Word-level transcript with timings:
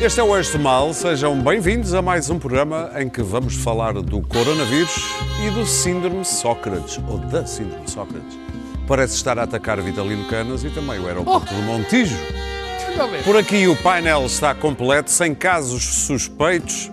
Este 0.00 0.20
é 0.20 0.22
o 0.22 0.36
Eixo 0.36 0.56
Mal, 0.60 0.94
sejam 0.94 1.36
bem-vindos 1.42 1.92
a 1.92 2.00
mais 2.00 2.30
um 2.30 2.38
programa 2.38 2.88
em 2.94 3.08
que 3.08 3.20
vamos 3.20 3.56
falar 3.56 3.94
do 3.94 4.22
coronavírus 4.22 4.94
e 5.44 5.50
do 5.50 5.66
síndrome 5.66 6.24
Sócrates, 6.24 7.00
ou 7.08 7.18
da 7.18 7.44
síndrome 7.44 7.90
Sócrates. 7.90 8.38
Parece 8.86 9.16
estar 9.16 9.36
a 9.40 9.42
atacar 9.42 9.80
Vitalino 9.82 10.28
Canas 10.28 10.62
e 10.62 10.70
também 10.70 11.00
o 11.00 11.06
aeroporto 11.08 11.52
de 11.52 11.60
Montijo. 11.62 12.16
Por 13.24 13.36
aqui 13.36 13.66
o 13.66 13.74
painel 13.82 14.24
está 14.24 14.54
completo, 14.54 15.10
sem 15.10 15.34
casos 15.34 15.82
suspeitos 15.82 16.92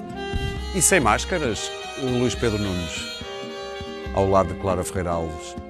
e 0.74 0.82
sem 0.82 0.99
máscaras. 0.99 1.72
O 2.02 2.08
Luís 2.08 2.34
Pedro 2.34 2.58
Nunes, 2.58 3.22
ao 4.16 4.27
lado 4.27 4.52
de 4.52 4.60
Clara 4.60 4.84
Ferreira 4.84 5.12
Alves. 5.12 5.65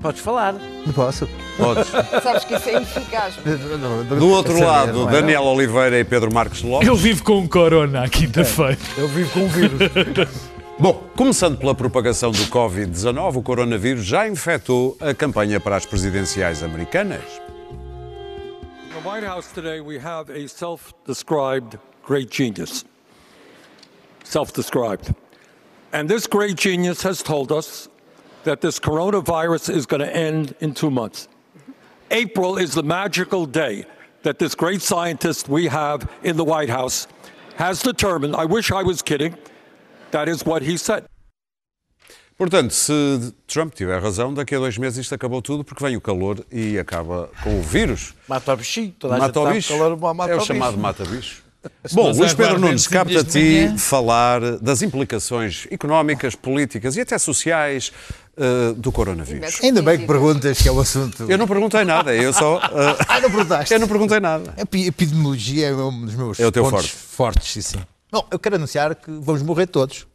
Podes 0.00 0.20
falar. 0.20 0.54
Não 0.84 0.92
posso. 0.92 1.28
Podes. 1.56 1.88
Sabes 2.22 2.44
que 2.44 2.54
isso 2.54 2.68
é 2.68 2.76
ineficaz. 2.76 3.34
Do 4.18 4.28
outro 4.28 4.58
lado, 4.60 5.08
é? 5.08 5.12
Daniel 5.12 5.44
Oliveira 5.44 5.98
e 5.98 6.04
Pedro 6.04 6.32
Marques 6.32 6.62
Lopes. 6.62 6.86
Eu 6.86 6.96
vivo 6.96 7.24
com 7.24 7.38
um 7.38 7.48
corona 7.48 8.04
à 8.04 8.08
quinta-feira. 8.08 8.78
Eu 8.96 9.08
vivo 9.08 9.30
com 9.32 9.40
um 9.40 9.48
vírus. 9.48 9.78
Bom, 10.78 11.02
começando 11.16 11.56
pela 11.56 11.74
propagação 11.74 12.30
do 12.30 12.44
Covid-19, 12.48 13.36
o 13.36 13.42
coronavírus 13.42 14.04
já 14.04 14.28
infectou 14.28 14.94
a 15.00 15.14
campanha 15.14 15.58
para 15.58 15.74
as 15.74 15.86
presidenciais 15.86 16.62
americanas. 16.62 17.22
The 18.92 19.08
White 19.08 19.26
House 19.26 19.46
today, 19.52 19.80
we 19.80 19.98
have 19.98 20.30
a 20.30 20.46
self 20.46 20.92
described 21.06 21.78
great 22.06 22.30
genius. 22.30 22.84
Self 24.22 24.52
described. 24.52 25.14
And 25.94 26.08
this 26.08 26.26
great 26.26 26.60
genius 26.60 27.02
has 27.06 27.22
told 27.22 27.50
us 27.50 27.88
that 28.46 28.60
this 28.60 28.78
coronavirus 28.80 29.68
is 29.74 29.86
going 29.86 30.00
to 30.00 30.12
end 30.16 30.54
in 30.60 30.72
two 30.72 30.90
months. 30.90 31.28
April 32.10 32.56
is 32.56 32.72
the 32.74 32.82
magical 32.82 33.44
day 33.46 33.84
that 34.22 34.38
this 34.38 34.54
great 34.54 34.80
scientist 34.80 35.48
we 35.48 35.66
have 35.68 36.08
in 36.22 36.36
the 36.36 36.44
White 36.44 36.70
House 36.70 37.06
has 37.56 37.82
determined. 37.82 38.34
I 38.34 38.44
wish 38.46 38.70
I 38.70 38.82
was 38.82 39.02
kidding. 39.02 39.34
That 40.12 40.28
is 40.28 40.44
what 40.46 40.62
he 40.62 40.76
said. 40.78 41.04
Portanto, 42.38 42.70
se 42.74 43.32
Trump 43.46 43.74
tiver 43.74 43.98
razão, 44.00 44.32
daqui 44.34 44.54
a 44.54 44.58
dois 44.58 44.76
meses 44.78 44.98
isto 44.98 45.14
acabou 45.14 45.40
tudo 45.40 45.64
porque 45.64 45.82
vem 45.82 45.96
o 45.96 46.00
calor 46.00 46.44
e 46.52 46.78
acaba 46.78 47.30
com 47.42 47.58
o 47.58 47.62
vírus. 47.62 48.14
Mata 48.28 48.52
o 48.52 48.56
bichinho. 48.56 48.94
Toda 48.98 49.14
a 49.16 49.18
Mata 49.18 49.40
o 49.40 49.44
gente 49.46 49.54
bicho. 49.56 49.68
sabe 49.68 49.78
que 49.94 50.00
calor 50.00 50.14
mata 50.14 50.30
É 50.32 50.34
o 50.34 50.38
bicho. 50.38 50.46
chamado 50.46 50.76
mata-bicho. 50.78 51.42
Bom, 51.92 52.12
Luís 52.12 52.32
Pedro 52.34 52.60
Nunes, 52.60 52.86
cabe 52.86 53.16
a 53.16 53.24
ti 53.24 53.68
falar 53.78 54.58
das 54.58 54.82
implicações 54.82 55.66
económicas, 55.70 56.36
políticas 56.36 56.96
e 56.96 57.00
até 57.00 57.18
sociais 57.18 57.90
eh, 58.36 58.72
do 58.76 58.92
coronavírus. 58.92 59.60
Ainda 59.62 59.82
bem 59.82 59.98
que 59.98 60.06
perguntas, 60.06 60.60
que 60.60 60.68
é 60.68 60.72
o 60.72 60.80
assunto. 60.80 61.24
Eu 61.30 61.38
não 61.38 61.46
perguntei 61.46 61.84
nada, 61.84 62.14
eu 62.14 62.32
só. 62.32 62.58
eh, 62.58 62.96
Ah, 63.08 63.20
não 63.20 63.30
perguntaste? 63.30 63.72
eu 63.74 63.80
não 63.80 63.88
perguntei 63.88 64.20
nada. 64.20 64.54
A 64.60 64.66
pi- 64.66 64.86
epidemiologia 64.86 65.68
é 65.68 65.74
um 65.74 66.04
dos 66.04 66.14
meus 66.14 66.38
É 66.40 66.46
o 66.46 66.52
teu 66.52 66.62
pontos 66.64 66.90
forte. 66.90 66.96
fortes, 66.96 67.52
sim, 67.52 67.60
sim. 67.62 67.78
Bom, 68.12 68.26
eu 68.30 68.38
quero 68.38 68.56
anunciar 68.56 68.94
que 68.94 69.10
vamos 69.10 69.42
morrer 69.42 69.66
todos. 69.66 70.06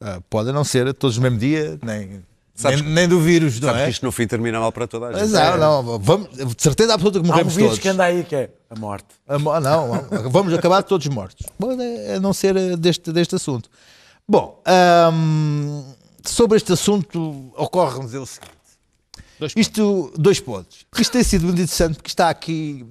Ah, 0.00 0.20
pode 0.30 0.50
não 0.52 0.64
ser 0.64 0.92
todos 0.94 1.16
no 1.18 1.22
mesmo 1.22 1.38
dia, 1.38 1.78
nem, 1.82 2.22
Sabes 2.54 2.80
nem, 2.82 2.90
nem 2.92 3.08
do 3.08 3.20
vírus, 3.20 3.60
não 3.60 3.68
Sabes 3.68 3.82
é? 3.82 3.84
que 3.86 3.90
isto 3.92 4.04
no 4.04 4.12
fim 4.12 4.26
termina 4.26 4.58
mal 4.58 4.72
para 4.72 4.86
toda 4.86 5.06
a 5.08 5.12
gente. 5.12 5.30
Mas 5.30 5.32
não, 5.58 5.82
não, 5.82 5.98
vamos, 5.98 6.28
de 6.36 6.62
certeza 6.62 6.94
absoluta 6.94 7.20
que 7.20 7.24
Há 7.26 7.28
um 7.28 7.32
morremos 7.32 7.54
vírus 7.54 7.70
todos. 7.72 7.82
que 7.82 7.88
anda 7.88 8.04
aí 8.04 8.24
que 8.24 8.34
é 8.34 8.50
a 8.70 8.78
morte. 8.78 9.06
A 9.28 9.38
Não, 9.38 10.06
vamos 10.30 10.52
acabar 10.54 10.82
todos 10.82 11.06
mortos. 11.08 11.46
É- 11.80 12.14
a 12.16 12.20
não 12.20 12.32
ser 12.32 12.76
deste, 12.76 13.12
deste 13.12 13.34
assunto. 13.34 13.68
Bom, 14.28 14.60
ahm, 14.66 15.82
sobre 16.24 16.56
este 16.56 16.72
assunto 16.72 17.52
ocorre-me 17.56 18.04
dizer 18.06 18.18
o 18.18 18.26
seguinte. 18.26 18.54
Dois 19.38 19.52
Isto, 19.56 20.12
dois 20.16 20.40
pontos. 20.40 20.86
Isto 20.98 21.12
tem 21.12 21.22
sido 21.24 21.46
muito 21.46 21.60
interessante 21.60 21.94
porque 21.94 22.08
está 22.08 22.28
aqui, 22.28 22.84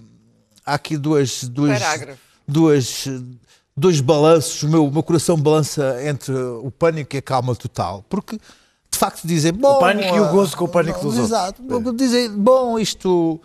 há 0.66 0.74
aqui 0.74 0.98
duas, 0.98 1.44
duas, 1.44 1.80
Parágrafo. 1.80 2.20
duas, 2.48 3.06
dois 3.78 4.02
balanços. 4.02 4.64
O 4.64 4.70
meu, 4.70 4.88
o 4.88 4.92
meu 4.92 5.04
coração 5.04 5.38
balança 5.38 5.98
entre 6.04 6.34
o 6.34 6.72
pânico 6.72 7.16
e 7.16 7.20
a 7.20 7.22
calma 7.22 7.56
total. 7.56 8.04
Porque, 8.10 8.38
de 8.38 8.98
facto, 8.98 9.28
dizem... 9.28 9.54
Bom, 9.54 9.80
pânico 9.80 10.16
e 10.16 10.20
o 10.20 10.32
gozo 10.32 10.58
com 10.58 10.66
o 10.66 10.70
pânico 10.70 11.00
dos 11.02 11.18
Exato. 11.18 11.62
Dizem, 11.94 12.32
bom, 12.32 12.80
isto... 12.80 13.40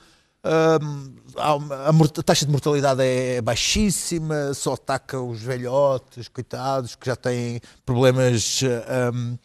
hum, 0.83 1.15
a, 1.37 1.53
a 1.89 2.23
taxa 2.23 2.45
de 2.47 2.53
mortalidade 2.53 3.03
é 3.03 3.41
baixíssima, 3.43 4.53
só 4.55 4.75
ataca 4.75 5.21
os 5.21 5.41
velhotes, 5.41 6.29
coitados, 6.29 6.95
que 6.95 7.07
já 7.07 7.17
têm 7.17 7.61
problemas 7.85 8.61
ah, 8.89 9.11
hum, 9.15 9.37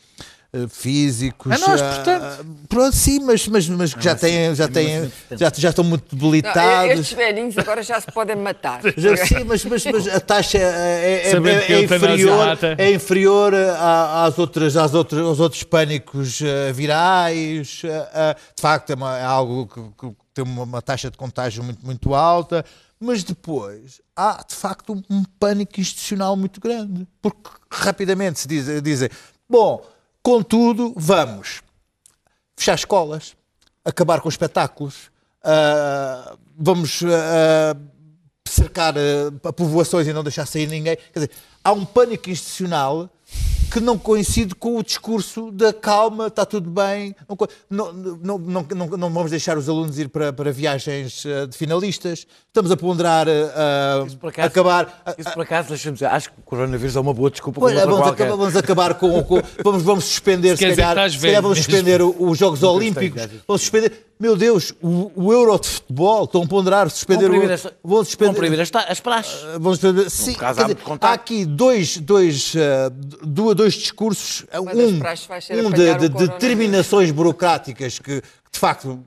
ah, 0.54 0.68
físicos. 0.68 1.52
É 1.52 1.58
nós, 1.60 1.82
ah, 1.82 1.94
portanto. 1.96 2.46
pronto, 2.68 2.96
sim, 2.96 3.20
mas, 3.20 3.48
mas, 3.48 3.70
mas 3.70 3.94
que 3.94 4.04
já 4.04 4.16
têm, 4.16 4.56
já, 4.56 4.68
têm, 4.68 5.12
já, 5.32 5.52
já 5.56 5.70
estão 5.70 5.84
muito 5.84 6.06
Não, 6.16 6.18
debilitados. 6.20 7.00
estes 7.00 7.14
velhinhos 7.18 7.58
agora 7.58 7.84
já 7.84 8.00
se 8.02 8.12
podem 8.12 8.36
matar. 8.36 8.82
Já, 8.98 9.16
sim, 9.18 9.44
mas, 9.46 9.64
mas, 9.66 9.86
mas 9.86 10.08
a 10.08 10.20
taxa 10.20 10.58
é, 10.58 11.28
é- 11.28 11.32
Sabendo 11.32 11.60
é- 11.60 11.66
que 11.66 11.74
é 11.74 11.76
a 11.76 11.82
eutanásia 11.82 12.14
inferior, 12.16 12.58
é 12.78 12.92
inferior 12.92 13.54
a- 13.56 14.26
às 14.26 14.38
outras, 14.40 14.76
às 14.76 14.94
outras, 14.94 15.22
aos 15.22 15.40
outros 15.40 15.64
pânicos 15.64 16.42
eh, 16.42 16.72
virais. 16.74 17.82
eh, 17.84 18.10
eh, 18.14 18.36
de 18.56 18.62
facto, 18.62 18.90
é, 18.92 18.96
uma- 18.96 19.18
é 19.18 19.24
algo 19.24 19.68
que, 19.68 19.82
que 20.08 20.16
tem 20.40 20.54
uma, 20.54 20.64
uma 20.64 20.82
taxa 20.82 21.12
de 21.12 21.18
contágio 21.18 21.64
muito, 21.64 21.86
muito 21.86 22.14
alta. 22.14 22.66
Mas 23.00 23.24
depois 23.24 24.02
há, 24.16 24.44
de 24.48 24.56
facto, 24.56 24.94
um, 24.94 25.04
um 25.10 25.24
pânico 25.24 25.80
institucional 25.80 26.36
muito 26.36 26.60
grande. 26.60 27.08
Porque 27.22 27.50
rapidamente 27.72 28.40
se 28.40 28.48
diz- 28.48 28.82
dizem: 28.82 29.10
bom, 29.50 29.86
contudo, 30.22 30.94
vamos 30.96 31.62
fechar 32.56 32.76
escolas, 32.76 33.36
acabar 33.86 34.20
com 34.20 34.28
espetáculos, 34.28 35.10
ah, 35.44 36.36
vamos 36.58 37.02
ah, 37.04 37.76
cercar 38.46 38.96
ah, 38.98 39.54
povoações 39.54 40.08
e 40.08 40.14
não 40.14 40.24
deixar 40.24 40.46
sair 40.46 40.68
ninguém. 40.68 40.98
Quer 40.98 41.20
dizer, 41.20 41.32
há 41.64 41.72
um 41.72 41.86
pânico 41.86 42.30
institucional 42.30 43.10
que 43.70 43.80
não 43.80 43.98
coincide 43.98 44.56
com 44.56 44.78
o 44.78 44.84
discurso 44.84 45.52
da 45.52 45.72
calma, 45.72 46.28
está 46.28 46.46
tudo 46.46 46.70
bem, 46.70 47.16
não, 47.70 47.94
não, 47.94 48.38
não, 48.38 48.66
não, 48.76 48.88
não, 48.98 49.10
vamos 49.12 49.32
deixar 49.32 49.58
os 49.58 49.70
alunos 49.70 50.00
ir 50.00 50.10
para, 50.10 50.34
para 50.34 50.52
viagens 50.52 51.24
ah, 51.26 51.46
de 51.46 51.56
finalistas, 51.56 52.26
estamos 52.48 52.72
a 52.72 52.78
ponderar 52.78 53.28
ah, 53.30 54.04
Isso 54.08 54.18
por 54.18 54.30
acaso- 54.30 54.48
acabar. 54.48 55.04
Isso 55.18 55.32
por 55.34 55.42
acaso, 55.44 55.70
deixa-me 55.70 55.94
dizer, 55.94 56.08
acho 56.08 56.32
que 56.32 56.40
o 56.40 56.44
coronavírus 56.44 56.96
é 56.96 57.00
uma 57.00 57.14
boa 57.14 57.30
desculpa 57.30 57.60
para 57.62 57.86
vamos, 57.86 58.08
acabar, 58.08 58.36
vamos 58.36 58.56
acabar 58.56 58.94
com, 58.96 59.24
com- 59.24 59.42
vamos, 59.64 59.84
vamos 59.84 60.06
suspender, 60.06 60.58
se 60.58 60.66
dizer 60.66 60.82
calhar, 60.82 61.10
se 61.10 61.20
calhar 61.20 61.42
vamos 61.42 61.58
suspender 61.58 62.02
os 62.02 62.38
Jogos 62.38 62.64
Olímpicos, 62.64 63.22
vamos 63.48 63.62
suspender, 63.62 64.08
meu 64.20 64.36
Deus, 64.36 64.74
o, 64.82 65.12
o 65.16 65.32
Euro 65.34 65.58
de 65.60 65.68
futebol, 65.68 66.26
estão 66.26 66.44
a 66.44 66.48
ponderar 66.48 66.90
suspender 66.90 67.30
Vão 67.30 67.40
o, 67.40 67.50
esta, 67.52 67.70
vão 67.84 67.96
vão 67.96 68.04
suspender, 68.04 68.34
proibir 68.34 68.60
as, 68.60 68.70
as 68.88 69.00
praxes. 69.00 69.42
vamos 69.60 69.80
suspender, 69.80 70.10
sim, 70.10 70.34
caso, 70.34 70.58
quer 70.58 70.64
há 70.66 70.68
dizer, 70.74 70.98
há 71.02 71.14
aqui 71.14 71.46
dois, 71.46 71.98
dois, 71.98 72.54
ah, 72.58 72.90
dois, 73.24 73.56
dois 73.60 73.74
discursos, 73.74 74.46
Uma 74.54 74.72
um, 74.74 74.88
um 75.68 75.72
de, 75.72 76.10
de 76.10 76.28
determinações 76.28 77.12
burocráticas 77.12 78.00
que, 78.00 78.22
de 78.52 78.60
facto 78.60 79.04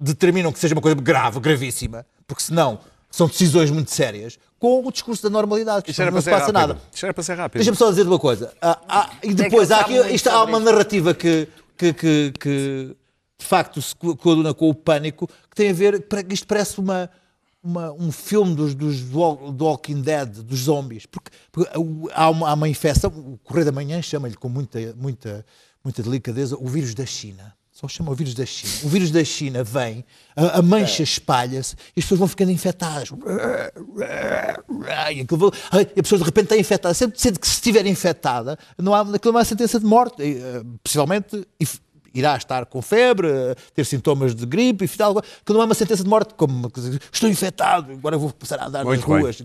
determinam 0.00 0.50
que 0.52 0.58
seja 0.58 0.74
uma 0.74 0.80
coisa 0.80 0.94
grave, 1.00 1.38
gravíssima, 1.40 2.06
porque 2.26 2.42
senão 2.42 2.80
são 3.10 3.26
decisões 3.26 3.70
muito 3.70 3.90
sérias, 3.90 4.38
com 4.58 4.86
o 4.86 4.92
discurso 4.92 5.22
da 5.22 5.30
normalidade, 5.30 5.82
que 5.84 5.90
Isto 5.90 6.00
era 6.02 6.10
não 6.10 6.20
se 6.20 6.30
passa 6.30 6.46
rápido. 6.46 6.54
nada. 6.54 6.78
Isto 6.92 7.04
era 7.06 7.14
para 7.14 7.22
ser 7.24 7.34
rápido. 7.36 7.58
Deixa-me 7.58 7.76
só 7.76 7.90
dizer 7.90 8.06
uma 8.06 8.18
coisa. 8.18 8.52
Ah, 8.62 8.78
ah, 8.88 9.10
e 9.22 9.28
que 9.28 9.34
depois 9.34 9.70
há 9.70 9.80
aqui, 9.80 9.94
isto, 10.14 10.28
há 10.28 10.44
uma 10.44 10.60
narrativa 10.60 11.12
que, 11.12 11.48
que, 11.76 11.92
que, 11.92 12.32
que, 12.38 12.96
de 13.38 13.44
facto 13.46 13.82
se 13.82 13.94
co- 13.96 14.16
coaduna 14.16 14.54
com 14.54 14.68
o 14.70 14.74
pânico, 14.74 15.26
que 15.26 15.56
tem 15.56 15.70
a 15.70 15.72
ver, 15.72 16.06
isto 16.30 16.46
parece 16.46 16.78
uma, 16.78 17.10
uma- 17.62 17.92
um 17.92 18.10
filme 18.10 18.54
dos, 18.54 18.74
dos 18.74 19.00
do 19.02 19.64
Walking 19.64 20.00
Dead, 20.02 20.28
dos 20.28 20.60
zombies, 20.60 21.06
porque, 21.06 21.30
porque 21.52 21.70
há, 22.12 22.30
uma, 22.30 22.48
há 22.50 22.54
uma 22.54 22.68
infecção, 22.68 23.10
o 23.10 23.38
Correio 23.44 23.66
da 23.66 23.72
Manhã 23.72 24.00
chama-lhe 24.02 24.36
com 24.36 24.48
muita, 24.48 24.78
muita, 24.96 25.44
muita 25.84 26.02
delicadeza 26.02 26.56
o 26.58 26.66
vírus 26.66 26.94
da 26.94 27.04
China. 27.06 27.54
Só 27.72 27.88
chama 27.88 28.10
o 28.12 28.14
vírus 28.14 28.34
da 28.34 28.44
China. 28.44 28.72
O 28.84 28.88
vírus 28.90 29.10
da 29.10 29.24
China 29.24 29.64
vem, 29.64 30.04
a, 30.36 30.58
a 30.58 30.62
mancha 30.62 31.02
espalha-se 31.02 31.74
e 31.96 32.00
as 32.00 32.04
pessoas 32.04 32.18
vão 32.18 32.28
ficando 32.28 32.50
infectadas. 32.50 33.08
E, 35.14 35.20
aquilo 35.22 35.52
e 35.96 36.00
a 36.00 36.02
pessoa 36.02 36.18
de 36.18 36.24
repente 36.24 36.44
está 36.44 36.56
infectada. 36.58 36.92
Sendo, 36.94 37.14
sendo 37.16 37.40
que 37.40 37.46
se 37.46 37.54
estiver 37.54 37.86
infectada, 37.86 38.58
não 38.76 38.94
há, 38.94 39.00
aquilo 39.00 39.32
não 39.32 39.40
há 39.40 39.44
sentença 39.44 39.80
de 39.80 39.86
morte. 39.86 40.22
E, 40.22 40.38
eh, 40.38 40.62
possivelmente 40.84 41.46
irá 42.14 42.36
estar 42.36 42.66
com 42.66 42.80
febre, 42.82 43.28
ter 43.74 43.84
sintomas 43.84 44.34
de 44.34 44.44
gripe 44.46 44.84
e 44.84 44.88
tal. 44.88 45.20
Que 45.44 45.52
não 45.52 45.60
há 45.60 45.64
uma 45.64 45.74
sentença 45.74 46.02
de 46.02 46.08
morte, 46.08 46.34
como 46.34 46.70
estou 47.12 47.28
infectado, 47.28 47.92
agora 47.92 48.16
vou 48.18 48.32
passar 48.32 48.58
a 48.60 48.66
andar 48.66 48.84
Muito 48.84 49.00
nas 49.00 49.08
bem. 49.08 49.20
ruas. 49.20 49.42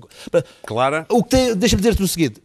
Clara? 0.65 1.05
O 1.09 1.23
que 1.23 1.53
Deixa-me 1.55 1.81
dizer-te 1.81 2.03
o 2.03 2.07
seguinte: 2.07 2.41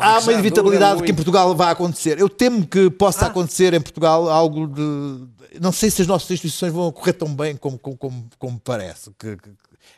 há 0.00 0.18
uma 0.20 0.32
inevitabilidade 0.32 0.94
dura 0.96 1.06
que 1.06 1.12
em. 1.12 1.14
Portugal 1.14 1.54
vai 1.54 1.72
acontecer. 1.72 2.18
Eu 2.18 2.28
temo 2.28 2.66
que 2.66 2.90
possa 2.90 3.26
acontecer 3.26 3.72
em 3.74 3.80
Portugal 3.80 4.28
algo 4.28 4.66
de. 4.66 5.60
Não 5.60 5.72
sei 5.72 5.90
se 5.90 6.02
as 6.02 6.08
nossas 6.08 6.30
instituições 6.30 6.72
vão 6.72 6.90
correr 6.92 7.12
tão 7.12 7.28
bem 7.34 7.56
como, 7.56 7.78
como, 7.78 7.96
como, 7.96 8.28
como 8.38 8.60
parece. 8.60 9.10
Que, 9.18 9.36
que- 9.36 9.50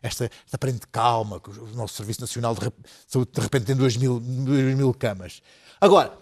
esta, 0.02 0.24
esta 0.24 0.56
aparente 0.56 0.86
calma, 0.90 1.38
que 1.40 1.50
o 1.50 1.68
nosso 1.74 1.94
Serviço 1.94 2.20
Nacional 2.20 2.54
de 2.54 2.70
Saúde 3.06 3.30
de 3.32 3.40
repente 3.40 3.64
tem 3.66 3.76
2 3.76 3.96
mil, 3.96 4.18
2 4.20 4.76
mil 4.76 4.92
camas. 4.94 5.40
Agora, 5.80 6.12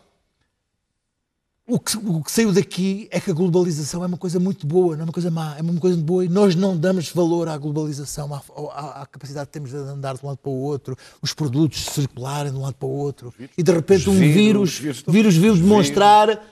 o 1.69 1.79
que, 1.79 1.97
o 1.97 2.23
que 2.23 2.31
saiu 2.33 2.53
daqui 2.53 3.09
é 3.11 3.21
que 3.21 3.31
a 3.31 3.35
globalização 3.35 4.03
é 4.03 4.07
uma 4.07 4.17
coisa 4.19 4.41
muito 4.41 4.67
boa, 4.67 4.95
não 4.97 5.03
é 5.03 5.05
uma 5.05 5.13
coisa 5.13 5.31
má, 5.31 5.57
é 5.57 5.63
uma 5.63 5.79
coisa 5.81 5.97
muito 5.97 6.07
boa 6.07 6.25
e 6.25 6.29
nós 6.29 6.55
não 6.57 6.77
damos 6.77 7.09
valor 7.11 7.49
à 7.49 7.57
globalização, 7.57 8.35
à, 8.35 8.43
à- 8.75 9.03
à 9.03 9.07
capacidade 9.07 9.47
que 9.47 9.53
temos 9.53 9.71
de 9.71 9.77
andar 9.77 10.15
de 10.17 10.25
um 10.25 10.29
lado 10.29 10.39
para 10.39 10.51
o 10.51 10.55
outro, 10.61 10.97
os 11.23 11.33
produtos 11.33 11.85
circularem 11.87 12.51
de 12.53 12.59
um 12.59 12.63
lado 12.63 12.75
para 12.75 12.89
o 12.89 12.91
outro 12.91 13.33
e 13.57 13.63
de 13.63 13.73
repente 13.73 14.11
um 14.11 14.15
vírus, 14.15 14.79
vírus, 15.07 15.37
veio 15.37 15.55
demonstrar, 15.55 16.43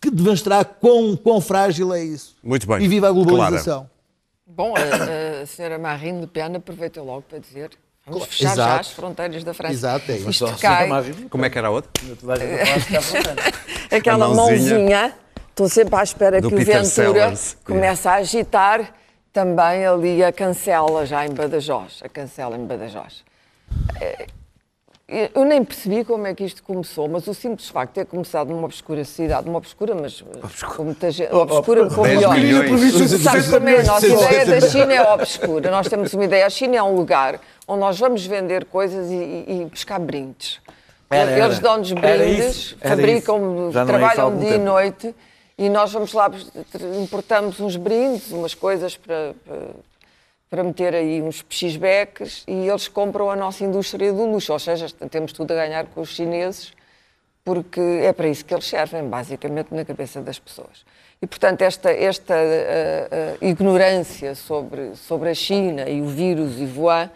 que 0.00 0.10
demonstrar 0.10 0.64
quão, 0.64 1.16
quão 1.16 1.40
frágil 1.40 1.92
é 1.92 2.04
isso. 2.04 2.36
Muito 2.42 2.66
bem. 2.66 2.80
E 2.82 2.86
viva 2.88 3.08
a 3.08 3.12
globalização. 3.12 3.90
Bom, 4.46 4.74
a, 4.76 5.42
a 5.42 5.46
senhora 5.46 5.78
Marine 5.78 6.20
Le 6.20 6.26
Pen 6.26 6.54
aproveitou 6.56 7.04
logo 7.04 7.22
para 7.22 7.38
dizer 7.38 7.70
vamos 8.18 8.28
fechar 8.28 8.48
já 8.48 8.52
Exato. 8.64 8.80
as 8.80 8.90
fronteiras 8.90 9.44
da 9.44 9.54
França. 9.54 9.72
Exato, 9.74 10.12
é 10.12 10.16
isso. 10.16 10.30
Isto 10.30 10.56
cai. 10.60 10.88
Como 11.30 11.44
é 11.44 11.50
que 11.50 11.58
era 11.58 11.68
a 11.68 11.70
outra? 11.70 11.90
Aquela 13.90 14.26
A 14.26 14.28
mãozinha 14.28 14.74
mãozinha, 14.78 15.14
estou 15.48 15.68
sempre 15.68 15.96
à 15.96 16.02
espera 16.02 16.40
do 16.40 16.48
que 16.48 16.54
o 16.54 16.58
Peter 16.58 16.74
Ventura 16.82 16.86
Sellers. 16.86 17.56
comece 17.64 18.08
a 18.08 18.14
agitar 18.14 18.94
também 19.32 19.86
ali 19.86 20.24
a 20.24 20.32
cancela 20.32 21.06
já 21.06 21.24
em 21.26 21.30
Badajoz, 21.30 22.00
a 22.02 22.08
cancela 22.08 22.56
em 22.56 22.64
Badajoz. 22.64 23.24
Eh, 24.00 24.26
Eu 25.34 25.44
nem 25.44 25.64
percebi 25.64 26.04
como 26.04 26.24
é 26.28 26.34
que 26.34 26.44
isto 26.44 26.62
começou, 26.62 27.08
mas 27.08 27.26
o 27.26 27.34
simples 27.34 27.68
facto 27.68 27.94
de 27.94 27.94
ter 27.96 28.06
começado 28.06 28.48
numa 28.48 28.64
obscura 28.64 29.04
cidade, 29.04 29.44
numa 29.44 29.58
obscura, 29.58 29.92
mas 29.92 30.22
com 30.76 30.84
muita 30.84 31.10
gente, 31.10 31.34
obscura 31.34 31.90
com 31.90 32.02
10 32.02 32.16
milhões. 32.16 32.80
milhões. 32.80 33.20
Sabes 33.20 33.52
é? 33.52 33.56
A 33.56 33.82
nossa 33.82 34.06
ideia 34.06 34.46
da 34.46 34.60
China 34.60 34.92
é 34.94 35.02
obscura. 35.12 35.68
Nós 35.68 35.88
temos 35.88 36.14
uma 36.14 36.24
ideia. 36.24 36.46
A 36.46 36.50
China 36.50 36.76
é 36.76 36.82
um 36.84 36.94
lugar 36.94 37.40
onde 37.70 37.80
nós 37.80 37.98
vamos 37.98 38.26
vender 38.26 38.64
coisas 38.64 39.10
e, 39.10 39.14
e- 39.14 39.60
e 39.62 39.64
buscar 39.66 40.00
brindes. 40.00 40.60
Era. 41.08 41.38
Eles 41.44 41.58
dão-nos 41.58 41.92
brindes, 41.92 42.76
era 42.80 42.96
fabricam, 42.96 43.68
é 43.68 43.84
trabalham 43.84 44.24
algum 44.24 44.38
dia 44.38 44.48
e 44.48 44.52
tempo. 44.52 44.64
noite 44.64 45.14
e 45.56 45.68
nós 45.68 45.92
vamos 45.92 46.12
lá, 46.12 46.30
importamos 47.02 47.60
uns 47.60 47.76
brindes, 47.76 48.30
umas 48.32 48.54
coisas 48.54 48.96
para, 48.96 49.34
para, 49.44 49.58
para 50.48 50.64
meter 50.64 50.94
aí 50.94 51.20
uns 51.20 51.42
pechisbeques 51.42 52.44
e 52.46 52.68
eles 52.68 52.88
compram 52.88 53.30
a 53.30 53.36
nossa 53.36 53.64
indústria 53.64 54.12
do 54.12 54.24
luxo. 54.24 54.52
Ou 54.52 54.58
seja, 54.58 54.86
temos 55.10 55.32
tudo 55.32 55.52
a 55.52 55.56
ganhar 55.56 55.86
com 55.86 56.00
os 56.00 56.10
chineses 56.10 56.72
porque 57.44 57.80
é 57.80 58.12
para 58.12 58.28
isso 58.28 58.44
que 58.44 58.54
eles 58.54 58.66
servem, 58.66 59.04
basicamente, 59.08 59.74
na 59.74 59.84
cabeça 59.84 60.20
das 60.20 60.38
pessoas. 60.38 60.84
E, 61.22 61.26
portanto, 61.26 61.62
esta, 61.62 61.90
esta 61.90 62.34
ah, 62.34 62.38
ah, 62.40 63.44
ignorância 63.44 64.34
sobre, 64.34 64.94
sobre 64.94 65.30
a 65.30 65.34
China 65.34 65.88
e 65.88 66.00
o 66.00 66.06
vírus 66.06 66.58
e 66.58 66.64
Wuhan 66.64 67.10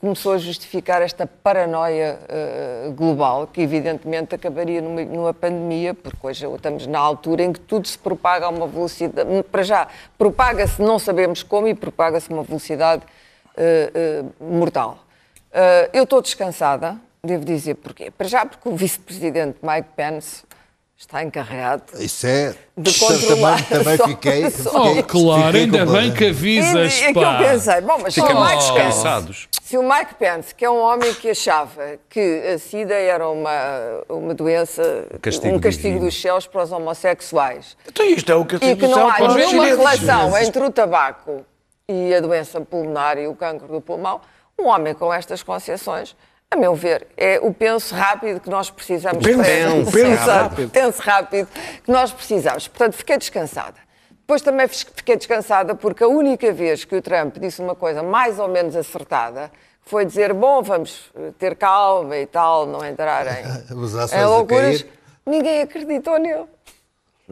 começou 0.00 0.32
a 0.32 0.38
justificar 0.38 1.00
esta 1.00 1.26
paranoia 1.26 2.18
ah, 2.28 2.90
global, 2.90 3.46
que 3.46 3.62
evidentemente 3.62 4.34
acabaria 4.34 4.82
numa, 4.82 5.02
numa 5.04 5.34
pandemia, 5.34 5.94
porque 5.94 6.18
hoje 6.22 6.46
estamos 6.46 6.86
na 6.86 6.98
altura 6.98 7.44
em 7.44 7.52
que 7.52 7.60
tudo 7.60 7.88
se 7.88 7.98
propaga 7.98 8.46
a 8.46 8.48
uma 8.50 8.66
velocidade. 8.66 9.42
Para 9.44 9.62
já, 9.62 9.88
propaga-se, 10.18 10.82
não 10.82 10.98
sabemos 10.98 11.42
como, 11.42 11.66
e 11.66 11.74
propaga-se 11.74 12.30
a 12.30 12.34
uma 12.34 12.42
velocidade 12.42 13.02
ah, 13.56 13.60
ah, 13.60 14.24
mortal. 14.40 14.98
Uh, 15.54 15.88
eu 15.92 16.02
estou 16.02 16.20
descansada, 16.20 16.96
devo 17.22 17.44
dizer 17.44 17.76
porquê. 17.76 18.10
Para 18.10 18.26
já, 18.26 18.44
porque 18.44 18.68
o 18.68 18.74
vice-presidente 18.74 19.58
Mike 19.62 19.90
Pence 19.94 20.42
está 20.96 21.22
encarregado 21.22 21.82
Isso 21.98 22.26
é. 22.26 22.54
de 22.76 22.98
controlar 22.98 23.62
também 23.68 23.96
só- 23.96 24.08
fiquei. 24.08 24.46
Oh, 24.46 24.50
fiquei- 24.50 25.02
claro, 25.02 25.44
fiquei 25.46 25.60
ainda 25.62 25.86
bem 25.86 26.12
que 26.14 26.26
avisas, 26.26 27.02
É 27.02 27.12
que 27.12 27.18
eu 27.18 27.38
pensei, 27.38 27.80
bom, 27.82 27.98
mas 28.02 28.14
se 28.14 28.20
o 28.20 28.26
Ficamos 28.26 28.42
Mike 28.50 28.56
Pence, 28.62 28.72
descansados. 28.72 29.48
se 29.62 29.76
o 29.78 29.82
Mike 29.82 30.14
Pence, 30.14 30.54
que 30.54 30.64
é 30.64 30.70
um 30.70 30.80
homem 30.80 31.12
que 31.14 31.30
achava 31.30 31.98
que 32.08 32.42
a 32.54 32.58
SIDA 32.58 32.94
era 32.94 33.28
uma, 33.28 33.50
uma 34.08 34.34
doença, 34.34 35.06
Castigo 35.20 35.54
um 35.56 35.60
castigo 35.60 35.88
divino. 35.88 36.06
dos 36.06 36.20
céus 36.20 36.46
para 36.46 36.62
os 36.62 36.72
homossexuais, 36.72 37.76
Então 37.88 38.06
isto 38.06 38.30
é 38.30 38.34
o 38.34 38.44
que 38.44 38.54
eu 38.54 38.58
e 38.62 38.76
que 38.76 38.82
não 38.86 38.90
noção 38.90 39.08
há 39.10 39.34
nenhuma 39.34 39.64
relação 39.66 40.38
entre 40.38 40.62
o 40.62 40.70
tabaco 40.70 41.44
e 41.88 42.14
a 42.14 42.20
doença 42.20 42.60
pulmonar 42.60 43.18
e 43.18 43.26
o 43.26 43.34
cancro 43.34 43.68
do 43.68 43.80
pulmão, 43.80 44.20
um 44.58 44.68
homem 44.68 44.94
com 44.94 45.12
estas 45.12 45.42
concepções, 45.42 46.16
a 46.54 46.56
meu 46.56 46.74
ver, 46.74 47.06
é 47.16 47.38
o 47.40 47.52
penso 47.52 47.94
rápido 47.94 48.40
que 48.40 48.48
nós 48.48 48.70
precisamos. 48.70 49.24
penso, 49.24 49.92
penso 49.92 49.98
Exato, 49.98 50.48
rápido. 50.48 50.70
penso 50.70 51.02
rápido 51.02 51.48
que 51.84 51.90
nós 51.90 52.12
precisamos. 52.12 52.68
Portanto, 52.68 52.94
fiquei 52.94 53.18
descansada. 53.18 53.74
Depois 54.10 54.40
também 54.40 54.66
fiquei 54.68 55.16
descansada 55.16 55.74
porque 55.74 56.02
a 56.02 56.08
única 56.08 56.50
vez 56.52 56.84
que 56.84 56.96
o 56.96 57.02
Trump 57.02 57.36
disse 57.38 57.60
uma 57.60 57.74
coisa 57.74 58.02
mais 58.02 58.38
ou 58.38 58.48
menos 58.48 58.74
acertada 58.74 59.50
foi 59.82 60.06
dizer, 60.06 60.32
bom, 60.32 60.62
vamos 60.62 61.12
ter 61.38 61.56
calma 61.56 62.16
e 62.16 62.24
tal, 62.24 62.66
não 62.66 62.84
entrar 62.84 63.26
em, 63.26 63.44
em 64.16 64.24
loucuras. 64.24 64.86
Ninguém 65.26 65.60
acreditou 65.62 66.18
nele. 66.18 66.46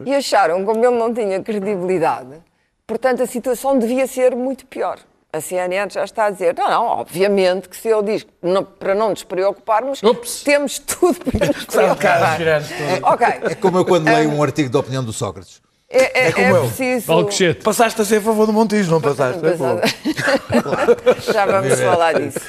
E 0.05 0.13
acharam, 0.13 0.63
como 0.65 0.83
ele 0.85 0.95
não 0.95 1.13
tinha 1.13 1.41
credibilidade, 1.41 2.41
portanto 2.85 3.23
a 3.23 3.27
situação 3.27 3.79
devia 3.79 4.05
ser 4.05 4.35
muito 4.35 4.65
pior. 4.65 4.99
A 5.33 5.41
CNN 5.41 5.89
já 5.91 6.03
está 6.03 6.25
a 6.25 6.29
dizer, 6.29 6.53
não, 6.55 6.69
não, 6.69 6.85
obviamente 6.85 7.67
que 7.67 7.75
se 7.75 7.87
ele 7.89 8.03
diz 8.03 8.21
que 8.23 8.29
não- 8.43 8.63
para 8.63 8.93
não 8.93 9.09
nos 9.09 9.23
preocuparmos, 9.23 10.03
Ups. 10.03 10.43
temos 10.43 10.77
tudo 10.77 11.19
para 11.31 11.47
nos 11.51 11.65
preocupar. 11.65 12.37
girantes 12.37 12.69
todos. 12.69 13.03
Ok, 13.11 13.27
É 13.51 13.55
como 13.55 13.79
eu 13.79 13.85
quando 13.85 14.05
leio 14.05 14.29
um 14.31 14.43
artigo 14.43 14.69
de 14.69 14.77
opinião 14.77 15.03
do 15.03 15.11
Sócrates. 15.11 15.59
é, 15.89 16.27
é, 16.27 16.31
como 16.31 16.45
é 16.45 16.51
eu. 16.51 16.61
preciso... 16.67 17.11
Alcochete. 17.11 17.63
Passaste 17.63 17.99
a 17.99 18.05
ser 18.05 18.17
a 18.17 18.21
favor 18.21 18.45
do 18.45 18.53
Montijo, 18.53 18.91
não 18.91 19.01
passaste? 19.01 19.41
É. 19.43 19.57
Já 21.33 21.45
vamos 21.47 21.79
falar 21.79 22.13
disso. 22.13 22.39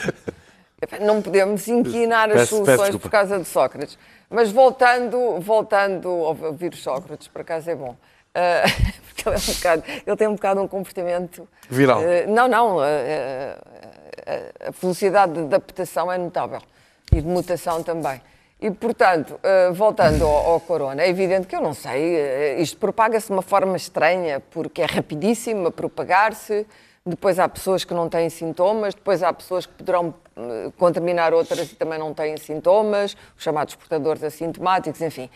Não 1.00 1.22
podemos 1.22 1.66
inquinar 1.66 2.28
as 2.30 2.34
Peço- 2.34 2.38
peço 2.38 2.48
soluções 2.66 2.78
desculpa. 2.80 2.98
por 3.02 3.10
causa 3.10 3.38
de 3.38 3.44
Sócrates. 3.46 3.98
Mas 4.28 4.50
voltando, 4.52 5.40
voltando 5.40 6.08
ao 6.08 6.36
ouvir 6.48 6.74
Sócrates, 6.74 7.28
por 7.28 7.40
acaso 7.40 7.70
é 7.70 7.74
bom. 7.74 7.96
Ah, 8.34 8.64
porque 9.14 9.28
ele, 9.28 9.36
é 9.36 9.38
um 9.38 9.54
bocado, 9.54 9.82
ele 10.06 10.16
tem 10.16 10.28
um 10.28 10.34
bocado 10.34 10.60
um 10.60 10.68
comportamento. 10.68 11.48
Viral. 11.70 12.00
ah, 12.00 12.26
não, 12.26 12.48
não. 12.48 12.80
ah, 12.80 12.84
a 14.68 14.70
velocidade 14.70 15.32
de 15.34 15.40
adaptação 15.40 16.10
é 16.10 16.18
notável. 16.18 16.60
E 17.12 17.20
de 17.20 17.26
mutação 17.26 17.82
também. 17.82 18.20
E, 18.60 18.70
portanto, 18.70 19.38
voltando 19.74 20.24
ao, 20.24 20.52
ao 20.52 20.60
corona, 20.60 21.02
é 21.02 21.08
evidente 21.08 21.46
que 21.46 21.54
eu 21.54 21.60
não 21.60 21.74
sei, 21.74 22.56
isto 22.58 22.78
propaga-se 22.78 23.26
de 23.26 23.32
uma 23.34 23.42
forma 23.42 23.76
estranha, 23.76 24.40
porque 24.40 24.80
é 24.80 24.86
rapidíssimo 24.86 25.66
a 25.66 25.70
propagar-se, 25.70 26.66
depois 27.04 27.38
há 27.38 27.46
pessoas 27.46 27.84
que 27.84 27.92
não 27.92 28.08
têm 28.08 28.30
sintomas, 28.30 28.94
depois 28.94 29.22
há 29.22 29.30
pessoas 29.34 29.66
que 29.66 29.74
poderão 29.74 30.14
contaminar 30.78 31.34
outras 31.34 31.72
e 31.72 31.74
também 31.74 31.98
não 31.98 32.14
têm 32.14 32.36
sintomas, 32.38 33.14
os 33.36 33.42
chamados 33.42 33.74
portadores 33.74 34.22
assintomáticos, 34.22 35.00
enfim. 35.02 35.28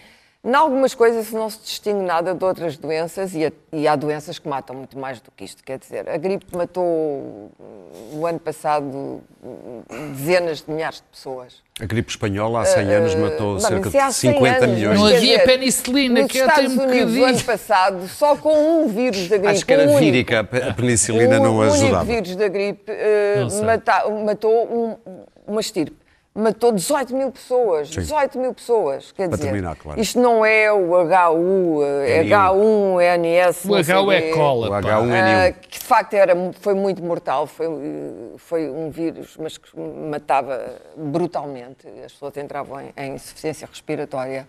Em 0.44 0.54
algumas 0.54 0.94
coisas 0.94 1.32
não 1.32 1.50
se 1.50 1.58
distingue 1.60 2.04
nada 2.04 2.32
de 2.32 2.44
outras 2.44 2.76
doenças 2.76 3.34
e, 3.34 3.44
a- 3.44 3.52
e 3.72 3.88
há 3.88 3.96
doenças 3.96 4.38
que 4.38 4.48
matam 4.48 4.76
muito 4.76 4.96
mais 4.96 5.20
do 5.20 5.32
que 5.32 5.44
isto. 5.44 5.64
Quer 5.64 5.78
dizer, 5.80 6.08
a 6.08 6.16
gripe 6.16 6.46
matou 6.56 7.50
no 8.12 8.24
ano 8.24 8.38
passado 8.38 9.20
dezenas 10.14 10.62
de 10.62 10.70
milhares 10.70 10.98
de 10.98 11.02
pessoas. 11.10 11.56
A 11.80 11.84
gripe 11.84 12.08
espanhola 12.10 12.60
há 12.60 12.64
100 12.64 12.94
anos 12.94 13.14
matou 13.16 13.54
Não, 13.54 13.60
cerca 13.60 13.88
é 13.88 14.06
de 14.06 14.12
100 14.14 14.32
50 14.32 14.64
anos, 14.64 14.76
milhões. 14.76 14.98
Não 14.98 15.06
havia 15.06 15.18
dizer, 15.20 15.44
penicilina, 15.44 16.28
que 16.28 16.40
até 16.40 16.50
Estados 16.62 16.76
um 16.76 16.82
Unidos, 16.84 16.96
o 17.02 17.06
bocadinho. 17.16 17.26
ano 17.26 17.44
passado, 17.44 18.08
só 18.08 18.36
com 18.36 18.82
um 18.84 18.88
vírus 18.88 19.28
da 19.28 19.36
gripe. 19.38 19.52
Acho 19.52 19.66
que 19.66 19.72
era 19.72 19.82
um 19.82 19.86
único, 19.96 20.00
vírica, 20.00 20.40
a 20.40 20.72
penicilina 20.74 21.40
um 21.40 21.42
não 21.42 21.58
único 21.58 21.74
ajudava. 21.74 22.04
vírus 22.04 22.36
da 22.36 22.48
gripe 22.48 22.84
eh, 22.92 23.40
Não 23.40 23.50
sei. 23.50 23.64
mata- 23.64 24.08
matou 24.08 24.52
um- 24.52 24.96
uma 25.48 25.60
estirpe. 25.60 25.96
Matou 26.38 26.70
18 26.70 27.16
mil 27.16 27.32
pessoas. 27.32 27.88
18 27.88 28.38
mil 28.38 28.54
pessoas. 28.54 29.10
Quer 29.10 29.26
Para 29.28 29.36
dizer, 29.36 29.50
terminar, 29.50 29.74
claro. 29.74 30.00
isto 30.00 30.20
não 30.20 30.46
é 30.46 30.72
o 30.72 30.92
HU, 30.94 31.82
eh, 31.82 32.22
NU. 32.22 32.30
H1N1, 32.30 33.64
O 33.64 33.68
não 33.76 33.82
sei 33.82 33.94
H 33.94 34.14
é. 34.14 34.30
O 34.30 34.34
cola, 34.34 34.68
pá. 34.68 34.80
H1N1. 34.80 35.48
Ah, 35.48 35.52
que 35.52 35.78
de 35.80 35.84
facto 35.84 36.14
era, 36.14 36.34
foi 36.60 36.74
muito 36.74 37.02
mortal, 37.02 37.48
foi, 37.48 37.66
foi 38.36 38.70
um 38.70 38.88
vírus, 38.88 39.36
mas 39.36 39.58
que 39.58 39.68
matava 39.76 40.76
brutalmente, 40.96 41.88
as 42.04 42.12
pessoas 42.12 42.36
entravam 42.36 42.80
em, 42.82 42.92
em 42.96 43.14
insuficiência 43.14 43.66
respiratória. 43.66 44.46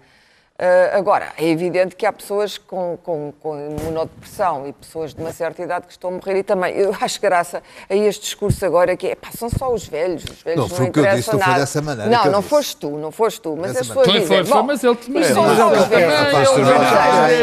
Ah, 0.61 0.97
agora, 0.97 1.29
é 1.37 1.45
evidente 1.47 1.95
que 1.95 2.05
há 2.05 2.11
pessoas 2.11 2.57
com, 2.57 2.97
com, 3.01 3.31
com 3.41 3.57
imunodepressão 3.57 4.67
e 4.67 4.73
pessoas 4.73 5.13
de 5.13 5.21
uma 5.21 5.31
certa 5.31 5.61
idade 5.63 5.85
que 5.85 5.93
estão 5.93 6.09
a 6.09 6.13
morrer 6.13 6.39
e 6.39 6.43
também, 6.43 6.75
eu 6.75 6.93
acho 6.99 7.21
graça 7.21 7.63
a 7.89 7.95
este 7.95 8.23
discurso 8.23 8.65
agora 8.65 8.97
que 8.97 9.07
é, 9.07 9.15
pá, 9.15 9.29
são 9.33 9.49
só 9.49 9.71
os 9.71 9.87
velhos, 9.87 10.25
os 10.25 10.41
velhos 10.41 10.57
Não, 10.63 10.67
não, 10.67 10.75
foi 10.75 10.89
o 10.89 10.91
que 10.91 10.99
eu 10.99 11.05
disse, 11.15 11.31
não 11.31 11.39
foi 11.39 11.47
nada. 11.47 11.59
dessa 11.61 11.81
maneira 11.81 12.11
Não, 12.11 12.25
não 12.31 12.39
disse. 12.39 12.49
foste 12.49 12.75
tu, 12.75 12.89
não 12.89 13.11
foste 13.11 13.39
tu, 13.41 13.55
mas 13.59 13.71
as 13.77 13.87
pessoas 13.87 14.05
Foi, 14.05 14.19
dizem, 14.19 14.27
foi, 14.37 14.45
foi, 14.45 14.53
bom, 14.57 14.63
mas 14.63 14.83
ele 14.83 14.95
também. 14.95 15.21
isto 15.21 15.33
são 15.33 15.43
Mas 15.43 15.57
só 15.57 15.71
os 15.71 15.87
velhos. 15.87 16.13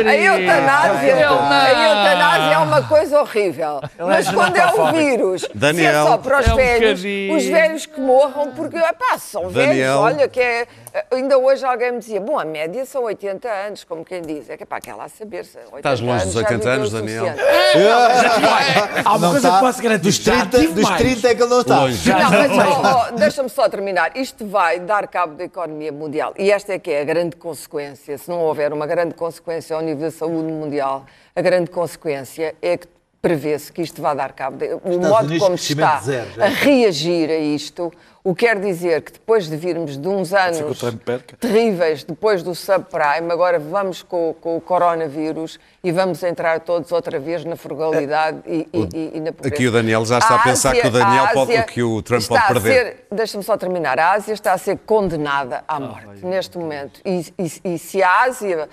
A 0.07 0.15
eutanásia, 0.17 1.15
a 1.15 1.89
eutanásia 1.89 2.55
é 2.55 2.59
uma 2.59 2.83
coisa 2.83 3.21
horrível. 3.21 3.81
Mas 3.99 4.31
quando 4.31 4.57
é 4.57 4.67
um 4.67 4.93
vírus, 4.93 5.43
se 5.43 5.47
é 5.47 5.51
Daniel. 5.55 6.07
só 6.07 6.19
para 6.19 6.41
os 6.41 6.49
É 6.49 6.55
velhos, 6.55 7.01
os 7.37 7.45
velhos 7.49 7.87
que 7.87 8.01
morram, 8.01 8.53
porque 8.53 8.77
epá, 8.77 9.17
são 9.19 9.49
velhos, 9.49 9.69
Daniel. 9.69 9.99
olha 10.01 10.29
que 10.29 10.41
é. 10.41 10.67
Ainda 11.11 11.37
hoje 11.39 11.65
alguém 11.65 11.93
me 11.93 11.99
dizia, 11.99 12.21
bom, 12.21 12.39
a 12.39 12.45
média 12.45 12.85
são 12.87 13.06
80 13.07 13.49
anos, 13.49 13.85
como 13.85 14.05
quem 14.05 14.23
diz. 14.23 14.51
É 14.51 14.57
que 14.57 14.65
pá, 14.65 14.81
quer 14.81 14.95
lá 14.95 15.09
saber 15.09 15.45
se 15.45 15.57
80 15.59 15.77
Estás 15.77 16.01
longe 16.01 16.25
dos 16.25 16.35
já 16.35 16.41
80 16.41 16.59
viveu 16.59 16.73
anos, 16.73 16.93
Daniel. 16.93 17.25
suficiente. 17.27 19.03
Há 19.05 19.17
uma 19.17 19.31
coisa 19.31 19.49
tá. 19.49 19.55
que 19.55 19.61
posso 19.65 19.83
garantir. 19.83 20.03
Dos 20.03 20.17
já 20.17 20.47
30, 20.47 20.59
tive 20.59 20.73
dos 20.75 20.85
mais. 20.85 21.01
30 21.01 21.29
é 21.29 21.35
que 21.35 21.43
ele 21.43 21.51
não 21.51 21.61
está. 21.61 21.81
Longe. 21.81 22.11
Não, 22.11 22.31
mas 22.31 22.51
oh, 22.53 23.15
oh, 23.15 23.17
deixa-me 23.17 23.49
só 23.49 23.69
terminar. 23.69 24.17
Isto 24.17 24.47
vai 24.47 24.81
dar 24.81 25.07
cabo 25.09 25.35
da 25.35 25.45
economia 25.45 25.93
mundial. 25.93 26.35
E 26.39 26.51
esta 26.51 26.75
é 26.75 26.79
que 26.79 26.91
é 26.91 27.01
a 27.01 27.05
grande 27.05 27.37
consequência. 27.37 28.19
Se 28.19 28.29
não 28.29 28.41
houver 28.41 28.73
uma 28.73 28.87
grande 28.87 29.15
consequência 29.15 29.75
ao 29.77 29.83
nível 29.83 30.03
da 30.03 30.11
saúde 30.11 30.53
mundial, 30.53 31.05
a 31.35 31.41
grande 31.41 31.71
consequência 31.71 32.55
é 32.61 32.77
que 32.77 32.87
prevê-se 33.31 33.73
que 33.73 33.83
isto 33.83 34.01
vai 34.01 34.15
dar 34.15 34.33
cabo. 34.33 34.57
De, 34.57 34.75
o 34.85 35.01
modo 35.01 35.27
Unidos, 35.27 35.39
como 35.43 35.57
está 35.57 35.99
zero, 35.99 36.29
a 36.41 36.47
reagir 36.47 37.29
a 37.29 37.37
isto, 37.37 37.93
o 38.23 38.35
que 38.37 38.47
quer 38.47 38.61
dizer 38.61 39.03
que 39.03 39.13
depois 39.13 39.49
de 39.49 39.57
virmos 39.57 39.97
de 39.97 40.07
uns 40.07 40.33
anos 40.33 40.59
terríveis, 41.41 42.05
depois 42.05 42.43
do 42.45 42.55
subprime, 42.55 43.31
agora 43.33 43.59
vamos 43.59 44.03
com, 44.05 44.33
com 44.41 44.57
o 44.57 44.61
coronavírus 44.61 45.59
e 45.83 45.91
vamos 45.91 46.23
entrar 46.23 46.61
todos 46.61 46.93
outra 46.93 47.19
vez 47.19 47.45
na 47.45 47.57
frugalidade 47.57 48.39
e, 48.47 48.69
e- 48.73 48.89
e- 48.95 49.11
e 49.17 49.21
na 49.21 49.33
pobreza. 49.33 49.55
Aqui 49.55 49.67
o 49.67 49.73
Daniel 49.73 50.05
já 50.05 50.19
está 50.19 50.37
a 50.37 50.39
pensar 50.45 50.73
que 50.75 50.87
o 50.87 50.91
Daniel 50.91 51.29
pode- 51.35 51.63
que 51.65 51.83
o 51.83 52.01
Trump 52.03 52.21
está 52.23 52.35
pode 52.47 52.59
a 52.59 52.63
perder. 52.63 53.07
Deixa-me 53.11 53.43
só 53.43 53.57
terminar. 53.57 53.99
A 53.99 54.13
Ásia 54.13 54.35
está 54.35 54.53
a 54.53 54.59
ser 54.59 54.79
condenada 54.87 55.65
à 55.67 55.81
morte 55.81 56.25
neste 56.25 56.57
momento. 56.59 57.01
E, 57.05 57.27
e- 57.39 57.75
e 57.75 57.79
se 57.79 58.03
a 58.03 58.23
Ásia 58.23 58.69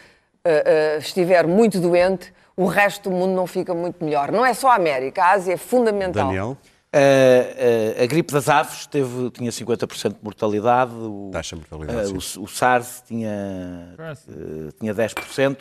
eh, 0.46 0.64
eh, 0.66 0.98
estiver 1.00 1.48
muito 1.48 1.80
doente, 1.80 2.32
o 2.56 2.66
resto 2.66 3.10
do 3.10 3.16
mundo 3.16 3.34
não 3.34 3.48
fica 3.48 3.74
muito 3.74 4.04
melhor. 4.04 4.32
Não 4.32 4.46
é 4.46 4.54
só 4.54 4.70
a 4.70 4.76
América, 4.76 5.24
a 5.24 5.32
Ásia 5.32 5.54
é 5.54 5.58
fundamental. 5.58 6.28
Daniel, 6.28 6.58
Uh, 6.94 8.00
uh, 8.00 8.04
a 8.04 8.06
gripe 8.06 8.32
das 8.32 8.48
aves 8.48 8.86
teve, 8.86 9.32
tinha 9.32 9.50
50% 9.50 10.10
de 10.10 10.20
mortalidade, 10.22 10.94
o, 10.94 11.32
Taxa 11.34 11.56
de 11.56 11.64
mortalidade, 11.68 12.12
uh, 12.12 12.14
o, 12.14 12.44
o 12.44 12.48
SARS 12.48 13.04
tinha, 13.08 13.96
uh, 13.98 14.72
tinha 14.80 14.94
10%. 14.94 15.58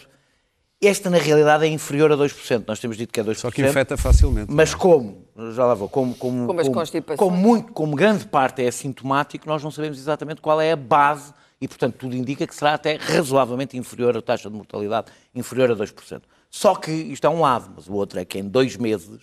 Esta, 0.83 1.09
na 1.09 1.17
realidade, 1.17 1.65
é 1.65 1.69
inferior 1.69 2.13
a 2.13 2.17
2%. 2.17 2.65
Nós 2.67 2.81
temos 2.81 2.99
dito 2.99 3.11
que 3.11 3.19
é 3.19 3.25
2%. 3.25 3.35
só 3.37 3.51
que 3.51 3.63
infeta 3.63 3.97
facilmente. 3.97 4.53
Mas 4.53 4.75
como, 4.75 5.25
já 5.55 5.65
lá 5.65 5.73
vou, 5.73 5.89
como, 5.89 6.15
como, 6.15 6.47
Como 6.49 6.61
as 6.61 6.69
constipações. 6.69 7.19
como, 7.19 7.35
muito, 7.35 7.73
como 7.73 7.97
grande 7.97 8.27
parte 8.27 8.63
é 8.63 8.69
assintomático, 8.69 9.49
nós 9.49 9.65
não 9.65 9.71
sabemos 9.71 9.99
exatamente 9.99 10.43
qual 10.43 10.61
é 10.61 10.73
a 10.73 10.77
base 10.77 11.33
e, 11.63 11.67
portanto, 11.67 11.95
tudo 11.97 12.15
indica 12.15 12.47
que 12.47 12.55
será 12.55 12.75
até 12.75 12.97
razoavelmente 12.97 13.75
inferior 13.79 14.15
a 14.19 14.21
taxa 14.21 14.51
de 14.51 14.57
mortalidade, 14.57 15.07
inferior 15.35 15.71
a 15.71 15.77
2%. 15.77 16.21
Só 16.55 16.75
que 16.75 16.91
isto 16.93 17.27
é 17.27 17.31
um 17.31 17.41
lado, 17.41 17.73
mas 17.75 17.89
o 17.89 17.95
outro 17.95 18.21
é 18.21 18.27
que 18.27 18.39
em 18.39 18.47
dois 18.47 18.77
meses 18.77 19.23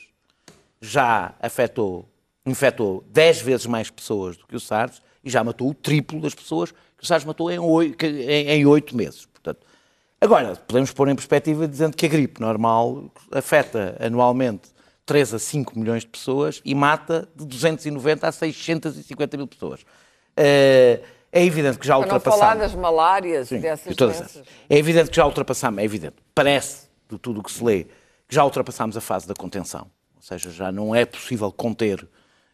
já 0.81 1.35
afetou, 1.39 2.09
infectou 2.43 3.03
10 3.11 3.41
vezes 3.41 3.65
mais 3.67 3.91
pessoas 3.91 4.35
do 4.35 4.47
que 4.47 4.55
o 4.55 4.59
SARS 4.59 4.99
e 5.23 5.29
já 5.29 5.43
matou 5.43 5.69
o 5.69 5.73
triplo 5.75 6.19
das 6.19 6.33
pessoas 6.33 6.71
que 6.71 7.03
o 7.03 7.05
SARS 7.05 7.23
matou 7.23 7.51
em 7.51 7.59
8, 7.59 8.03
em, 8.03 8.49
em 8.49 8.65
8 8.65 8.97
meses. 8.97 9.27
Portanto, 9.27 9.59
agora, 10.19 10.55
podemos 10.55 10.91
pôr 10.91 11.07
em 11.07 11.15
perspectiva 11.15 11.67
dizendo 11.67 11.95
que 11.95 12.07
a 12.07 12.09
gripe 12.09 12.41
normal 12.41 13.11
afeta 13.31 13.95
anualmente 13.99 14.69
3 15.05 15.35
a 15.35 15.39
5 15.39 15.77
milhões 15.77 16.01
de 16.01 16.09
pessoas 16.09 16.61
e 16.65 16.73
mata 16.73 17.29
de 17.35 17.45
290 17.45 18.27
a 18.27 18.31
650 18.31 19.37
mil 19.37 19.47
pessoas. 19.47 19.85
Eh, 20.35 20.99
É 21.31 21.45
evidente 21.45 21.77
que 21.77 21.85
já 21.85 21.95
Para 21.99 22.13
não 22.13 22.19
falar 22.19 22.55
das 22.55 22.73
malárias 22.73 23.51
e 23.51 23.55
Sim, 23.55 23.61
dessas 23.61 23.89
de 23.89 23.95
todas 23.95 24.17
doenças. 24.17 24.47
É 24.67 24.77
evidente 24.79 25.11
que 25.11 25.15
já 25.15 25.27
ultrapassamos, 25.27 25.79
é 25.79 25.83
evidente, 25.85 26.15
parece, 26.33 26.88
de 27.09 27.17
tudo 27.17 27.39
o 27.39 27.43
que 27.43 27.51
se 27.51 27.63
lê, 27.63 27.83
que 28.27 28.35
já 28.35 28.43
ultrapassamos 28.43 28.95
a 28.95 29.01
fase 29.01 29.27
da 29.27 29.33
contenção. 29.33 29.87
Ou 30.15 30.21
seja, 30.21 30.51
já 30.51 30.71
não 30.71 30.93
é 30.93 31.05
possível 31.05 31.51
conter 31.51 32.07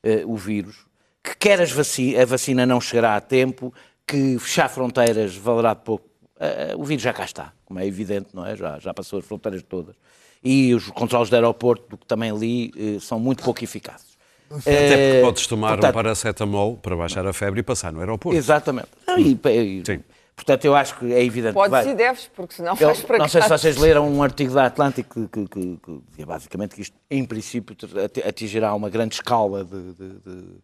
eh, 0.04 0.24
o 0.26 0.36
vírus, 0.36 0.86
que 1.24 1.36
quer 1.36 1.66
vaci 1.66 2.18
a 2.18 2.24
vacina 2.26 2.66
não 2.66 2.80
chegará 2.80 3.16
a 3.16 3.22
tempo, 3.22 3.74
que 4.08 4.38
fechar 4.40 4.70
fronteiras 4.70 5.36
valerá 5.36 5.74
de 5.74 5.82
pouco. 5.82 6.08
Eh, 6.40 6.74
o 6.78 6.84
vírus 6.84 7.04
já 7.04 7.12
cá 7.12 7.26
está, 7.26 7.52
como 7.66 7.80
é 7.80 7.86
evidente, 7.88 8.30
não 8.34 8.46
é? 8.46 8.56
Já, 8.56 8.80
já 8.80 8.94
passou 8.94 9.20
as 9.20 9.26
fronteiras 9.26 9.62
todas. 9.64 9.96
E 10.44 10.74
os 10.76 10.90
controles 10.92 11.30
de 11.30 11.36
aeroporto, 11.36 11.86
do 11.90 11.98
que 11.98 12.06
também 12.06 12.36
li, 12.38 12.72
eh, 12.78 13.00
são 13.00 13.20
muito 13.20 13.44
pouco 13.44 13.64
eficazes. 13.64 14.16
Até 14.52 15.08
porque 15.10 15.22
podes 15.22 15.48
tomar 15.48 15.70
portanto, 15.70 15.90
um 15.90 15.94
paracetamol 15.96 16.78
para 16.78 16.96
baixar 16.96 17.26
a 17.26 17.34
febre 17.34 17.62
e 17.62 17.64
passar 17.64 17.92
no 17.92 18.00
aeroporto. 18.00 18.38
Exatamente. 18.38 18.90
Não, 19.08 19.18
e- 19.18 19.32
e- 19.50 19.84
Sim. 19.84 20.04
Portanto, 20.36 20.66
eu 20.66 20.76
acho 20.76 20.98
que 21.00 21.14
é 21.14 21.24
evidente 21.24 21.54
que 21.54 21.60
Podes 21.60 21.72
vai... 21.72 21.88
e 21.90 21.96
deves, 21.96 22.30
porque 22.36 22.54
senão 22.56 22.72
Eu 22.80 22.88
vais 22.88 23.02
para 23.02 23.18
não 23.18 23.28
sei 23.28 23.42
se 23.42 23.50
vocês 23.50 23.78
leram 23.78 24.08
um 24.12 24.22
artigo 24.22 24.54
da 24.54 24.66
Atlântico 24.66 25.28
que, 25.28 25.44
que- 25.44 25.48
que- 25.48 25.78
que 25.78 26.02
dizia 26.10 26.26
basicamente 26.26 26.76
que 26.76 26.82
isto, 26.82 26.98
em 27.10 27.24
princípio, 27.26 27.76
ati- 28.04 28.22
atingirá 28.22 28.74
uma 28.74 28.90
grande 28.90 29.16
escala 29.16 29.64
de. 29.64 29.94
de- 29.94 30.20
de- 30.20 30.62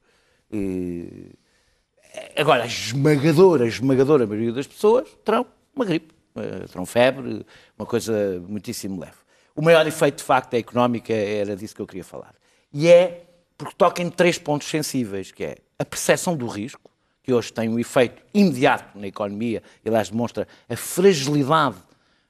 eh, 0.53 2.31
Agora, 2.41 2.63
a 2.63 2.65
esmagadora, 2.65 3.63
a 3.63 3.67
esmagadora 3.67 4.27
maioria 4.27 4.51
das 4.51 4.67
pessoas 4.67 5.07
terão 5.23 5.45
uma 5.73 5.85
gripe, 5.85 6.13
eh, 6.35 6.65
terão 6.69 6.85
febre, 6.85 7.45
uma 7.79 7.85
coisa 7.85 8.43
muitíssimo 8.47 8.99
leve. 8.99 9.15
O 9.55 9.61
maior 9.61 9.85
efeito, 9.87 10.17
de 10.17 10.23
facto, 10.23 10.53
é 10.53 10.57
económico, 10.57 11.11
é- 11.11 11.37
era 11.37 11.55
disso 11.55 11.73
que 11.75 11.81
eu 11.81 11.87
queria 11.87 12.03
falar. 12.03 12.33
E 12.73 12.89
é 12.89 13.25
porque 13.57 13.75
toca 13.77 14.01
em 14.01 14.09
três 14.09 14.37
pontos 14.37 14.67
sensíveis, 14.67 15.31
que 15.31 15.43
é 15.43 15.55
a 15.79 15.85
percepção 15.85 16.35
do 16.35 16.47
risco, 16.47 16.90
que 17.23 17.33
hoje 17.33 17.51
tem 17.53 17.69
um 17.69 17.79
efeito 17.79 18.21
imediato 18.33 18.97
na 18.97 19.07
economia, 19.07 19.61
e 19.83 19.89
aliás 19.89 20.09
demonstra 20.09 20.47
a 20.67 20.75
fragilidade 20.75 21.77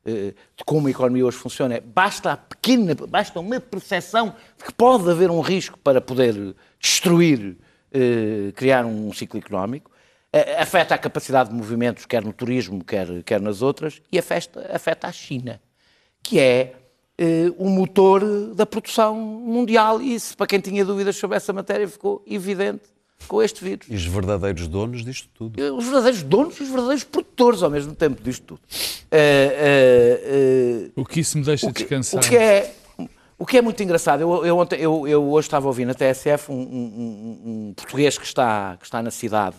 eh, 0.05 0.33
de 0.55 0.63
como 0.65 0.87
a 0.87 0.91
economia 0.91 1.25
hoje 1.25 1.37
funciona. 1.37 1.81
Basta, 1.81 2.35
pequena, 2.35 2.95
basta 3.07 3.39
uma 3.39 3.59
percepção 3.59 4.35
de 4.57 4.65
que 4.65 4.73
pode 4.73 5.09
haver 5.09 5.29
um 5.29 5.41
risco 5.41 5.77
para 5.79 6.01
poder 6.01 6.55
destruir, 6.79 7.57
eh, 7.93 8.51
criar 8.55 8.85
um 8.85 9.13
ciclo 9.13 9.39
económico. 9.39 9.91
Afeta 10.57 10.95
a 10.95 10.97
capacidade 10.97 11.49
de 11.49 11.55
movimentos, 11.55 12.05
quer 12.05 12.23
no 12.23 12.31
turismo, 12.31 12.81
quer, 12.85 13.21
quer 13.23 13.41
nas 13.41 13.61
outras, 13.61 14.01
e 14.09 14.17
afeta, 14.17 14.69
afeta 14.73 15.07
a 15.07 15.11
China, 15.11 15.61
que 16.23 16.39
é 16.39 16.73
eh, 17.17 17.51
o 17.57 17.69
motor 17.69 18.23
da 18.55 18.65
produção 18.65 19.15
mundial. 19.15 20.01
E 20.01 20.15
isso, 20.15 20.35
para 20.35 20.47
quem 20.47 20.59
tinha 20.59 20.83
dúvidas 20.83 21.15
sobre 21.15 21.37
essa 21.37 21.53
matéria, 21.53 21.87
ficou 21.87 22.23
evidente 22.25 22.83
com 23.27 23.41
este 23.41 23.63
vírus. 23.63 23.85
E 23.89 23.95
os 23.95 24.05
verdadeiros 24.05 24.67
donos 24.67 25.03
disto 25.05 25.29
tudo. 25.33 25.59
Os 25.77 25.85
verdadeiros 25.85 26.23
donos 26.23 26.59
e 26.59 26.63
os 26.63 26.69
verdadeiros 26.69 27.03
produtores 27.03 27.63
ao 27.63 27.69
mesmo 27.69 27.93
tempo 27.95 28.21
disto 28.21 28.43
tudo. 28.45 28.61
Eh, 29.11 29.55
eh, 29.55 30.21
eh, 30.87 30.91
O 30.95 31.05
que 31.05 31.19
isso 31.19 31.37
me 31.37 31.43
deixa 31.43 31.67
o 31.67 31.73
que, 31.73 31.81
descansar. 31.83 32.23
o 32.23 32.27
que 32.27 32.35
é, 32.35 32.73
o 33.37 33.45
que 33.45 33.57
é 33.57 33.61
muito 33.61 33.81
engraçado, 33.83 34.21
eu, 34.21 34.45
eu, 34.45 34.57
ontem- 34.57 34.79
eu- 34.79 35.07
eu 35.07 35.23
hoje 35.31 35.47
estava 35.47 35.65
a 35.65 35.69
ouvir 35.69 35.85
na 35.85 35.93
TSF 35.93 36.51
um, 36.51 36.55
um- 36.55 37.41
um- 37.69 37.73
português 37.75 38.17
que 38.17 38.25
está, 38.25 38.77
que 38.77 38.85
está 38.85 39.01
na 39.01 39.11
cidade 39.11 39.57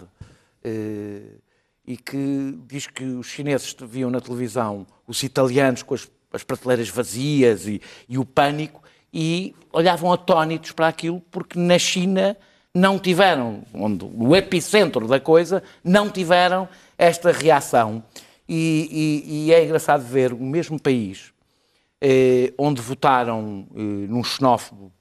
e 1.86 1.96
que 1.96 2.58
diz 2.66 2.86
que 2.86 3.04
os 3.04 3.26
chineses 3.26 3.74
viam 3.88 4.10
na 4.10 4.20
televisão 4.20 4.86
os 5.06 5.22
italianos 5.22 5.82
com 5.82 5.94
as, 5.94 6.08
as 6.32 6.44
prateleiras 6.44 6.88
vazias 6.88 7.66
e, 7.66 7.80
e 8.08 8.18
o 8.18 8.24
pânico 8.24 8.80
e 9.12 9.54
olhavam 9.72 10.12
atónitos 10.12 10.70
para 10.72 10.88
aquilo 10.88 11.20
porque 11.30 11.58
na 11.58 11.78
China 11.78 12.36
não 12.74 12.98
tiveram, 12.98 13.62
onde, 13.74 14.04
no 14.06 14.34
epicentro 14.34 15.06
da 15.06 15.20
coisa, 15.20 15.62
não 15.84 16.08
tiveram 16.08 16.68
esta 16.96 17.30
reação. 17.30 18.02
E, 18.48 19.22
e- 19.26 19.46
e 19.46 19.52
é 19.52 19.64
engraçado 19.64 20.02
ver 20.02 20.32
o 20.32 20.38
mesmo 20.42 20.80
país 20.80 21.32
eh, 22.00 22.52
onde 22.58 22.80
votaram 22.82 23.66
eh, 23.74 23.78
num 24.08 24.24
xenófobo 24.24 24.92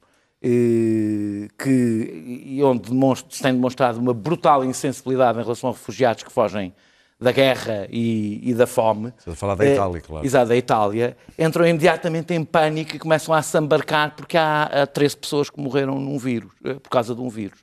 eh, 0.42 1.48
que, 1.58 2.44
e 2.46 2.64
onde 2.64 2.90
demonstra- 2.90 3.30
se 3.36 3.42
tem 3.42 3.54
demonstrado 3.54 4.00
uma 4.00 4.14
brutal 4.14 4.64
insensibilidade 4.64 5.40
em 5.40 5.44
relação 5.44 5.70
a 5.70 5.74
refugiados 5.74 6.24
que 6.24 6.32
fogem 6.32 6.74
da 7.20 7.32
guerra 7.32 7.88
e, 7.92 8.42
e 8.50 8.54
da 8.54 8.66
fome. 8.66 9.10
Estás 9.18 9.34
a 9.34 9.36
falar 9.36 9.56
da 9.56 9.66
Eh, 9.66 9.74
Itália, 9.74 10.02
claro. 10.02 10.26
Exato, 10.26 10.48
da 10.50 10.56
Itália. 10.58 11.18
Entram 11.38 11.68
imediatamente 11.68 12.34
em 12.34 12.44
pânico 12.44 12.96
e 12.96 13.00
começam 13.00 13.34
a 13.34 13.42
se 13.44 13.58
embarcar 13.60 14.16
porque 14.16 14.38
há, 14.38 14.64
há 14.64 14.88
13 14.88 15.18
pessoas 15.18 15.50
que 15.50 15.60
morreram 15.60 16.00
num 16.00 16.18
vírus, 16.18 16.52
eh, 16.66 16.76
por 16.76 16.90
causa 16.90 17.14
de 17.14 17.22
um 17.22 17.30
vírus. 17.30 17.60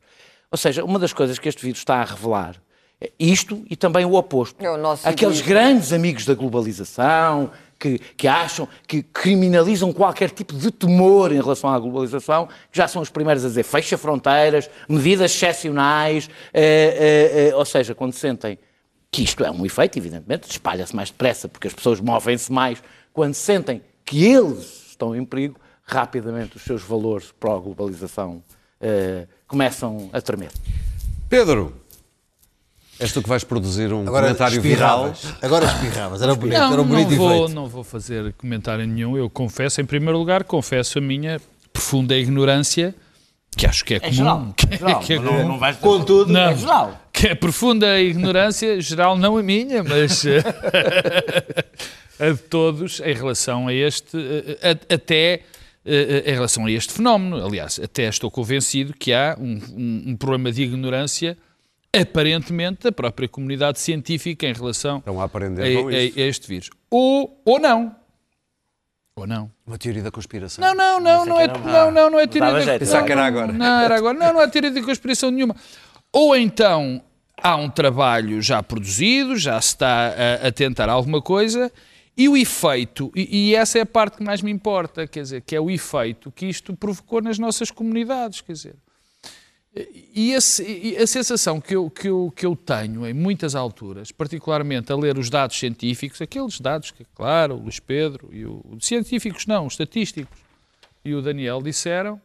Ou 0.51 0.59
seja, 0.59 0.85
uma 0.85 0.99
das 0.99 1.13
coisas 1.13 1.39
que 1.39 1.49
este 1.49 1.63
vírus 1.63 1.79
está 1.81 1.97
a 1.97 2.05
revelar 2.05 2.57
é 3.01 3.13
isto 3.19 3.65
e 3.71 3.77
também 3.77 4.05
o 4.05 4.15
oposto. 4.15 4.57
É 4.65 4.71
o 4.71 4.77
nosso 4.77 5.07
Aqueles 5.09 5.39
egoísmo. 5.39 5.49
grandes 5.49 5.93
amigos 5.93 6.25
da 6.25 6.35
globalização 6.35 7.51
que, 7.79 7.99
que 8.17 8.27
acham, 8.27 8.69
que 8.89 9.03
criminalizam 9.03 9.93
qualquer 9.93 10.31
tipo 10.31 10.53
de 10.53 10.71
temor 10.71 11.31
em 11.31 11.41
relação 11.41 11.71
à 11.71 11.79
globalização, 11.79 12.49
que 12.73 12.77
já 12.77 12.89
são 12.89 13.01
os 13.01 13.09
primeiros 13.09 13.45
a 13.45 13.49
dizer 13.49 13.63
fecha 13.63 13.97
fronteiras, 13.97 14.69
medidas 14.89 15.33
excepcionais, 15.33 16.29
eh, 16.53 16.61
eh, 16.61 17.49
eh, 17.51 17.55
ou 17.55 17.65
seja, 17.65 17.95
quando 17.95 18.15
sentem 18.15 18.59
que 19.13 19.23
isto 19.23 19.45
é 19.45 19.51
um 19.51 19.65
efeito, 19.65 19.97
evidentemente, 19.97 20.51
espalha-se 20.51 20.95
mais 20.95 21.11
depressa 21.11 21.49
porque 21.49 21.69
as 21.69 21.75
pessoas 21.75 22.01
movem-se 22.01 22.51
mais, 22.51 22.83
quando 23.13 23.35
sentem 23.35 23.81
que 24.05 24.27
eles 24.27 24.89
estão 24.89 25.15
em 25.15 25.25
perigo, 25.25 25.61
rapidamente 25.85 26.57
os 26.57 26.65
seus 26.65 26.83
valores 26.83 27.33
pró-globalização 27.39 28.43
eh, 28.81 29.27
começam 29.47 30.09
a 30.13 30.21
tremer. 30.21 30.51
Pedro, 31.29 31.75
és 32.99 33.13
tu 33.13 33.23
que 33.23 33.29
vais 33.29 33.45
produzir 33.45 33.93
um 33.93 34.03
Agora 34.03 34.27
comentário 34.27 34.61
viral. 34.61 35.13
Agora 35.43 35.67
espirravas. 35.67 36.23
Era 36.23 36.35
bonito, 36.35 36.59
Não, 36.59 36.73
era 36.73 36.83
um 36.83 36.85
não 36.85 36.95
bonito 36.95 37.17
vou, 37.17 37.35
efeito. 37.45 37.55
não 37.55 37.67
vou 37.69 37.85
fazer 37.85 38.33
comentário 38.35 38.87
nenhum. 38.87 39.17
Eu 39.17 39.29
confesso, 39.31 39.81
em 39.81 39.85
primeiro 39.85 40.19
lugar, 40.19 40.45
confesso 40.45 40.99
a 40.99 41.01
minha 41.01 41.41
profunda 41.73 42.17
ignorância, 42.17 42.95
que 43.57 43.67
acho 43.67 43.85
que 43.85 43.95
é, 43.95 44.01
comum. 44.01 44.13
geral, 44.13 44.53
que, 44.57 44.67
é 44.75 44.79
geral, 44.79 45.01
que 45.01 45.13
é 45.13 45.17
não- 45.19 45.25
comum. 45.27 45.49
não 45.49 45.59
vais- 45.59 45.77
Contudo, 45.77 46.33
Não. 46.33 46.41
É 46.51 46.57
geral. 46.57 47.01
que 47.13 47.29
é 47.29 47.35
profunda 47.35 48.01
ignorância, 48.01 48.81
geral 48.81 49.17
não 49.17 49.37
a 49.37 49.43
minha, 49.43 49.83
mas 49.85 50.25
eh, 50.25 50.43
a 52.19 52.31
de 52.31 52.39
todos 52.39 53.01
em 53.01 53.13
relação 53.15 53.69
a 53.69 53.75
este, 53.75 54.17
eh, 54.17 54.71
a- 54.91 54.95
até 54.95 55.41
em 56.27 56.33
relação 56.33 56.67
a 56.67 56.71
este 56.71 56.93
fenómeno. 56.93 57.45
Aliás, 57.45 57.79
até 57.83 58.09
estou 58.09 58.31
convencido 58.31 58.93
que 58.93 59.13
há 59.13 59.37
um, 59.41 59.59
um- 59.77 60.03
um 60.09 60.17
problema 60.17 60.53
de 60.53 60.63
ignorância 60.63 61.37
aparentemente 61.97 62.83
da 62.85 62.93
própria 62.93 63.29
comunidade 63.29 63.81
científica 63.81 64.47
em 64.47 64.53
relação 64.53 64.99
Estão 64.99 65.21
a 65.21 65.25
aprender 65.25 65.79
a, 65.79 65.83
com 65.83 65.89
a- 65.89 65.93
este 65.95 66.47
vírus. 66.47 66.71
Ou, 66.91 67.41
ou 67.45 67.59
não. 67.59 67.95
Ou 69.17 69.27
não. 69.27 69.51
Uma 69.67 69.77
teoria 69.79 70.03
da 70.03 70.11
conspiração. 70.11 70.63
Não, 70.65 70.75
não, 70.75 71.01
não, 71.01 71.27
não 71.27 71.41
é, 71.41 71.49
que 71.49 71.55
era- 71.59 71.73
não, 71.85 71.91
não, 71.91 72.11
não 72.11 72.21
é 72.21 72.27
teoria 72.27 72.65
da. 72.65 72.79
Pensava 72.79 73.05
que 73.07 73.13
era 73.13 73.21
não, 73.23 73.29
agora. 73.29 73.53
Não, 73.53 73.81
era 73.81 73.97
agora. 73.97 74.19
Não, 74.19 74.33
não 74.35 74.41
é 74.43 74.47
teoria 74.49 74.71
de 74.71 74.83
conspiração 74.83 75.31
nenhuma. 75.31 75.57
Ou 76.13 76.37
então 76.37 77.03
há 77.43 77.57
um 77.57 77.69
trabalho 77.69 78.41
já 78.43 78.63
produzido, 78.63 79.37
já 79.37 79.61
se 79.61 79.69
está 79.69 80.15
a, 80.43 80.49
a 80.49 80.53
tentar 80.53 80.89
alguma 80.89 81.21
coisa, 81.23 81.73
e 82.19 82.29
o 82.29 82.37
efeito, 82.37 83.11
e, 83.15 83.51
e 83.51 83.55
essa 83.55 83.79
é 83.79 83.83
a 83.83 83.87
parte 83.87 84.17
que 84.19 84.25
mais 84.25 84.43
me 84.43 84.51
importa, 84.51 85.07
quer 85.07 85.23
dizer, 85.23 85.43
que 85.43 85.55
é 85.55 85.61
o 85.61 85.71
efeito 85.71 86.33
que 86.33 86.47
isto 86.47 86.77
provocou 86.77 87.23
nas 87.23 87.39
nossas 87.39 87.71
comunidades, 87.71 88.41
quer 88.41 88.53
dizer. 88.53 88.75
E 90.15 90.33
esse- 90.33 90.65
e 90.65 90.97
a 90.97 91.07
sensação 91.07 91.61
que 91.61 91.77
eu, 91.77 91.89
que, 91.89 92.09
eu, 92.09 92.33
que 92.35 92.45
eu 92.45 92.57
tenho 92.57 93.07
em 93.07 93.13
muitas 93.15 93.55
alturas, 93.55 94.11
particularmente 94.11 94.91
a 94.91 94.97
ler 94.97 95.17
os 95.17 95.31
dados 95.31 95.57
científicos, 95.57 96.21
aqueles 96.21 96.61
dados 96.61 96.91
que, 96.91 97.05
claro, 97.15 97.55
o 97.55 97.63
Luís 97.63 97.79
Pedro 97.79 98.29
e 98.33 98.45
o. 98.45 98.65
Científicos 98.81 99.47
não, 99.47 99.67
os 99.67 99.75
estatísticos 99.75 100.37
e 101.05 101.15
o 101.15 101.23
Daniel 101.23 101.63
disseram, 101.63 102.21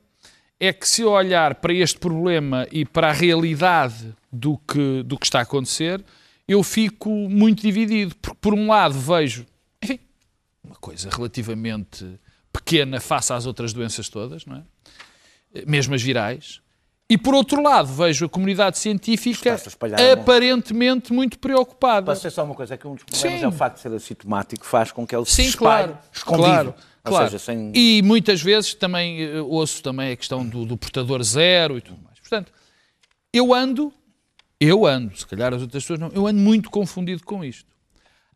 é 0.59 0.73
que 0.73 0.87
se 0.89 1.01
eu 1.03 1.11
olhar 1.11 1.55
para 1.55 1.73
este 1.73 1.99
problema 1.99 2.65
e 2.71 2.85
para 2.85 3.09
a 3.09 3.13
realidade 3.13 4.15
do 4.31 4.57
que, 4.57 5.03
do 5.03 5.17
que 5.19 5.25
está 5.25 5.39
a 5.39 5.43
acontecer, 5.43 6.03
eu 6.47 6.63
fico 6.63 7.09
muito 7.11 7.61
dividido. 7.61 8.15
Porque, 8.15 8.37
por 8.41 8.53
um 8.55 8.67
lado, 8.67 8.97
vejo, 8.97 9.45
coisa 10.83 11.09
relativamente 11.09 12.19
pequena 12.51 12.99
face 12.99 13.31
às 13.31 13.45
outras 13.45 13.71
doenças 13.71 14.09
todas, 14.09 14.45
não 14.45 14.57
é? 14.57 15.63
Mesmo 15.65 15.95
as 15.95 16.01
virais. 16.01 16.61
E 17.09 17.17
por 17.17 17.33
outro 17.33 17.61
lado, 17.61 17.87
vejo 17.87 18.25
a 18.25 18.29
comunidade 18.29 18.77
científica 18.77 19.55
a 19.55 20.13
aparentemente 20.13 21.13
muito 21.13 21.39
preocupada. 21.39 22.05
Posso 22.07 22.19
dizer 22.19 22.31
só 22.31 22.43
uma 22.43 22.53
coisa, 22.53 22.73
é 22.73 22.77
que 22.77 22.85
um 22.85 22.95
dos 22.95 23.03
problemas 23.05 23.39
Sim. 23.39 23.45
é 23.45 23.47
o 23.47 23.51
facto 23.51 23.75
de 23.75 23.81
ser 23.81 23.93
assintomático, 23.93 24.65
faz 24.65 24.91
com 24.91 25.07
que 25.07 25.15
ele 25.15 25.25
se 25.25 25.35
Sim, 25.35 25.43
espalhe 25.43 25.93
claro. 25.93 25.99
escondido. 26.11 26.43
Claro, 26.43 26.75
claro. 27.03 27.25
seja, 27.29 27.39
sem... 27.39 27.71
E 27.73 28.01
muitas 28.03 28.41
vezes 28.41 28.73
também 28.73 29.23
eh, 29.23 29.41
ouço 29.41 29.81
também 29.81 30.11
a 30.11 30.15
questão 30.17 30.45
do, 30.45 30.65
do 30.65 30.75
portador 30.75 31.23
zero 31.23 31.77
e 31.77 31.81
tudo 31.81 32.01
mais. 32.03 32.19
Portanto, 32.19 32.51
eu 33.31 33.53
ando, 33.53 33.93
eu 34.59 34.85
ando, 34.85 35.15
se 35.15 35.25
calhar 35.25 35.53
as 35.53 35.61
outras 35.61 35.83
pessoas 35.83 35.99
não, 35.99 36.09
eu 36.09 36.27
ando 36.27 36.39
muito 36.39 36.69
confundido 36.69 37.23
com 37.23 37.43
isto. 37.43 37.69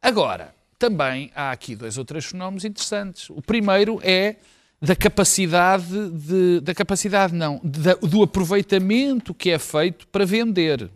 Agora, 0.02 0.54
também 0.78 1.32
há 1.36 1.52
aqui 1.52 1.76
dois 1.76 1.98
ou 1.98 2.06
três 2.06 2.26
fenómenos 2.26 2.66
interessantes. 2.66 3.30
O 3.30 3.42
primeiro 3.42 4.00
é 4.04 4.36
da 4.82 4.96
capacidade 4.96 6.10
de, 6.12 6.60
da 6.62 6.74
capacidade 6.74 7.34
não, 7.34 7.60
do 8.02 8.22
aproveitamento 8.22 9.34
que 9.34 9.50
é 9.50 9.58
feito 9.58 10.08
para 10.08 10.26
vender. 10.26 10.90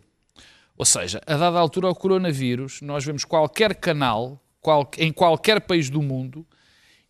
Ou 0.78 0.84
seja, 0.84 1.20
a 1.26 1.36
dada 1.36 1.58
altura 1.58 1.88
ao 1.88 1.94
coronavírus, 1.94 2.80
nós 2.80 3.04
vemos 3.04 3.24
qualquer 3.24 3.74
canal, 3.74 4.40
qual- 4.60 4.88
em 4.98 5.12
qualquer 5.12 5.60
país 5.60 5.90
do 5.90 6.00
mundo, 6.00 6.46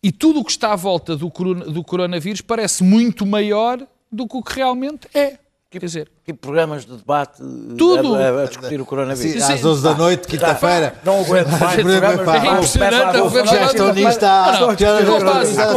e 0.01 0.11
tudo 0.11 0.39
o 0.39 0.43
que 0.43 0.51
está 0.51 0.73
à 0.73 0.75
volta 0.75 1.15
do, 1.15 1.29
do 1.29 1.83
coronavírus 1.83 2.41
parece 2.41 2.83
muito 2.83 3.25
maior 3.25 3.87
do 4.11 4.27
que 4.27 4.35
o 4.37 4.43
que 4.43 4.55
realmente 4.55 5.07
é. 5.13 5.37
Quer 5.79 5.85
dizer, 5.87 6.11
Tipo 6.23 6.39
programas 6.39 6.85
de 6.85 6.95
debate 6.95 7.37
Tudo. 7.77 8.15
a, 8.15 8.43
a- 8.43 8.45
discutir 8.45 8.79
o 8.79 8.85
coronavírus. 8.85 9.31
Sim, 9.33 9.39
Sim, 9.39 9.53
às 9.53 9.59
sim. 9.59 9.67
11 9.67 9.83
da 9.83 9.95
noite, 9.95 10.27
quinta-feira. 10.27 10.95
Não 11.03 11.21
aguento 11.21 11.47
mais 11.49 11.75
Programa, 11.81 12.13
programas 12.13 12.43
é 12.45 12.51
impressionante, 12.53 13.17
vou 13.17 13.29
falar- 13.31 13.45
Já 13.45 13.65
estou 13.65 13.93
nisto 13.93 14.23
há... 14.23 14.75
Com 15.07 15.23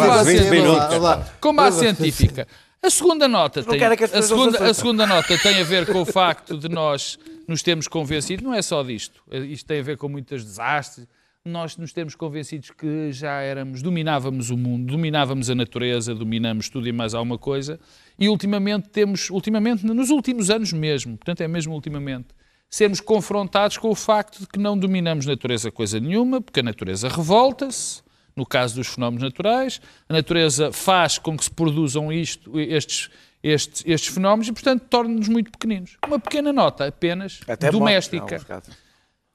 base- 0.07 0.39
científica. 0.39 1.01
já- 1.01 1.25
com 1.41 1.55
base 1.55 1.79
científica. 1.79 2.49
A 2.83 2.91
segunda 2.91 3.27
nota 3.27 3.63
tem, 3.65 3.83
é 3.83 3.97
que 3.97 4.05
a 4.05 4.23
segunda, 4.23 4.65
a 4.71 4.75
segunda 4.75 5.07
nota 5.07 5.37
tem 5.39 5.61
a 5.61 5.65
ver 5.65 5.87
com 5.91 6.03
o 6.03 6.05
facto 6.05 6.57
de 6.57 6.69
nós 6.69 7.19
nos 7.49 7.63
termos 7.63 7.89
convencido, 7.89 8.45
não 8.45 8.55
é 8.55 8.61
só 8.63 8.83
disto, 8.83 9.21
isto 9.33 9.67
tem 9.67 9.81
a 9.81 9.83
ver 9.83 9.97
com 9.97 10.09
muitos 10.09 10.45
desastres, 10.45 11.07
nós 11.45 11.77
nos 11.77 11.93
termos 11.93 12.15
convencidos 12.15 12.71
que 12.71 13.11
já 13.13 13.41
éramos, 13.41 13.81
dominávamos 13.83 14.51
o 14.51 14.57
mundo, 14.57 14.93
dominávamos 14.93 15.49
a 15.49 15.55
natureza, 15.55 16.15
dominamos 16.15 16.69
tudo 16.69 16.87
e 16.87 16.93
mais 16.93 17.15
alguma 17.15 17.39
coisa, 17.39 17.79
e 18.19 18.29
ultimamente 18.29 18.89
temos, 18.89 19.31
ultimamente, 19.31 19.85
nos 19.85 20.11
últimos 20.11 20.51
anos 20.51 20.73
mesmo, 20.73 21.17
portanto 21.17 21.41
é 21.43 21.49
mesmo 21.49 21.75
ultimamente, 21.75 22.29
sermos 22.69 23.01
confrontados 23.01 23.79
com 23.79 23.91
o 23.91 23.95
facto 23.95 24.41
de 24.41 24.47
que 24.47 24.59
não 24.59 24.77
dominamos 24.77 25.27
natureza 25.27 25.71
coisa 25.71 26.01
nenhuma, 26.01 26.41
porque 26.41 26.61
a 26.61 26.63
natureza 26.63 27.09
revolta-se, 27.09 28.03
no 28.35 28.45
caso 28.45 28.77
dos 28.77 28.89
fenómenos 28.89 29.23
naturais, 29.23 29.81
a 30.09 30.13
natureza 30.13 30.73
faz 30.73 31.19
com 31.19 31.37
que 31.37 31.45
se 31.45 31.51
produzam 31.51 32.13
isto, 32.13 32.59
estes, 32.61 33.11
estes, 33.43 33.83
estes 33.87 34.13
fenómenos 34.13 34.49
e, 34.49 34.53
portanto, 34.53 34.85
torna-nos 34.91 35.29
muito 35.29 35.51
pequeninos. 35.51 35.97
Uma 36.07 36.19
pequena 36.19 36.53
nota 36.53 36.87
apenas 36.87 37.41
Até 37.47 37.71
doméstica. 37.71 38.39
morte, 38.39 38.69
não. 38.69 38.86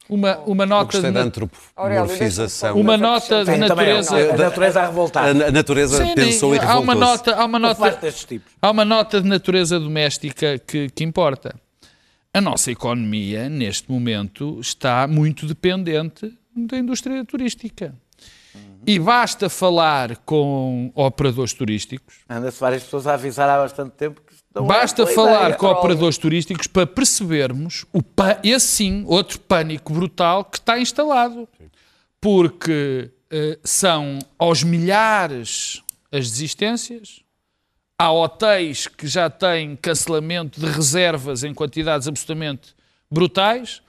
Uma, 0.09 0.37
uma 0.39 0.65
nota 0.65 0.99
de, 0.99 1.17
antropomorfização. 1.17 2.75
Uma 2.75 2.97
Mas 2.97 3.01
nota 3.01 3.45
de 3.45 3.51
é, 3.51 3.57
natureza. 3.57 4.33
A 4.33 4.37
natureza 4.37 4.81
a 4.81 4.85
revoltar. 4.87 5.29
A, 5.29 5.51
natureza 5.51 6.05
Sim, 6.05 6.15
pensou 6.15 6.55
e 6.55 6.59
há 6.59 6.77
uma 6.77 6.93
nota, 6.93 7.35
há 7.35 7.45
uma 7.45 7.59
nota, 7.59 7.91
destes 7.91 8.25
tipos. 8.25 8.51
há 8.61 8.71
uma 8.71 8.83
nota 8.83 9.21
de 9.21 9.27
natureza 9.27 9.79
doméstica 9.79 10.59
que, 10.59 10.89
que 10.89 11.03
importa. 11.03 11.55
A 12.33 12.41
nossa 12.41 12.71
economia, 12.71 13.49
neste 13.49 13.91
momento, 13.91 14.59
está 14.59 15.07
muito 15.07 15.45
dependente 15.45 16.33
da 16.55 16.77
indústria 16.77 17.23
turística. 17.23 17.93
E 18.85 18.97
basta 18.97 19.47
falar 19.47 20.17
com 20.25 20.91
operadores 20.95 21.53
turísticos, 21.53 22.15
Anda-se 22.27 22.59
várias 22.59 22.83
pessoas 22.83 23.05
a 23.05 23.13
avisar 23.13 23.47
há 23.47 23.57
bastante 23.61 23.91
tempo 23.91 24.21
não 24.53 24.65
é 24.65 24.67
Basta 24.67 25.07
falar 25.07 25.43
ideia. 25.43 25.55
com 25.55 25.67
operadores 25.67 26.17
turísticos 26.17 26.67
para 26.67 26.85
percebermos 26.85 27.85
o 27.93 28.01
esse 28.43 28.67
sim, 28.67 29.03
outro 29.07 29.39
pânico 29.39 29.93
brutal 29.93 30.43
que 30.43 30.57
está 30.57 30.79
instalado. 30.79 31.47
Porque 32.19 33.09
eh, 33.31 33.57
são 33.63 34.19
aos 34.37 34.61
milhares 34.61 35.81
as 36.11 36.29
desistências, 36.29 37.21
há 37.97 38.11
hotéis 38.11 38.87
que 38.87 39.07
já 39.07 39.29
têm 39.29 39.75
cancelamento 39.75 40.59
de 40.59 40.65
reservas 40.65 41.43
em 41.43 41.53
quantidades 41.53 42.07
absolutamente 42.07 42.75
brutais. 43.09 43.81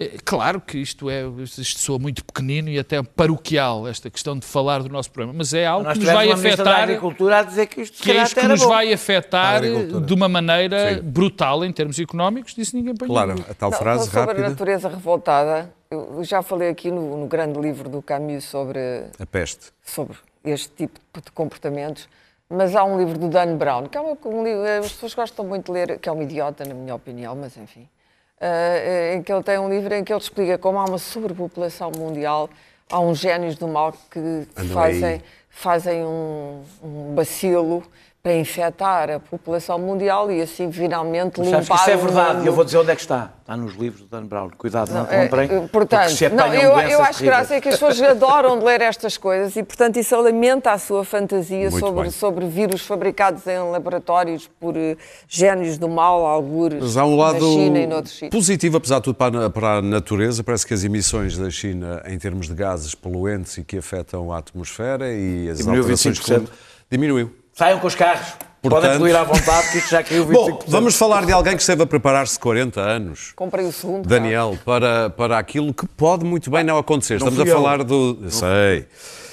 Eh, 0.00 0.16
Claro 0.24 0.60
que 0.60 0.78
isto 0.78 1.10
é, 1.10 1.22
isto 1.42 1.78
soa 1.78 1.98
muito 1.98 2.24
pequenino 2.24 2.70
e 2.70 2.78
até 2.78 3.02
paroquial, 3.02 3.86
esta 3.86 4.08
questão 4.08 4.38
de 4.38 4.46
falar 4.46 4.82
do 4.82 4.88
nosso 4.88 5.10
problema, 5.10 5.34
mas 5.36 5.52
é 5.52 5.66
algo 5.66 5.84
Nós 5.84 5.98
que 5.98 6.04
nos 6.04 6.12
vai 6.12 6.26
uma 6.28 6.36
ministra 6.36 6.64
da 6.64 6.70
afetar 6.70 6.84
Agricultura 6.84 7.38
a 7.38 7.42
dizer 7.42 7.66
que 7.66 7.82
isto 7.82 8.02
que 8.02 8.10
é 8.12 8.22
isto 8.22 8.40
que 8.40 8.48
nos 8.48 8.60
bom. 8.60 8.68
vai 8.68 8.92
afetar 8.92 9.60
de 9.60 10.14
uma 10.14 10.28
maneira 10.28 10.94
Sim. 10.96 11.02
brutal 11.02 11.64
em 11.64 11.72
termos 11.72 11.98
económicos, 11.98 12.54
disso 12.54 12.74
ninguém 12.74 12.94
põe 12.96 13.08
Claro, 13.08 13.32
dúvida. 13.34 13.50
a 13.50 13.54
tal 13.54 13.70
Não, 13.70 13.78
frase 13.78 14.04
sobre 14.06 14.18
a 14.18 14.24
rápida, 14.24 14.48
natureza 14.48 14.88
revoltada, 14.88 15.70
eu 15.90 16.24
já 16.24 16.40
falei 16.42 16.70
aqui 16.70 16.90
no, 16.90 17.18
no 17.18 17.26
grande 17.26 17.60
livro 17.60 17.88
do 17.88 18.00
Camus 18.00 18.44
sobre, 18.44 18.78
a 19.18 19.26
peste. 19.26 19.66
sobre 19.84 20.16
este 20.44 20.70
tipo 20.70 20.98
de 21.22 21.30
comportamentos, 21.32 22.08
mas 22.48 22.74
há 22.74 22.82
um 22.84 22.96
livro 22.98 23.18
do 23.18 23.28
Dan 23.28 23.56
Brown, 23.56 23.86
que 23.86 23.98
é 23.98 24.00
uma- 24.00 24.16
um 24.24 24.42
livro, 24.42 24.62
as 24.64 24.92
pessoas 24.92 25.12
gostam 25.14 25.44
muito 25.44 25.66
de 25.66 25.72
ler, 25.72 25.98
que 25.98 26.08
é 26.08 26.12
um 26.12 26.22
idiota, 26.22 26.64
na 26.64 26.72
minha 26.74 26.94
opinião, 26.94 27.36
mas 27.36 27.56
enfim, 27.58 27.86
eh, 28.40 29.14
em 29.14 29.22
que 29.22 29.32
ele 29.32 29.42
tem 29.42 29.58
um 29.58 29.68
livro 29.68 29.94
em 29.94 30.02
que 30.02 30.12
ele 30.12 30.20
explica 30.20 30.56
como 30.56 30.78
há 30.78 30.84
uma 30.84 30.98
sobrepopulação 30.98 31.92
mundial, 31.96 32.48
há 32.90 32.98
uns 32.98 33.18
génios 33.18 33.56
do 33.56 33.68
mal 33.68 33.92
que 34.10 34.18
Andam 34.18 34.74
fazem, 34.74 35.04
aí. 35.04 35.22
fazem 35.50 36.04
um, 36.04 36.62
um 36.82 37.14
bacilo 37.14 37.82
para 38.22 38.34
infectar 38.36 39.08
a 39.10 39.18
população 39.18 39.78
mundial 39.78 40.30
e 40.30 40.42
assim 40.42 40.70
finalmente 40.70 41.38
Mas 41.38 41.46
limpar 41.48 41.62
Sabes 41.64 41.68
que 41.68 41.74
isso 41.76 41.90
é 41.90 41.96
verdade, 41.96 42.34
mundo. 42.34 42.44
e 42.44 42.46
eu 42.48 42.52
vou 42.52 42.64
dizer 42.66 42.76
onde 42.76 42.90
é 42.90 42.94
que 42.94 43.00
está. 43.00 43.30
Está 43.40 43.56
nos 43.56 43.74
livros 43.76 44.02
do 44.02 44.08
Dan 44.08 44.26
Brown. 44.26 44.50
Cuidado, 44.58 44.92
não, 44.92 45.06
É, 45.10 45.22
comprem. 45.26 45.50
é, 45.50 45.66
portanto, 45.68 46.10
se 46.10 46.28
não, 46.28 46.52
eu, 46.54 46.78
eu 46.80 47.00
acho 47.02 47.24
graça 47.24 47.54
é 47.54 47.60
que 47.62 47.68
as 47.70 47.76
pessoas 47.76 48.00
adoram 48.02 48.58
de 48.58 48.64
ler 48.66 48.82
estas 48.82 49.16
coisas 49.16 49.56
e, 49.56 49.62
portanto, 49.62 49.96
isso 49.98 50.14
alimenta 50.14 50.70
a 50.70 50.78
sua 50.78 51.02
fantasia 51.02 51.70
Muito 51.70 51.78
sobre, 51.84 52.02
bem. 52.02 52.10
sobre 52.10 52.46
vírus 52.46 52.82
fabricados 52.82 53.46
em 53.46 53.58
laboratórios 53.70 54.46
por 54.60 54.76
eh, 54.76 54.96
génios 55.26 55.78
do 55.78 55.88
mal, 55.88 56.26
algures 56.26 56.78
Mas 56.82 56.96
há 56.98 57.06
um 57.06 57.16
na 57.16 57.22
lado 57.22 57.40
China 57.40 57.78
e 57.78 57.86
noutros 57.86 58.12
sítios. 58.14 58.30
positivo, 58.30 58.76
apesar 58.76 58.98
de 58.98 59.04
tudo, 59.04 59.14
para 59.16 59.46
a, 59.46 59.50
para 59.50 59.76
a 59.78 59.82
natureza. 59.82 60.44
Parece 60.44 60.66
que 60.66 60.74
as 60.74 60.84
emissões 60.84 61.38
da 61.38 61.48
China, 61.50 62.02
em 62.06 62.18
termos 62.18 62.48
de 62.48 62.54
gases 62.54 62.94
poluentes 62.94 63.56
e 63.56 63.64
que 63.64 63.78
afetam 63.78 64.30
a 64.30 64.36
atmosfera 64.38 65.10
e 65.10 65.48
as 65.48 65.56
Diminuiu 65.56 65.80
alterações 65.84 66.18
25%. 66.18 66.24
climáticas- 66.24 66.58
diminuiu. 66.90 67.39
Saiam 67.54 67.78
com 67.78 67.86
os 67.86 67.94
carros. 67.94 68.26
Portanto- 68.62 68.82
Podem 68.82 68.96
fluir 68.98 69.16
à 69.16 69.24
vontade, 69.24 69.70
que 69.72 69.78
isto 69.78 69.90
já 69.90 70.02
caiu 70.02 70.26
25%. 70.26 70.34
Bom, 70.34 70.58
vamos 70.68 70.94
falar 70.94 71.24
de 71.24 71.32
alguém 71.32 71.54
que 71.56 71.62
esteve 71.62 71.82
a 71.82 71.86
preparar-se 71.86 72.38
40 72.38 72.78
anos. 72.80 73.32
Comprei 73.34 73.64
o 73.64 73.72
segundo. 73.72 74.06
Daniel, 74.06 74.58
para, 74.66 75.08
para 75.08 75.38
aquilo 75.38 75.72
que 75.72 75.86
pode 75.86 76.26
muito 76.26 76.50
bem 76.50 76.62
não 76.62 76.76
acontecer. 76.76 77.14
Estamos 77.16 77.40
a 77.40 77.42
fui 77.42 77.50
eu. 77.50 77.56
falar 77.56 77.82
do. 77.82 78.18
Sei. 78.30 78.86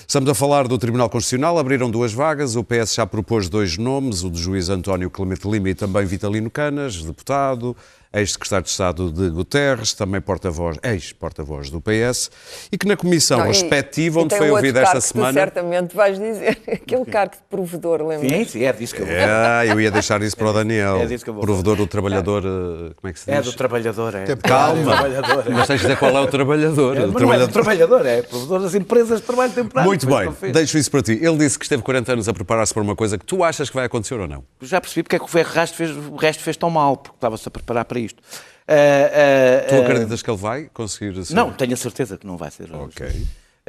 Estamos 0.08 0.30
a 0.30 0.34
falar 0.34 0.70
do 0.70 0.78
Tribunal 0.78 1.10
Constitucional, 1.10 1.60
abriram 1.60 1.92
duas 1.92 2.14
vagas, 2.14 2.56
o 2.56 2.64
PS 2.64 2.96
já 2.96 3.06
propôs 3.06 3.50
dois 3.50 3.78
nomes, 3.78 4.24
o 4.24 4.30
do 4.30 4.38
juiz 4.38 4.70
António 4.70 5.10
Clemente 5.10 5.46
Lima 5.46 5.68
e 5.70 5.76
também 5.76 6.06
Vitalino 6.06 6.50
Canas, 6.50 6.96
deputado, 7.04 7.76
ex-secretário 8.20 8.64
de 8.64 8.70
Estado 8.70 9.12
de 9.12 9.30
Guterres, 9.30 9.94
também 9.94 10.20
porta-voz, 10.22 10.78
ex-porta-voz 10.84 11.70
do 11.70 11.82
PS, 11.82 12.30
e 12.72 12.78
que 12.78 12.88
na 12.88 12.96
comissão 12.98 13.40
Não, 13.40 13.46
e- 13.46 13.50
respectiva, 13.50 14.20
e 14.20 14.24
onde 14.24 14.30
tem 14.30 14.38
foi 14.40 14.52
ouvida 14.52 14.82
esta 14.82 15.02
semana. 15.02 15.34
certamente 15.34 15.96
vais 15.96 16.18
dizer. 16.20 16.58
Aquele 16.68 17.06
cargo 17.06 17.34
de 17.36 17.42
provedor, 17.50 18.02
lembra? 18.06 18.28
Sim, 18.30 18.46
sim, 18.46 18.64
é 18.64 18.74
disso 18.74 18.96
que 18.96 19.02
eu 19.02 19.06
vou. 19.06 19.16
É, 19.16 19.72
eu 19.72 19.80
ia 19.82 19.92
deixar 19.92 20.22
isso 20.22 20.36
para 20.38 20.50
o 20.50 20.54
Daniel. 20.54 20.98
É 21.02 21.06
disso 21.06 21.24
que 21.24 21.30
eu 21.30 21.34
vou 21.34 21.44
Provedor 21.44 21.76
do 21.78 21.88
trabalhador, 21.88 22.44
eh, 22.44 22.94
como 22.96 23.10
é 23.10 23.14
que 23.14 23.20
se 23.20 23.30
É 23.32 23.42
diz? 23.42 23.52
do 23.52 23.58
trabalhador, 23.58 24.16
é. 24.16 24.36
Calma. 24.36 24.80
É 24.82 24.84
do 24.84 24.90
trabalhador, 24.92 25.44
é. 25.48 25.50
Mas 25.54 25.68
tens 25.68 25.76
de 25.82 25.88
dizer 25.88 25.98
qual 25.98 26.12
é 26.18 26.20
o 26.22 26.28
trabalhador. 26.28 26.98
É, 26.98 27.06
O 27.06 27.12
não 27.12 27.34
é 27.34 27.40
do 27.40 27.48
trabalhador, 27.48 28.06
é 28.06 28.22
provedor 28.22 28.62
das 28.62 28.76
empresas 28.76 29.20
de 29.20 29.26
trabalho 29.26 29.52
temporário. 29.54 29.88
Muito 29.90 30.08
isso 30.10 30.36
bem, 30.42 30.52
deixo 30.52 30.78
isso 30.78 30.90
para 30.92 31.02
ti. 31.02 31.12
Ele 31.22 31.38
disse 31.38 31.58
que 31.58 31.66
esteve 31.66 31.82
40 31.84 32.14
anos 32.14 32.28
a 32.28 32.34
preparar-se 32.34 32.74
para 32.74 32.82
uma 32.84 32.96
coisa 32.96 33.18
que 33.18 33.26
tu 33.26 33.44
achas 33.44 33.70
que 33.70 33.76
vai 33.76 33.86
acontecer 33.86 34.16
ou 34.16 34.28
não? 34.28 34.44
Já 34.62 34.82
percebi 34.82 35.04
porque 35.04 35.16
é 35.16 35.20
que 35.20 35.26
o 35.26 35.44
resto 35.44 35.78
fez, 35.78 35.92
o 35.92 36.16
resto 36.16 36.44
fez 36.44 36.58
tão 36.58 36.70
mal, 36.70 36.98
porque 36.98 37.16
estava-se 37.18 37.48
a 37.48 37.52
preparar 37.52 37.86
para 37.86 38.00
isto. 38.08 38.22
Ah, 38.68 38.74
ah, 38.74 39.66
Tu 39.70 39.76
ah, 39.76 39.80
acreditas 39.80 40.22
que 40.22 40.30
ele 40.30 40.38
vai 40.38 40.70
conseguir 40.74 41.24
ser? 41.26 41.34
Não, 41.34 41.52
tenho 41.54 41.74
a 41.74 41.78
certeza 41.78 42.18
que 42.18 42.26
não 42.28 42.36
vai 42.38 42.50
ser. 42.52 42.74
Ok. 42.74 43.08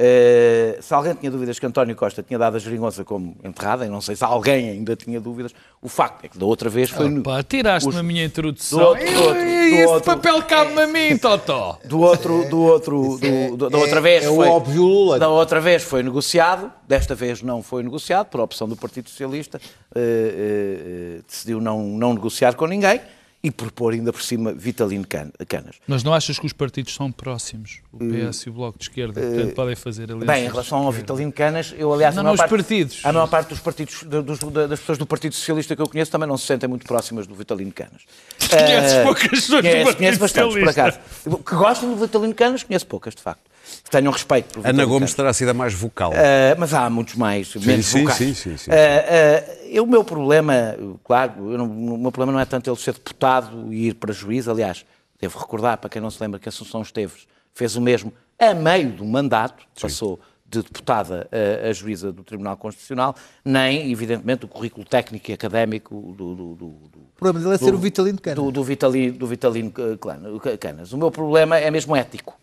Eh, 0.00 0.78
se 0.80 0.94
alguém 0.94 1.12
tinha 1.14 1.28
dúvidas 1.28 1.58
que 1.58 1.66
António 1.66 1.96
Costa 1.96 2.22
tinha 2.22 2.38
dado 2.38 2.54
a 2.54 2.58
geringonça 2.60 3.04
como 3.04 3.36
enterrada, 3.42 3.84
e 3.84 3.88
não 3.88 4.00
sei 4.00 4.14
se 4.14 4.22
alguém 4.22 4.70
ainda 4.70 4.94
tinha 4.94 5.20
dúvidas, 5.20 5.52
o 5.82 5.88
facto 5.88 6.24
é 6.24 6.28
que 6.28 6.38
da 6.38 6.46
outra 6.46 6.70
vez 6.70 6.88
foi 6.88 7.08
no, 7.08 7.20
Pá, 7.24 7.42
tiraste-me 7.42 7.92
os- 7.94 7.98
a 7.98 8.02
minha 8.04 8.24
introdução. 8.24 8.78
do 8.78 8.84
outro- 8.86 9.04
do 9.12 9.22
outro- 9.24 9.34
do 9.42 9.48
Esse 9.48 9.86
outro- 9.86 10.14
papel 10.14 10.42
cabe-me 10.44 10.82
a 10.82 10.86
mim, 10.86 11.18
Totó. 11.18 11.80
do 11.84 11.98
outro, 12.00 12.48
do 12.48 12.60
outro, 12.60 13.18
do- 13.20 13.56
do- 13.56 13.70
da 13.70 13.76
outra 13.78 14.00
vez 14.00 14.24
é 14.24 14.30
o 14.30 14.36
foi, 14.36 14.46
óbvio 14.48 14.82
Lula. 14.84 15.18
da 15.18 15.28
outra 15.28 15.60
vez 15.60 15.82
foi 15.82 16.00
negociado, 16.04 16.72
desta 16.86 17.16
vez 17.16 17.42
não 17.42 17.60
foi 17.60 17.82
negociado 17.82 18.26
por 18.28 18.40
opção 18.40 18.68
do 18.68 18.76
Partido 18.76 19.10
Socialista, 19.10 19.60
eh, 19.96 19.98
eh, 20.00 21.16
eh, 21.18 21.20
decidiu 21.26 21.60
não, 21.60 21.82
não 21.82 22.14
negociar 22.14 22.54
com 22.54 22.68
ninguém 22.68 23.00
e 23.40 23.50
propor 23.52 23.92
ainda 23.92 24.12
por 24.12 24.20
cima 24.20 24.52
Vitalino 24.52 25.06
Can- 25.06 25.30
Canas. 25.46 25.76
Mas 25.86 26.02
não 26.02 26.12
achas 26.12 26.38
que 26.40 26.46
os 26.46 26.52
partidos 26.52 26.92
são 26.94 27.12
próximos? 27.12 27.78
O 27.92 27.98
PS 27.98 28.42
e 28.46 28.50
o 28.50 28.52
Bloco 28.52 28.78
de 28.78 28.84
Esquerda, 28.86 29.20
portanto, 29.20 29.54
podem 29.54 29.76
fazer 29.76 30.04
alianças. 30.10 30.26
Bem, 30.26 30.44
em 30.44 30.48
relação 30.48 30.78
ao 30.78 30.90
Vitalino 30.90 31.30
Canas, 31.32 31.72
eu 31.78 31.92
aliás... 31.92 32.14
Não, 32.16 32.22
a 32.22 32.24
maior 32.24 32.34
os 32.34 32.40
partidos. 32.50 33.00
A 33.04 33.12
maior 33.12 33.28
parte 33.28 33.48
dos 33.50 33.60
partidos, 33.60 34.02
dos- 34.02 34.40
da- 34.40 34.66
das 34.66 34.80
pessoas 34.80 34.98
do 34.98 35.06
Partido 35.06 35.34
Socialista 35.36 35.76
que 35.76 35.82
eu 35.82 35.88
conheço 35.88 36.10
também 36.10 36.28
não 36.28 36.36
se 36.36 36.46
sentem 36.46 36.68
muito 36.68 36.84
próximas 36.84 37.26
do 37.28 37.34
Vitalino 37.36 37.72
Canas. 37.72 38.02
Conheces 38.50 38.92
Eh, 38.92 39.04
poucas 39.04 39.28
pessoas 39.28 39.62
do 39.62 39.68
conheço, 39.68 39.84
Partido 39.84 39.96
conheço 39.98 40.18
bastantes, 40.18 40.54
por 40.58 40.68
acaso. 40.68 40.98
Que 41.46 41.54
gostem 41.54 41.88
do 41.88 41.96
Vitalino 41.96 42.34
Canas, 42.34 42.62
conheço 42.64 42.86
poucas, 42.86 43.14
de 43.14 43.22
facto. 43.22 43.42
Que 43.84 43.90
tenham 43.90 44.12
respeito 44.12 44.54
por 44.54 44.66
Ana 44.66 44.84
Gomes 44.84 44.98
Canas. 45.10 45.14
terá 45.14 45.32
sido 45.32 45.48
a 45.50 45.54
mais 45.54 45.72
vocal. 45.74 46.10
Uh, 46.12 46.14
mas 46.58 46.72
há 46.74 46.88
muitos 46.90 47.14
mais, 47.14 47.54
menos 47.56 47.86
sim, 47.86 48.02
vocais. 48.02 48.18
sim, 48.18 48.34
sim, 48.34 48.56
sim, 48.56 48.70
Uh, 48.70 48.74
uh, 48.74 49.58
eu, 49.70 49.84
o 49.84 49.86
meu 49.86 50.02
problema, 50.04 50.76
claro, 51.04 51.52
eu 51.52 51.58
não- 51.58 51.66
o 51.94 51.98
meu 51.98 52.10
problema 52.12 52.32
não 52.32 52.40
é 52.40 52.44
tanto 52.44 52.68
ele 52.70 52.76
ser 52.78 52.94
deputado 52.94 53.72
e 53.72 53.88
ir 53.88 53.94
para 53.94 54.12
juiz, 54.12 54.48
aliás, 54.48 54.84
devo 55.20 55.38
recordar, 55.38 55.78
para 55.78 55.90
quem 55.90 56.00
não 56.02 56.10
se 56.10 56.20
lembra, 56.22 56.38
que 56.38 56.48
a 56.48 56.50
Assunção 56.50 56.82
Esteves 56.82 57.26
fez 57.54 57.76
o 57.76 57.80
mesmo 57.80 58.12
a 58.38 58.54
meio 58.54 58.90
do 58.92 59.04
mandato, 59.04 59.64
passou 59.80 60.20
de 60.50 60.62
deputada 60.62 61.28
a, 61.64 61.68
a 61.68 61.72
juíza 61.74 62.10
do 62.12 62.22
Tribunal 62.24 62.56
Constitucional, 62.56 63.14
nem, 63.44 63.90
evidentemente, 63.92 64.44
o 64.46 64.48
currículo 64.48 64.86
técnico 64.86 65.30
e 65.30 65.34
académico 65.34 65.94
do, 66.16 66.34
do- 66.34 66.54
do- 66.54 66.54
do- 66.54 66.66
O 66.66 67.18
problema 67.18 67.40
dele 67.44 67.54
é 67.56 67.58
ser 67.58 67.74
o 67.74 67.78
Vitalino 67.78 68.18
Cana. 68.20 68.36
do, 68.36 68.50
do 68.50 68.62
Vitalino, 68.64 69.12
do 69.18 69.26
Vitalino 69.26 69.70
Clan- 70.00 70.20
Canas. 70.58 70.92
O 70.92 70.96
meu 70.96 71.10
problema 71.10 71.58
é 71.58 71.70
mesmo 71.70 71.94
ético. 71.94 72.38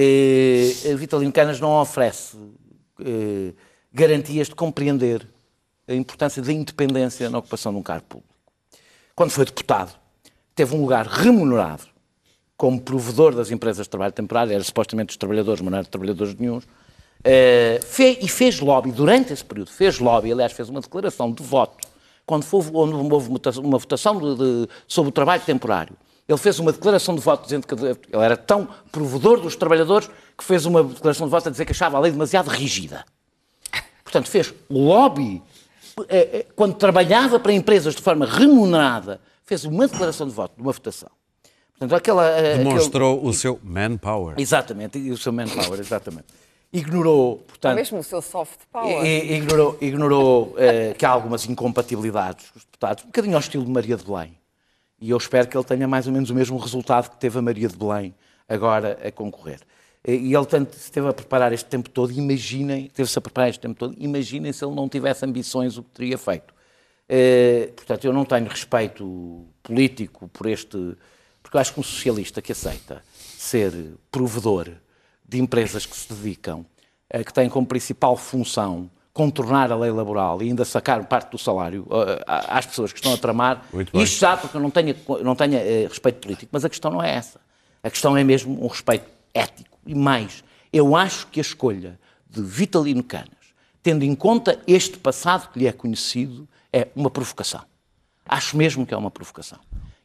Eh, 0.00 0.94
Vitalino 0.94 1.32
Canas 1.32 1.58
não 1.58 1.80
oferece 1.80 2.36
eh, 3.00 3.52
garantias 3.92 4.46
de 4.48 4.54
compreender 4.54 5.26
a 5.88 5.92
importância 5.94 6.40
da 6.40 6.52
independência 6.52 7.28
na 7.28 7.38
ocupação 7.38 7.72
de 7.72 7.78
um 7.78 7.82
cargo 7.82 8.06
público. 8.06 8.32
Quando 9.16 9.30
foi 9.32 9.44
deputado, 9.44 9.98
teve 10.54 10.72
um 10.76 10.80
lugar 10.82 11.04
remunerado 11.04 11.82
como 12.56 12.80
provedor 12.80 13.34
das 13.34 13.50
empresas 13.50 13.86
de 13.86 13.90
trabalho 13.90 14.12
temporário, 14.12 14.52
era 14.52 14.62
supostamente 14.62 15.08
dos 15.08 15.16
trabalhadores, 15.16 15.60
mas 15.60 15.70
não 15.72 15.78
era 15.78 15.84
de 15.84 15.90
trabalhadores 15.90 16.34
nenhuns, 16.36 16.64
eh, 17.24 17.80
fe- 17.82 18.18
e 18.22 18.28
fez 18.28 18.60
lobby, 18.60 18.92
durante 18.92 19.32
esse 19.32 19.44
período, 19.44 19.70
fez 19.72 19.98
lobby, 19.98 20.30
aliás, 20.30 20.52
fez 20.52 20.68
uma 20.68 20.80
declaração 20.80 21.32
de 21.32 21.42
voto, 21.42 21.76
quando 22.24 22.46
houve, 22.52 22.70
houve 22.72 23.28
votação- 23.28 23.64
uma 23.64 23.78
votação 23.78 24.16
de- 24.20 24.36
de- 24.36 24.68
sobre 24.86 25.08
o 25.08 25.12
trabalho 25.12 25.42
temporário. 25.44 25.96
Ele 26.28 26.38
fez 26.38 26.58
uma 26.58 26.72
declaração 26.72 27.14
de 27.14 27.22
voto 27.22 27.44
dizendo 27.44 27.66
que 27.66 27.74
ele 27.74 27.96
era 28.12 28.36
tão 28.36 28.68
provedor 28.92 29.40
dos 29.40 29.56
trabalhadores 29.56 30.10
que 30.36 30.44
fez 30.44 30.66
uma 30.66 30.84
declaração 30.84 31.26
de 31.26 31.30
voto 31.30 31.48
a 31.48 31.50
dizer 31.50 31.64
que 31.64 31.72
achava 31.72 31.96
a 31.96 32.00
lei 32.00 32.12
demasiado 32.12 32.48
rígida. 32.48 33.04
Portanto, 34.04 34.28
fez 34.28 34.52
lobby, 34.68 35.42
eh, 36.08 36.28
eh, 36.40 36.46
quando 36.54 36.74
trabalhava 36.74 37.40
para 37.40 37.52
empresas 37.52 37.94
de 37.94 38.02
forma 38.02 38.26
remunerada, 38.26 39.20
fez 39.44 39.64
uma 39.64 39.88
declaração 39.88 40.26
de 40.28 40.34
voto, 40.34 40.54
de 40.56 40.62
uma 40.62 40.72
votação. 40.72 41.08
Portanto, 41.78 41.94
aquela, 41.96 42.28
aquele- 42.38 42.64
Demonstrou 42.64 43.24
o 43.24 43.32
seu 43.32 43.58
manpower. 43.62 44.34
Exatamente, 44.38 44.98
e 44.98 45.10
o 45.10 45.16
seu 45.16 45.32
manpower, 45.32 45.80
exatamente. 45.80 46.26
Ignorou, 46.70 47.38
portanto, 47.46 47.76
Mesmo 47.76 47.98
o 48.00 48.02
seu 48.04 48.20
soft 48.20 48.60
power. 48.70 49.02
ignorou, 49.06 49.78
ignorou 49.80 50.54
eh, 50.58 50.94
que 50.98 51.06
há 51.06 51.10
algumas 51.10 51.46
incompatibilidades 51.48 52.50
com 52.50 52.58
os 52.58 52.64
deputados, 52.66 53.04
um 53.04 53.06
bocadinho 53.06 53.34
ao 53.34 53.40
estilo 53.40 53.64
de 53.64 53.70
Maria 53.70 53.96
de 53.96 54.04
Belém. 54.04 54.36
E 55.00 55.10
eu 55.10 55.16
espero 55.16 55.48
que 55.48 55.56
ele 55.56 55.64
tenha 55.64 55.86
mais 55.86 56.06
ou 56.06 56.12
menos 56.12 56.30
o 56.30 56.34
mesmo 56.34 56.58
resultado 56.58 57.10
que 57.10 57.16
teve 57.18 57.38
a 57.38 57.42
Maria 57.42 57.68
de 57.68 57.76
Belém 57.76 58.14
agora 58.48 58.98
a 59.04 59.12
concorrer. 59.12 59.60
E 60.06 60.34
ele 60.34 60.46
tanto 60.46 60.74
se 60.74 60.84
esteve 60.84 61.08
a 61.08 61.12
preparar 61.12 61.52
este 61.52 61.68
tempo 61.68 61.90
todo, 61.90 62.12
imaginem, 62.12 62.88
teve-se 62.88 63.18
a 63.18 63.20
preparar 63.20 63.50
este 63.50 63.60
tempo 63.60 63.78
todo, 63.78 63.94
imaginem 63.98 64.52
se 64.52 64.64
ele 64.64 64.74
não 64.74 64.88
tivesse 64.88 65.24
ambições 65.24 65.76
o 65.76 65.82
que 65.82 65.90
teria 65.90 66.16
feito. 66.16 66.54
Eh, 67.08 67.72
portanto, 67.74 68.04
eu 68.04 68.12
não 68.12 68.24
tenho 68.24 68.46
respeito 68.46 69.46
político 69.62 70.28
por 70.28 70.46
este. 70.46 70.96
Porque 71.42 71.56
eu 71.56 71.60
acho 71.60 71.72
que 71.72 71.80
um 71.80 71.82
socialista 71.82 72.42
que 72.42 72.52
aceita 72.52 73.02
ser 73.36 73.72
provedor 74.10 74.70
de 75.26 75.38
empresas 75.38 75.86
que 75.86 75.96
se 75.96 76.12
dedicam, 76.12 76.66
eh, 77.08 77.24
que 77.24 77.32
têm 77.32 77.48
como 77.48 77.66
principal 77.66 78.16
função 78.16 78.90
contornar 79.18 79.72
a 79.72 79.76
lei 79.76 79.90
laboral 79.90 80.40
e 80.40 80.46
ainda 80.46 80.64
sacar 80.64 81.04
parte 81.04 81.32
do 81.32 81.38
salário 81.38 81.84
eh, 81.90 82.24
às 82.24 82.64
pessoas 82.64 82.92
que 82.92 83.00
estão 83.00 83.12
a 83.12 83.16
tramar, 83.16 83.64
isto 83.92 84.20
já 84.20 84.36
porque 84.36 84.56
eu 84.56 84.60
não 84.60 84.70
tenha, 84.70 84.94
não 85.24 85.34
tenha 85.34 85.58
eh, 85.58 85.88
respeito 85.88 86.20
político, 86.20 86.50
mas 86.52 86.64
a 86.64 86.68
questão 86.68 86.88
não 86.88 87.02
é 87.02 87.16
essa. 87.16 87.40
A 87.82 87.90
questão 87.90 88.16
é 88.16 88.22
mesmo 88.22 88.64
um 88.64 88.68
respeito 88.68 89.06
ético. 89.34 89.76
E 89.84 89.92
mais, 89.92 90.44
eu 90.72 90.94
acho 90.94 91.26
que 91.26 91.40
a 91.40 91.42
escolha 91.42 91.98
de 92.30 92.40
Vitalino 92.40 93.02
Canas, 93.02 93.26
tendo 93.82 94.04
em 94.04 94.14
conta 94.14 94.60
este 94.68 94.96
passado 94.98 95.50
que 95.50 95.58
lhe 95.58 95.66
é 95.66 95.72
conhecido, 95.72 96.48
é 96.72 96.86
uma 96.94 97.10
provocação. 97.10 97.62
Acho 98.24 98.56
mesmo 98.56 98.86
que 98.86 98.94
é 98.94 98.96
uma 98.96 99.10
provocação. 99.10 99.58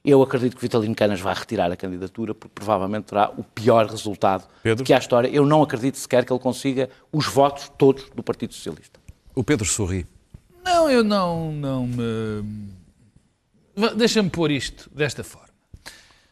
Eu 0.03 0.23
acredito 0.23 0.55
que 0.55 0.61
Vitalino 0.63 0.95
Canas 0.95 1.21
vai 1.21 1.35
retirar 1.35 1.71
a 1.71 1.75
candidatura 1.75 2.33
porque 2.33 2.53
provavelmente 2.55 3.03
terá 3.03 3.31
o 3.37 3.43
pior 3.43 3.85
resultado 3.85 4.45
Pedro? 4.63 4.83
que 4.83 4.91
há 4.91 4.97
história. 4.97 5.27
Eu 5.27 5.45
não 5.45 5.61
acredito 5.61 5.99
sequer 5.99 6.25
que 6.25 6.33
ele 6.33 6.39
consiga 6.39 6.89
os 7.11 7.27
votos 7.27 7.71
todos 7.77 8.09
do 8.09 8.23
Partido 8.23 8.55
Socialista. 8.55 9.02
O 9.35 9.43
Pedro 9.43 9.65
sorri. 9.65 10.05
Não, 10.63 10.89
eu 10.89 11.03
não, 11.03 11.51
não 11.51 11.87
me. 11.87 12.69
Deixa-me 13.95 14.29
pôr 14.29 14.51
isto 14.51 14.89
desta 14.93 15.23
forma. 15.23 15.49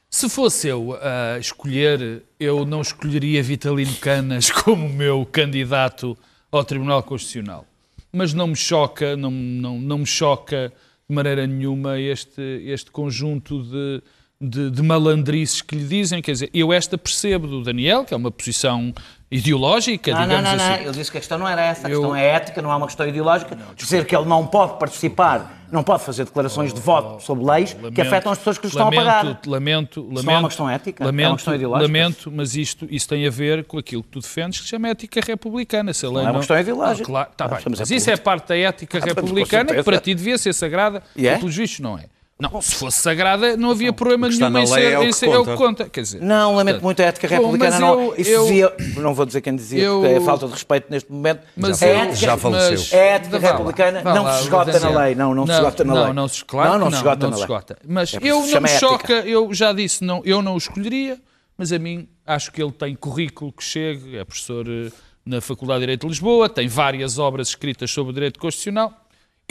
Se 0.10 0.30
fosse 0.30 0.68
eu 0.68 0.98
a 1.02 1.40
escolher, 1.40 2.24
eu 2.40 2.66
não 2.66 2.82
escolheria 2.82 3.42
Vitalino 3.42 3.96
Canas 3.96 4.52
como 4.52 4.88
meu 4.90 5.26
candidato 5.26 6.18
ao 6.52 6.64
Tribunal 6.64 7.02
Constitucional. 7.02 7.66
Mas 8.12 8.34
não 8.34 8.48
me 8.48 8.56
choca, 8.56 9.16
não, 9.16 9.32
não, 9.32 9.80
não 9.80 9.98
me 10.00 10.06
choca 10.06 10.72
de 11.10 11.16
maneira 11.16 11.48
nenhuma 11.48 11.98
este, 11.98 12.42
este 12.66 12.92
conjunto 12.92 13.64
de, 13.64 14.04
de, 14.42 14.72
de 14.72 14.82
malandrices 14.82 15.62
que 15.62 15.76
lhe 15.76 15.86
dizem. 15.88 16.22
Quer 16.22 16.32
dizer, 16.32 16.50
eu 16.54 16.74
esta 16.74 16.98
percebo 16.98 17.48
do 17.48 17.64
Daniel, 17.64 18.04
que 18.04 18.14
é 18.14 18.18
uma 18.18 18.32
posição 18.32 18.94
ideológica, 19.30 20.12
Não, 20.12 20.20
não, 20.20 20.28
digamos 20.28 20.50
não, 20.52 20.58
não. 20.58 20.74
assim. 20.74 20.84
Ele 20.84 20.92
disse 20.92 21.12
que 21.12 21.18
a 21.18 21.22
questão 21.22 21.38
não 21.38 21.48
era 21.48 21.62
essa. 21.62 21.88
A 21.88 21.90
Eu- 21.90 22.00
questão 22.02 22.16
é 22.16 22.26
ética, 22.28 22.62
não 22.62 22.70
há 22.72 22.76
uma 22.76 22.86
questão 22.88 23.08
ideológica. 23.08 23.58
Dizer 23.78 24.06
que 24.06 24.16
ele 24.16 24.26
não 24.26 24.46
pode 24.46 24.78
participar, 24.78 25.66
não 25.72 25.84
pode 25.84 26.04
fazer 26.04 26.26
declarações 26.26 26.74
de 26.74 26.82
voto 26.82 27.24
sobre 27.24 27.46
leis 27.46 27.72
que 27.74 27.82
Lamento- 27.82 28.02
afetam 28.02 28.32
as 28.34 28.38
pessoas 28.40 28.58
que 28.58 28.66
lhe 28.66 28.70
estão 28.72 28.88
a 28.88 28.90
lamento, 28.90 29.06
pagar. 29.06 29.24
Lamento, 29.48 30.02
lamento. 30.02 30.24
não 30.24 30.34
é 30.34 30.38
uma 30.38 30.48
questão 30.50 30.70
ética? 30.70 31.02
É 31.02 31.06
uma 31.06 31.12
Lamento, 31.12 31.36
questão 31.36 31.56
ideológica? 31.56 31.88
Lamento, 31.88 32.32
mas 32.32 32.56
isto, 32.58 32.88
isso 32.92 33.08
tem 33.08 33.26
a 33.26 33.30
ver 33.30 33.64
com 33.64 33.78
aquilo 33.78 34.04
que 34.04 34.10
tu 34.10 34.20
defendes, 34.20 34.60
que 34.60 34.66
se 34.66 34.70
chama 34.72 34.90
ética 34.90 35.22
republicana. 35.26 35.94
Se 35.94 36.06
a 36.06 36.10
lei 36.10 36.26
é 36.26 36.30
uma 36.30 36.40
questão 36.40 36.60
ideológica. 36.60 37.04
Ah, 37.04 37.08
claro, 37.08 37.30
tá 37.38 37.48
bem. 37.48 37.60
mas 37.70 37.90
é 37.90 37.96
isso 37.96 38.12
é 38.12 38.18
parte 38.18 38.50
da 38.50 38.58
ética 38.58 38.98
Ah, 38.98 39.06
republicana 39.06 39.74
que 39.74 39.84
para 39.84 39.98
ti 39.98 40.14
devia 40.14 40.38
ser 40.38 40.52
sagrada, 40.54 41.02
E 41.16 41.26
é? 41.26 41.36
e 41.36 41.40
pelos 41.40 41.56
vistos 41.56 41.80
não 41.80 41.98
é. 41.98 42.06
Não, 42.42 42.62
se 42.62 42.74
fosse 42.76 42.98
sagrada, 42.98 43.56
não 43.56 43.70
havia 43.70 43.94
problema 43.94 44.28
nenhum 44.28 44.48
em 44.50 44.54
lei 44.54 44.66
ser, 44.66 44.82
é 44.94 45.00
o 45.00 45.04
em 45.04 45.08
que 45.08 45.14
ser- 45.14 45.26
é 45.28 45.30
o 45.38 45.46
conta. 45.46 45.52
que 45.52 45.58
conta. 45.58 45.90
Quer 45.90 46.02
dizer, 46.02 46.22
Não, 46.22 46.56
lamento 46.56 46.66
portanto, 46.76 46.84
muito 46.84 47.00
a 47.02 47.06
ética 47.06 47.28
bom, 47.28 47.36
republicana. 47.36 47.72
mas 47.72 47.80
não. 47.80 48.02
eu- 48.02 48.16
Isso 48.18 48.30
eu- 48.32 48.42
dizia, 48.44 48.74
não 48.98 49.14
vou 49.14 49.26
dizer 49.28 49.42
quem 49.42 49.56
dizia, 49.56 49.84
eu- 49.84 50.00
porque 50.02 50.14
é 50.16 50.20
falta 50.22 50.48
de 50.48 50.54
respeito 50.54 50.88
neste 50.90 51.12
momento. 51.12 51.42
Mas 51.56 51.84
a 51.84 51.88
eu- 51.88 51.96
ética, 51.98 52.16
Já 52.16 52.38
faleceu. 52.38 52.72
mas- 52.72 52.94
A 52.94 52.98
ética 52.98 53.40
Vá 53.40 53.46
lá, 53.48 53.52
republicana 53.54 54.02
vá 54.02 54.14
não 54.16 54.24
lá, 54.24 54.34
se 54.38 54.44
esgota 54.44 54.80
na 54.80 55.00
lei. 55.04 55.16
Não, 55.16 55.36
não, 55.36 55.46
se 55.46 55.54
esgota 55.54 55.84
na 55.84 55.94
não, 55.94 56.04
lei. 56.06 56.14
Não, 56.14 56.28
se, 56.28 56.46
claro 56.46 56.70
não, 56.72 56.78
não 56.80 56.86
não, 56.86 56.92
se 56.92 56.98
esgota 56.98 57.16
não 57.24 57.30
na 57.30 57.36
se 57.36 57.42
lei. 57.42 57.44
esgota. 57.46 57.78
Mas 57.88 58.14
É 58.16 58.18
eu 58.24 58.36
não 58.40 58.48
me 58.48 58.54
ética. 58.54 58.68
choca, 58.80 59.14
eu 59.14 59.54
já 59.54 59.72
disse, 59.72 60.04
não, 60.04 60.22
eu 60.26 60.42
não 60.42 60.56
o 60.56 60.58
escolheria, 60.58 61.20
mas 61.58 61.72
a 61.72 61.78
mim 61.78 62.08
acho 62.26 62.52
que 62.52 62.62
ele 62.62 62.72
tem 62.72 62.96
currículo 62.96 63.52
que 63.54 63.64
chegue, 63.64 64.18
é 64.18 64.24
professor 64.26 64.66
eh, 64.68 64.90
na 65.24 65.40
Faculdade 65.42 65.80
de 65.80 65.84
Direito 65.84 66.02
de 66.02 66.08
Lisboa, 66.08 66.50
tem 66.50 66.68
várias 66.68 67.20
obras 67.20 67.50
escritas 67.50 67.92
sobre 67.92 68.10
o 68.12 68.14
direito 68.14 68.40
constitucional. 68.40 68.92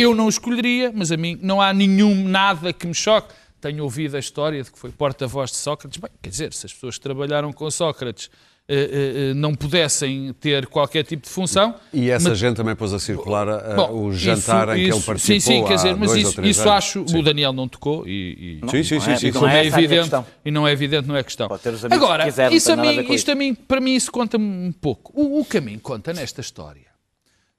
Eu 0.01 0.15
não 0.15 0.29
escolheria, 0.29 0.93
mas 0.95 1.13
a 1.13 1.17
mim 1.17 1.39
não 1.43 1.61
há 1.61 1.73
nenhum, 1.73 2.15
nada 2.29 2.73
que 2.73 2.87
me 2.87 2.95
choque. 2.95 3.35
tenho 3.61 3.85
ouvido 3.85 4.17
a 4.17 4.19
história 4.19 4.63
de 4.63 4.71
que 4.73 4.79
foi 4.79 4.91
porta-voz 4.91 5.51
de 5.51 5.59
Sócrates. 5.59 6.01
Bem, 6.01 6.11
quer 6.23 6.31
dizer, 6.31 6.53
se 6.55 6.65
as 6.65 6.73
pessoas 6.73 6.95
que 6.97 7.03
trabalharam 7.03 7.53
com 7.53 7.71
Sócrates 7.71 8.31
eh, 8.67 8.75
eh, 8.75 9.31
eh, 9.31 9.35
não 9.35 9.55
pudessem 9.55 10.33
ter 10.41 10.67
qualquer 10.69 11.03
tipo 11.05 11.25
de 11.25 11.29
função. 11.29 11.75
E 11.93 12.09
essa 12.09 12.29
mas- 12.31 12.39
gente 12.39 12.57
também 12.57 12.75
pôs 12.77 12.95
a 12.95 12.99
circular 13.01 13.47
a- 13.49 13.75
Bom, 13.75 14.05
o 14.05 14.13
jantar 14.15 14.69
isso- 14.69 14.73
em 14.73 14.75
que 14.77 14.81
ele 14.83 14.97
isso- 14.97 15.07
participou 15.07 15.41
Sim, 15.41 15.61
sim, 15.61 15.65
quer 15.65 15.75
dizer, 15.75 15.97
mas 15.97 16.15
isso, 16.15 16.41
isso 16.43 16.71
acho, 16.71 17.05
Sim. 17.07 17.19
o 17.19 17.23
Daniel 17.23 17.53
não 17.53 17.69
tocou 17.69 18.07
e, 18.09 18.61
e- 18.65 18.71
Sim, 18.71 18.83
sim, 18.85 18.95
não 18.95 19.01
sim, 19.03 19.11
é- 19.11 19.17
sim. 19.17 19.31
não 19.33 19.49
é 19.49 19.59
é, 19.63 19.67
evidente, 19.67 20.01
questão. 20.03 20.27
e 20.45 20.51
não 20.53 20.67
é 20.69 20.73
evidente, 20.73 21.09
não 21.09 21.17
é 21.17 21.23
questão. 21.25 21.49
Pode 21.49 21.63
ter 21.63 21.75
os 21.75 21.85
amigos 21.85 22.03
Agora, 22.03 22.23
que 22.25 22.31
quiser, 22.31 22.49
não 22.49 22.57
isso, 22.57 22.73
a 22.73 22.77
mim, 22.77 23.13
isto 23.13 23.31
a 23.31 23.35
mim, 23.35 23.55
para 23.55 23.81
mim 23.81 23.95
isso 23.95 24.11
conta-me 24.13 24.45
um 24.45 24.73
pouco. 24.73 25.13
O, 25.15 25.41
o 25.41 25.45
que 25.45 25.59
a 25.59 25.61
mim 25.61 25.79
conta 25.79 26.13
nesta 26.15 26.41
história, 26.41 26.87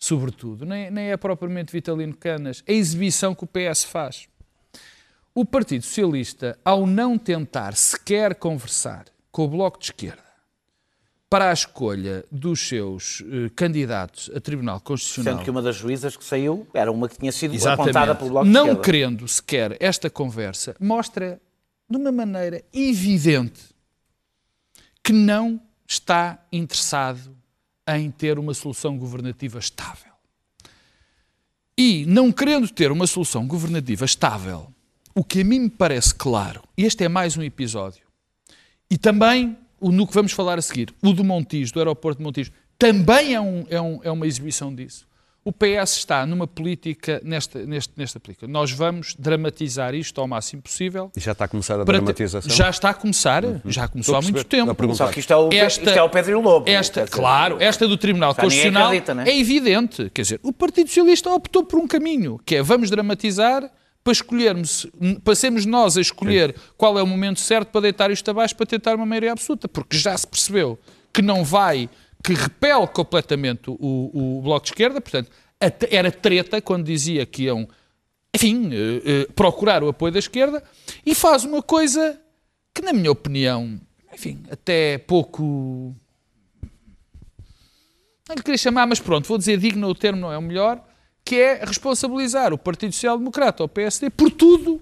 sobretudo, 0.01 0.65
nem, 0.65 0.89
nem 0.89 1.11
é 1.11 1.15
propriamente 1.15 1.71
Vitalino 1.71 2.15
Canas, 2.17 2.63
a 2.67 2.71
exibição 2.71 3.35
que 3.35 3.43
o 3.43 3.47
PS 3.47 3.83
faz. 3.83 4.27
O 5.33 5.45
Partido 5.45 5.85
Socialista, 5.85 6.57
ao 6.65 6.87
não 6.87 7.17
tentar 7.17 7.75
sequer 7.75 8.35
conversar 8.35 9.05
com 9.31 9.45
o 9.45 9.47
Bloco 9.47 9.79
de 9.79 9.85
Esquerda 9.85 10.23
para 11.29 11.49
a 11.49 11.53
escolha 11.53 12.25
dos 12.29 12.67
seus 12.67 13.23
eh, 13.25 13.49
candidatos 13.55 14.29
a 14.35 14.41
Tribunal 14.41 14.81
Constitucional, 14.81 15.35
Sendo 15.35 15.45
que 15.45 15.49
uma 15.49 15.61
das 15.61 15.77
juízas 15.77 16.17
que 16.17 16.25
saiu 16.25 16.67
era 16.73 16.91
uma 16.91 17.07
que 17.07 17.17
tinha 17.17 17.31
sido 17.31 17.53
Exatamente. 17.53 17.95
apontada 17.95 18.15
pelo 18.15 18.31
Bloco 18.31 18.45
de 18.47 18.51
Não 18.51 18.65
Esquerda. 18.65 18.83
querendo 18.83 19.27
sequer 19.29 19.77
esta 19.79 20.09
conversa, 20.09 20.75
mostra 20.77 21.39
de 21.89 21.95
uma 21.95 22.11
maneira 22.11 22.61
evidente 22.73 23.61
que 25.01 25.13
não 25.13 25.61
está 25.87 26.43
interessado 26.51 27.33
em 27.87 28.11
ter 28.11 28.37
uma 28.37 28.53
solução 28.53 28.97
governativa 28.97 29.59
estável. 29.59 30.11
E 31.77 32.05
não 32.05 32.31
querendo 32.31 32.67
ter 32.69 32.91
uma 32.91 33.07
solução 33.07 33.47
governativa 33.47 34.05
estável, 34.05 34.67
o 35.15 35.23
que 35.23 35.41
a 35.41 35.43
mim 35.43 35.59
me 35.61 35.69
parece 35.69 36.13
claro, 36.13 36.61
este 36.77 37.03
é 37.03 37.09
mais 37.09 37.35
um 37.37 37.41
episódio, 37.43 38.03
e 38.89 38.97
também 38.97 39.57
no 39.81 40.05
que 40.05 40.13
vamos 40.13 40.31
falar 40.31 40.59
a 40.59 40.61
seguir, 40.61 40.93
o 41.01 41.11
do 41.11 41.23
Montijo, 41.23 41.73
do 41.73 41.79
aeroporto 41.79 42.19
de 42.19 42.23
Montijo, 42.23 42.51
também 42.77 43.33
é, 43.33 43.41
um- 43.41 43.65
é 43.69 43.81
um- 43.81 43.99
é 44.03 44.11
uma 44.11 44.27
exibição 44.27 44.73
disso. 44.73 45.07
O 45.43 45.51
PS 45.51 45.97
está 45.97 46.23
numa 46.23 46.45
política, 46.45 47.19
nesta, 47.23 47.65
neste, 47.65 47.93
nesta 47.97 48.19
política. 48.19 48.47
Nós 48.47 48.71
vamos 48.71 49.15
dramatizar 49.17 49.95
isto 49.95 50.21
ao 50.21 50.27
máximo 50.27 50.61
possível. 50.61 51.11
E 51.17 51.19
já 51.19 51.31
está 51.31 51.45
a 51.45 51.47
começar 51.47 51.79
a 51.79 51.83
dramatização? 51.83 52.55
Já 52.55 52.69
está 52.69 52.91
a 52.91 52.93
começar, 52.93 53.43
já 53.65 53.87
começou 53.87 54.15
há 54.15 54.21
muito 54.21 54.43
tempo. 54.43 54.69
A 54.69 54.75
perguntar. 54.75 55.07
Só 55.07 55.11
que 55.11 55.19
isto 55.19 55.33
é 55.33 55.35
o, 55.35 55.49
Esta- 55.51 55.83
isto 55.83 55.97
é 55.97 56.03
o 56.03 56.09
Pedro 56.09 56.31
e 56.31 56.35
o 56.35 56.41
Lobo. 56.41 56.69
Esta, 56.69 57.05
dizer, 57.05 57.15
claro, 57.15 57.57
esta 57.59 57.87
do 57.87 57.97
Tribunal 57.97 58.35
Constitucional 58.35 58.87
acredita, 58.87 59.15
né? 59.15 59.23
é 59.27 59.39
evidente. 59.39 60.11
Quer 60.13 60.21
dizer, 60.21 60.39
o 60.43 60.53
Partido 60.53 60.87
Socialista 60.87 61.31
optou 61.31 61.63
por 61.65 61.79
um 61.79 61.87
caminho, 61.87 62.39
que 62.45 62.57
é 62.57 62.61
vamos 62.61 62.91
dramatizar 62.91 63.67
para 64.03 64.13
escolhermos, 64.13 64.85
para 65.23 65.33
sermos 65.35 65.65
nós 65.65 65.97
a 65.97 66.01
escolher 66.01 66.55
qual 66.77 66.97
é 66.99 67.03
o 67.03 67.07
momento 67.07 67.39
certo 67.39 67.69
para 67.69 67.81
deitar 67.81 68.11
isto 68.11 68.29
abaixo 68.29 68.55
para 68.55 68.65
tentar 68.65 68.95
uma 68.95 69.05
maioria 69.07 69.31
absoluta, 69.31 69.67
porque 69.67 69.97
já 69.97 70.15
se 70.15 70.27
percebeu 70.27 70.77
que 71.13 71.21
não 71.21 71.43
vai, 71.43 71.89
que 72.23 72.33
repele 72.33 72.87
completamente 72.87 73.69
o, 73.69 74.37
o 74.37 74.41
Bloco 74.41 74.65
de 74.65 74.71
Esquerda, 74.71 75.01
portanto, 75.01 75.31
era 75.89 76.11
treta 76.11 76.61
quando 76.61 76.85
dizia 76.85 77.25
que 77.25 77.43
iam, 77.43 77.67
enfim, 78.35 78.69
eh, 78.73 79.01
eh, 79.05 79.27
procurar 79.35 79.83
o 79.83 79.89
apoio 79.89 80.11
da 80.11 80.19
esquerda, 80.19 80.63
e 81.05 81.13
faz 81.13 81.43
uma 81.43 81.61
coisa 81.61 82.19
que, 82.73 82.81
na 82.81 82.93
minha 82.93 83.11
opinião, 83.11 83.79
enfim, 84.13 84.43
até 84.49 84.97
pouco 84.97 85.95
não 88.27 88.35
lhe 88.35 88.43
queria 88.43 88.57
chamar, 88.57 88.87
mas 88.87 88.99
pronto, 88.99 89.27
vou 89.27 89.37
dizer 89.37 89.57
digno 89.57 89.87
o 89.89 89.95
termo, 89.95 90.21
não 90.21 90.31
é 90.31 90.37
o 90.37 90.41
melhor, 90.41 90.81
que 91.23 91.35
é 91.35 91.65
responsabilizar 91.65 92.53
o 92.53 92.57
Partido 92.57 92.93
Social 92.93 93.17
Democrata 93.17 93.61
ou 93.61 93.69
PSD 93.69 94.09
por 94.09 94.31
tudo 94.31 94.81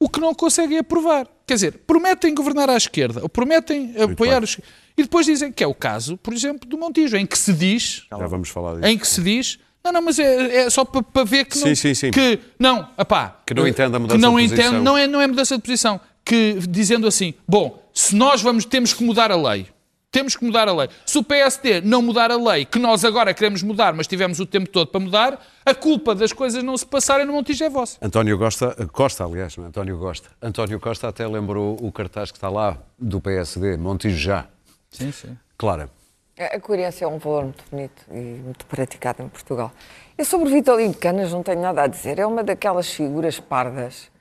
o 0.00 0.08
que 0.08 0.20
não 0.20 0.34
conseguem 0.34 0.78
aprovar. 0.78 1.26
Quer 1.46 1.54
dizer, 1.54 1.72
prometem 1.86 2.34
governar 2.34 2.68
à 2.70 2.76
esquerda, 2.76 3.20
ou 3.22 3.28
prometem 3.28 3.94
apoiar 4.00 4.42
os... 4.42 4.58
E 4.96 5.02
depois 5.02 5.26
dizem 5.26 5.50
que 5.52 5.62
é 5.62 5.66
o 5.66 5.74
caso, 5.74 6.16
por 6.16 6.32
exemplo, 6.32 6.68
do 6.68 6.78
Montijo, 6.78 7.16
em 7.16 7.26
que 7.26 7.38
se 7.38 7.52
diz, 7.52 8.06
Já 8.10 8.26
vamos 8.26 8.48
falar 8.48 8.76
disso. 8.76 8.86
em 8.86 8.96
que 8.98 9.06
se 9.06 9.20
diz, 9.22 9.58
não, 9.84 9.92
não, 9.92 10.02
mas 10.02 10.18
é, 10.18 10.56
é 10.62 10.70
só 10.70 10.84
para, 10.84 11.02
para 11.02 11.24
ver 11.24 11.44
que 11.44 11.58
não, 11.58 11.66
Sim, 11.66 11.74
sim, 11.74 11.94
sim. 11.94 12.10
que 12.10 12.38
não, 12.58 12.88
apá, 12.96 13.40
Que 13.46 13.52
não 13.54 13.66
entende 13.66 13.96
a 13.96 13.98
mudança 13.98 14.16
que 14.18 14.22
não 14.22 14.36
de 14.36 14.44
entende, 14.44 14.62
posição. 14.62 14.82
não 14.82 14.96
é, 14.96 15.06
não 15.06 15.20
é 15.20 15.26
mudança 15.26 15.56
de 15.56 15.62
posição, 15.62 16.00
que 16.24 16.54
dizendo 16.68 17.06
assim, 17.06 17.34
bom, 17.46 17.82
se 17.92 18.14
nós 18.16 18.40
vamos, 18.40 18.64
temos 18.64 18.92
que 18.94 19.04
mudar 19.04 19.30
a 19.30 19.36
lei, 19.36 19.66
temos 20.14 20.36
que 20.36 20.44
mudar 20.44 20.68
a 20.68 20.72
lei. 20.72 20.88
Se 21.04 21.18
o 21.18 21.24
PSD 21.24 21.80
não 21.80 22.00
mudar 22.00 22.30
a 22.30 22.36
lei, 22.36 22.64
que 22.64 22.78
nós 22.78 23.04
agora 23.04 23.34
queremos 23.34 23.64
mudar, 23.64 23.92
mas 23.94 24.06
tivemos 24.06 24.38
o 24.38 24.46
tempo 24.46 24.68
todo 24.70 24.86
para 24.86 25.00
mudar, 25.00 25.44
a 25.66 25.74
culpa 25.74 26.14
das 26.14 26.32
coisas 26.32 26.62
não 26.62 26.76
se 26.78 26.86
passarem 26.86 27.26
no 27.26 27.32
Montijo 27.32 27.64
é 27.64 27.68
vossa. 27.68 27.98
António 28.00 28.38
Costa, 28.38 28.76
Costa, 28.92 29.24
aliás, 29.24 29.56
não 29.56 29.64
é? 29.64 29.68
António 29.68 29.98
Costa. 29.98 30.28
António 30.40 30.78
Costa 30.78 31.08
até 31.08 31.26
lembrou 31.26 31.76
o 31.82 31.90
cartaz 31.90 32.30
que 32.30 32.36
está 32.36 32.48
lá 32.48 32.78
do 32.96 33.20
PSD, 33.20 33.76
Montijo 33.76 34.16
já. 34.16 34.46
Sim, 34.88 35.10
sim. 35.10 35.36
Clara. 35.58 35.90
A 36.38 36.60
coerência 36.60 37.06
é 37.06 37.08
um 37.08 37.18
valor 37.18 37.42
muito 37.42 37.64
bonito 37.68 38.04
e 38.08 38.14
muito 38.14 38.64
praticado 38.66 39.20
em 39.20 39.28
Portugal. 39.28 39.72
Eu 40.16 40.24
sobre 40.24 40.46
o 40.48 40.52
Vitalino 40.52 40.94
Canas 40.94 41.32
não 41.32 41.42
tenho 41.42 41.60
nada 41.60 41.82
a 41.82 41.86
dizer. 41.88 42.20
É 42.20 42.26
uma 42.26 42.44
daquelas 42.44 42.88
figuras 42.88 43.40
pardas 43.40 44.13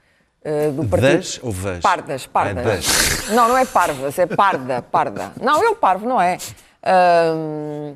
eh, 0.44 0.70
do 0.72 0.86
partido. 0.86 1.18
Das 1.18 1.40
ou 1.42 1.52
vas? 1.52 1.80
Pardas, 1.80 2.28
pardas. 2.28 2.66
Ah, 2.66 2.70
das. 2.70 3.30
Não, 3.30 3.48
não 3.50 3.58
é 3.58 3.66
parvas, 3.66 4.18
é 4.20 4.26
parda, 4.26 4.82
parda. 4.82 5.32
Não, 5.42 5.64
é 5.64 5.70
o 5.70 5.76
parvo, 5.76 6.08
não 6.08 6.22
é. 6.22 6.38
Ah, 6.84 7.94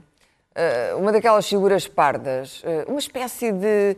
uma 0.98 1.12
daquelas 1.12 1.48
figuras 1.48 1.88
pardas, 1.88 2.62
ah, 2.66 2.86
uma 2.90 3.00
espécie 3.00 3.52
de 3.52 3.96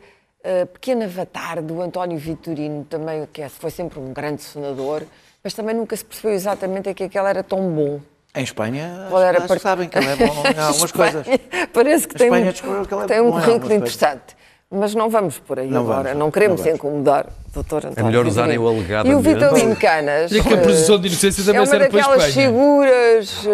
pequeno 0.74 1.04
avatar 1.04 1.62
do 1.62 1.82
António 1.82 2.18
Vitorino, 2.18 2.86
também, 2.86 3.28
que 3.32 3.42
é- 3.42 3.50
foi 3.50 3.70
sempre 3.70 4.00
um 4.00 4.14
grande 4.14 4.42
senador, 4.42 5.04
mas 5.44 5.54
também 5.54 5.76
nunca 5.76 5.96
se 5.98 6.04
percebeu 6.06 6.32
exatamente 6.34 6.88
a 6.90 6.94
que 6.94 7.04
aquele 7.04 7.28
era 7.28 7.44
tão 7.44 7.70
bom. 7.70 8.00
Em 8.34 8.44
Espanha, 8.44 9.08
Qual 9.10 9.22
era 9.22 9.42
part- 9.42 9.62
sabem 9.62 9.90
que 9.90 9.98
ele 9.98 10.08
é 10.08 10.16
bom 10.16 10.44
em 10.46 10.60
algumas 10.60 10.92
coisas. 10.94 11.26
Parece 11.74 12.08
que 12.08 12.16
A 12.16 12.20
tem, 12.20 12.28
Espanha 12.28 12.54
um, 12.64 12.96
ele 12.96 13.04
é 13.04 13.08
tem 13.08 13.22
um 13.22 13.32
bom 13.32 13.40
em 13.40 13.44
currículo 13.44 13.74
interessante. 13.74 14.38
Mas 14.72 14.94
não 14.94 15.10
vamos 15.10 15.40
por 15.40 15.58
aí 15.58 15.68
Não 15.68 15.82
agora. 15.82 16.10
vamos, 16.10 16.20
não 16.20 16.30
queremos 16.30 16.64
não 16.64 16.72
incomodar 16.74 17.26
o 17.26 17.52
doutor 17.56 17.88
António. 17.88 18.06
melhor 18.06 18.28
usarem 18.28 18.60
o 18.60 18.70
E 18.72 18.76
alegado 18.76 19.08
o 19.08 19.18
ambiente. 19.18 19.40
Vitalino 19.40 19.76
Canas. 19.76 20.32
E 20.32 20.44
que 20.44 20.54
a 20.54 20.58
eh, 20.58 20.62
presunção 20.62 21.00
de 21.00 21.08
inocência 21.08 21.42
é 21.42 21.46
também 21.46 21.60
uma 21.62 21.66
serve 21.66 21.88
para 21.90 21.98
a 21.98 22.02
daquelas 22.04 22.28
Espanha. 22.30 22.48
figuras 22.48 23.48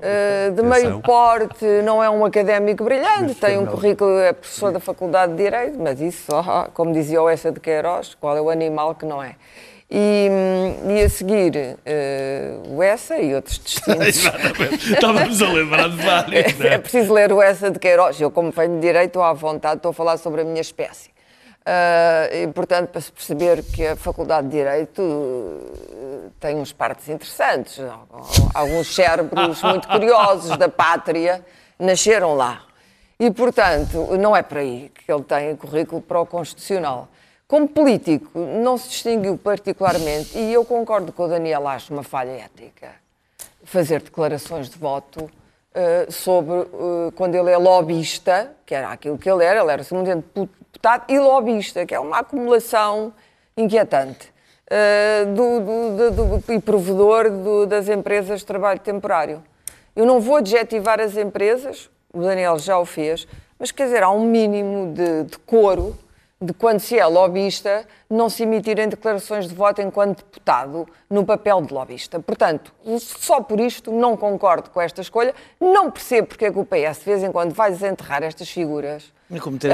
eh, 0.00 0.50
de 0.56 0.62
meio 0.62 1.00
porte, 1.00 1.66
não 1.84 2.02
é 2.02 2.08
um 2.08 2.24
académico 2.24 2.84
brilhante, 2.84 3.34
tem 3.34 3.58
um 3.58 3.66
currículo, 3.66 4.18
é 4.18 4.32
professor 4.32 4.72
da 4.72 4.80
Faculdade 4.80 5.32
de 5.34 5.44
Direito, 5.44 5.78
mas 5.78 6.00
isso, 6.00 6.34
ah, 6.34 6.70
como 6.72 6.90
dizia 6.90 7.20
o 7.22 7.28
Essa 7.28 7.52
de 7.52 7.60
Queiroz, 7.60 8.14
qual 8.18 8.34
é 8.34 8.40
o 8.40 8.48
animal 8.48 8.94
que 8.94 9.04
não 9.04 9.22
é? 9.22 9.36
E, 9.88 10.28
hum, 10.30 10.90
e 10.90 11.02
a 11.02 11.08
seguir, 11.08 11.78
eh, 11.84 12.58
o 12.68 12.82
Essa 12.82 13.18
e 13.18 13.34
outros. 13.34 13.60
Exatamente. 13.86 14.92
Estávamos 14.92 15.40
a 15.40 15.48
lembrar 15.48 15.88
de 15.88 15.96
vários, 15.96 16.60
É, 16.60 16.74
é 16.74 16.78
preciso 16.78 17.12
ler 17.12 17.32
o 17.32 17.40
Essa 17.40 17.70
de 17.70 17.78
Queiroz. 17.78 18.20
Eu, 18.20 18.30
como 18.30 18.50
venho 18.50 18.74
de 18.74 18.80
direito, 18.80 19.22
à 19.22 19.32
vontade, 19.32 19.76
estou 19.76 19.90
a 19.90 19.94
falar 19.94 20.16
sobre 20.16 20.40
a 20.40 20.44
minha 20.44 20.60
espécie. 20.60 21.10
Ah, 21.68 22.28
e, 22.32 22.46
portanto, 22.46 22.90
para 22.90 23.00
se 23.00 23.10
perceber 23.10 23.60
que 23.64 23.84
a 23.84 23.96
Faculdade 23.96 24.46
de 24.46 24.56
Direito 24.56 25.02
eh, 25.02 26.28
tem 26.38 26.56
uns 26.56 26.72
partes 26.72 27.08
interessantes. 27.08 27.80
Alguns 28.54 28.94
cérebros 28.94 29.60
muito 29.64 29.88
curiosos 29.88 30.56
da 30.56 30.68
pátria 30.68 31.44
nasceram 31.76 32.34
lá. 32.34 32.62
E, 33.18 33.32
portanto, 33.32 34.16
não 34.16 34.36
é 34.36 34.42
por 34.42 34.58
aí 34.58 34.92
que 34.94 35.10
ele 35.10 35.24
tem 35.24 35.56
currículo 35.56 36.00
para 36.00 36.20
o 36.20 36.26
Constitucional. 36.26 37.08
Como 37.48 37.68
político, 37.68 38.36
não 38.38 38.76
se 38.76 38.88
distinguiu 38.88 39.38
particularmente, 39.38 40.36
e 40.36 40.52
eu 40.52 40.64
concordo 40.64 41.12
com 41.12 41.24
o 41.24 41.28
Daniel, 41.28 41.68
acho 41.68 41.92
uma 41.92 42.02
falha 42.02 42.30
ética 42.32 42.90
fazer 43.62 44.00
declarações 44.02 44.68
de 44.68 44.76
voto 44.76 45.30
eh, 45.74 46.06
sobre 46.10 46.54
eh, 46.54 47.12
quando 47.14 47.34
ele 47.36 47.50
é 47.50 47.56
lobista, 47.56 48.52
que 48.64 48.74
era 48.74 48.90
aquilo 48.90 49.16
que 49.16 49.30
ele 49.30 49.44
era, 49.44 49.60
ele 49.60 49.70
era 49.72 49.84
simplesmente 49.84 50.24
deputado 50.34 51.04
e 51.08 51.18
lobista, 51.18 51.86
que 51.86 51.94
é 51.94 52.00
uma 52.00 52.18
acumulação 52.18 53.12
inquietante, 53.56 54.32
do, 55.36 55.60
do- 55.60 56.10
do- 56.10 56.38
do- 56.40 56.52
e 56.52 56.60
provedor 56.60 57.30
do- 57.30 57.66
das 57.66 57.88
empresas 57.88 58.40
de 58.40 58.46
trabalho 58.46 58.80
temporário. 58.80 59.40
Eu 59.94 60.04
não 60.04 60.20
vou 60.20 60.36
adjetivar 60.36 61.00
as 61.00 61.16
empresas, 61.16 61.88
o 62.12 62.20
Daniel 62.20 62.58
já 62.58 62.76
o 62.76 62.84
fez, 62.84 63.28
mas 63.58 63.70
quer 63.70 63.84
dizer, 63.84 64.02
há 64.02 64.10
um 64.10 64.24
mínimo 64.26 64.92
de 64.92 65.22
decoro 65.22 65.96
de 66.40 66.52
quando 66.52 66.80
se 66.80 66.98
é 66.98 67.06
lobista, 67.06 67.86
não 68.10 68.28
se 68.28 68.42
emitirem 68.42 68.88
declarações 68.88 69.48
de 69.48 69.54
voto 69.54 69.80
enquanto 69.80 70.18
deputado 70.18 70.86
no 71.08 71.24
papel 71.24 71.62
de 71.62 71.72
lobista. 71.72 72.20
Portanto, 72.20 72.74
só 73.00 73.40
por 73.40 73.58
isto 73.58 73.90
não 73.90 74.16
concordo 74.18 74.68
com 74.68 74.78
esta 74.80 75.00
escolha, 75.00 75.34
não 75.58 75.90
percebo 75.90 76.28
porque 76.28 76.44
é 76.44 76.52
que 76.52 76.58
o 76.58 76.64
PS 76.64 76.98
de 76.98 77.04
vez 77.06 77.22
em 77.22 77.32
quando 77.32 77.54
vai 77.54 77.70
desenterrar 77.70 78.22
estas 78.22 78.50
figuras, 78.50 79.10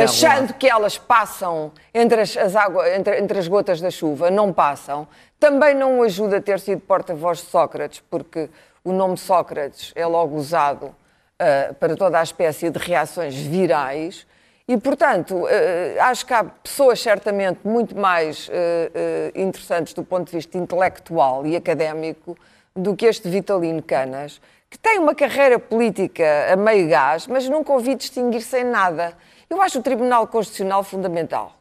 achando 0.04 0.54
que 0.54 0.68
elas 0.68 0.96
passam 0.96 1.72
entre 1.92 2.20
as, 2.20 2.36
as 2.36 2.54
água- 2.54 2.88
entre- 2.94 3.18
entre 3.18 3.38
as 3.40 3.48
gotas 3.48 3.80
da 3.80 3.90
chuva, 3.90 4.30
não 4.30 4.52
passam. 4.52 5.06
Também 5.40 5.74
não 5.74 5.98
o 5.98 6.02
ajuda 6.04 6.36
a 6.36 6.40
ter 6.40 6.60
sido 6.60 6.80
porta-voz 6.80 7.38
de 7.38 7.46
Sócrates, 7.46 8.00
porque 8.08 8.48
o 8.84 8.92
nome 8.92 9.18
Sócrates 9.18 9.92
é 9.96 10.06
logo 10.06 10.36
usado 10.36 10.94
ah, 11.40 11.74
para 11.78 11.96
toda 11.96 12.20
a 12.20 12.22
espécie 12.22 12.70
de 12.70 12.78
reações 12.78 13.34
virais. 13.34 14.26
E, 14.72 14.76
portanto, 14.78 15.46
eh, 15.48 15.98
acho 16.00 16.24
que 16.24 16.32
há 16.32 16.42
pessoas 16.42 16.98
certamente 16.98 17.60
muito 17.62 17.94
mais 17.94 18.48
eh, 18.50 18.90
eh, 18.94 19.32
interessantes 19.34 19.92
do 19.92 20.02
ponto 20.02 20.30
de 20.30 20.36
vista 20.38 20.56
intelectual 20.56 21.46
e 21.46 21.54
académico 21.54 22.34
do 22.74 22.96
que 22.96 23.04
este 23.04 23.28
Vitalino 23.28 23.82
Canas, 23.82 24.40
que 24.70 24.78
tem 24.78 24.98
uma 24.98 25.14
carreira 25.14 25.58
política 25.58 26.24
a 26.50 26.56
meio 26.56 26.88
gás, 26.88 27.26
mas 27.26 27.46
nunca 27.50 27.70
ouvi 27.70 27.94
distinguir-se 27.94 28.60
em 28.60 28.64
nada. 28.64 29.12
Eu 29.50 29.60
acho 29.60 29.78
o 29.78 29.82
Tribunal 29.82 30.26
Constitucional 30.26 30.82
fundamental. 30.82 31.52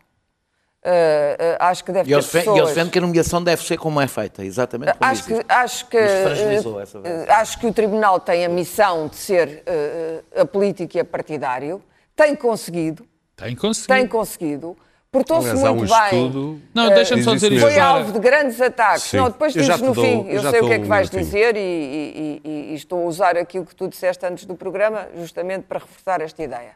Eh, 0.82 1.36
eh, 1.38 1.58
acho 1.60 1.84
que 1.84 1.92
deve 1.92 2.10
E 2.10 2.14
ter 2.16 2.22
defendem, 2.22 2.40
e 2.40 2.46
pessoas... 2.46 2.58
eles 2.60 2.70
defendem 2.70 2.92
que 2.92 2.98
a 2.98 3.02
nomeação 3.02 3.44
deve 3.44 3.62
ser 3.62 3.78
como 3.78 4.00
é 4.00 4.08
feita, 4.08 4.42
exatamente 4.46 4.94
como 4.94 5.12
Acho 5.12 5.26
que, 5.26 5.46
acho, 5.50 5.86
que, 5.88 5.98
eh, 5.98 7.26
acho 7.28 7.60
que 7.60 7.68
o 7.68 7.74
Tribunal 7.74 8.22
tem 8.22 8.46
a 8.46 8.50
missão 8.50 9.10
de 9.10 9.18
ser 9.18 9.64
eh, 9.66 10.22
apolítico 10.40 10.96
e 10.96 11.02
apartidário, 11.02 11.84
tem 12.16 12.36
conseguido, 12.36 13.06
Tem 13.36 13.56
conseguido. 13.56 13.94
tem 13.94 14.08
conseguido, 14.08 14.78
portou-se 15.12 15.50
há 15.50 15.72
um 15.72 15.76
muito 15.76 15.90
bem. 15.94 16.04
estudo. 16.28 16.62
Não, 16.74 16.90
deixa-me 16.90 17.24
só 17.24 17.32
diz 17.34 17.42
dizer 17.42 17.54
isso 17.56 17.66
isto. 17.66 17.74
Foi 17.74 17.80
alvo 17.82 18.12
de 18.12 18.20
grandes 18.20 18.62
ataques. 18.62 19.04
Sim. 19.04 19.18
Não, 19.18 19.26
depois 19.30 19.54
dizes 19.54 19.80
no 19.82 19.94
dou- 19.94 20.04
fim, 20.04 20.28
eu 20.30 20.42
sei 20.42 20.62
o 20.62 20.68
que 20.68 20.74
é 20.74 20.80
que 20.80 20.86
vais 20.88 21.10
minutinho. 21.10 21.24
dizer 21.26 21.56
e, 21.56 21.60
e- 21.60 22.42
e- 22.44 22.72
e 22.72 22.76
estou 22.76 23.02
a 23.04 23.06
usar 23.06 23.38
aquilo 23.38 23.66
que 23.66 23.76
tu 23.76 23.88
disseste 23.88 24.26
antes 24.26 24.46
do 24.46 24.56
programa, 24.56 25.08
justamente 25.18 25.64
para 25.64 25.80
reforçar 25.80 26.22
esta 26.22 26.42
ideia. 26.44 26.72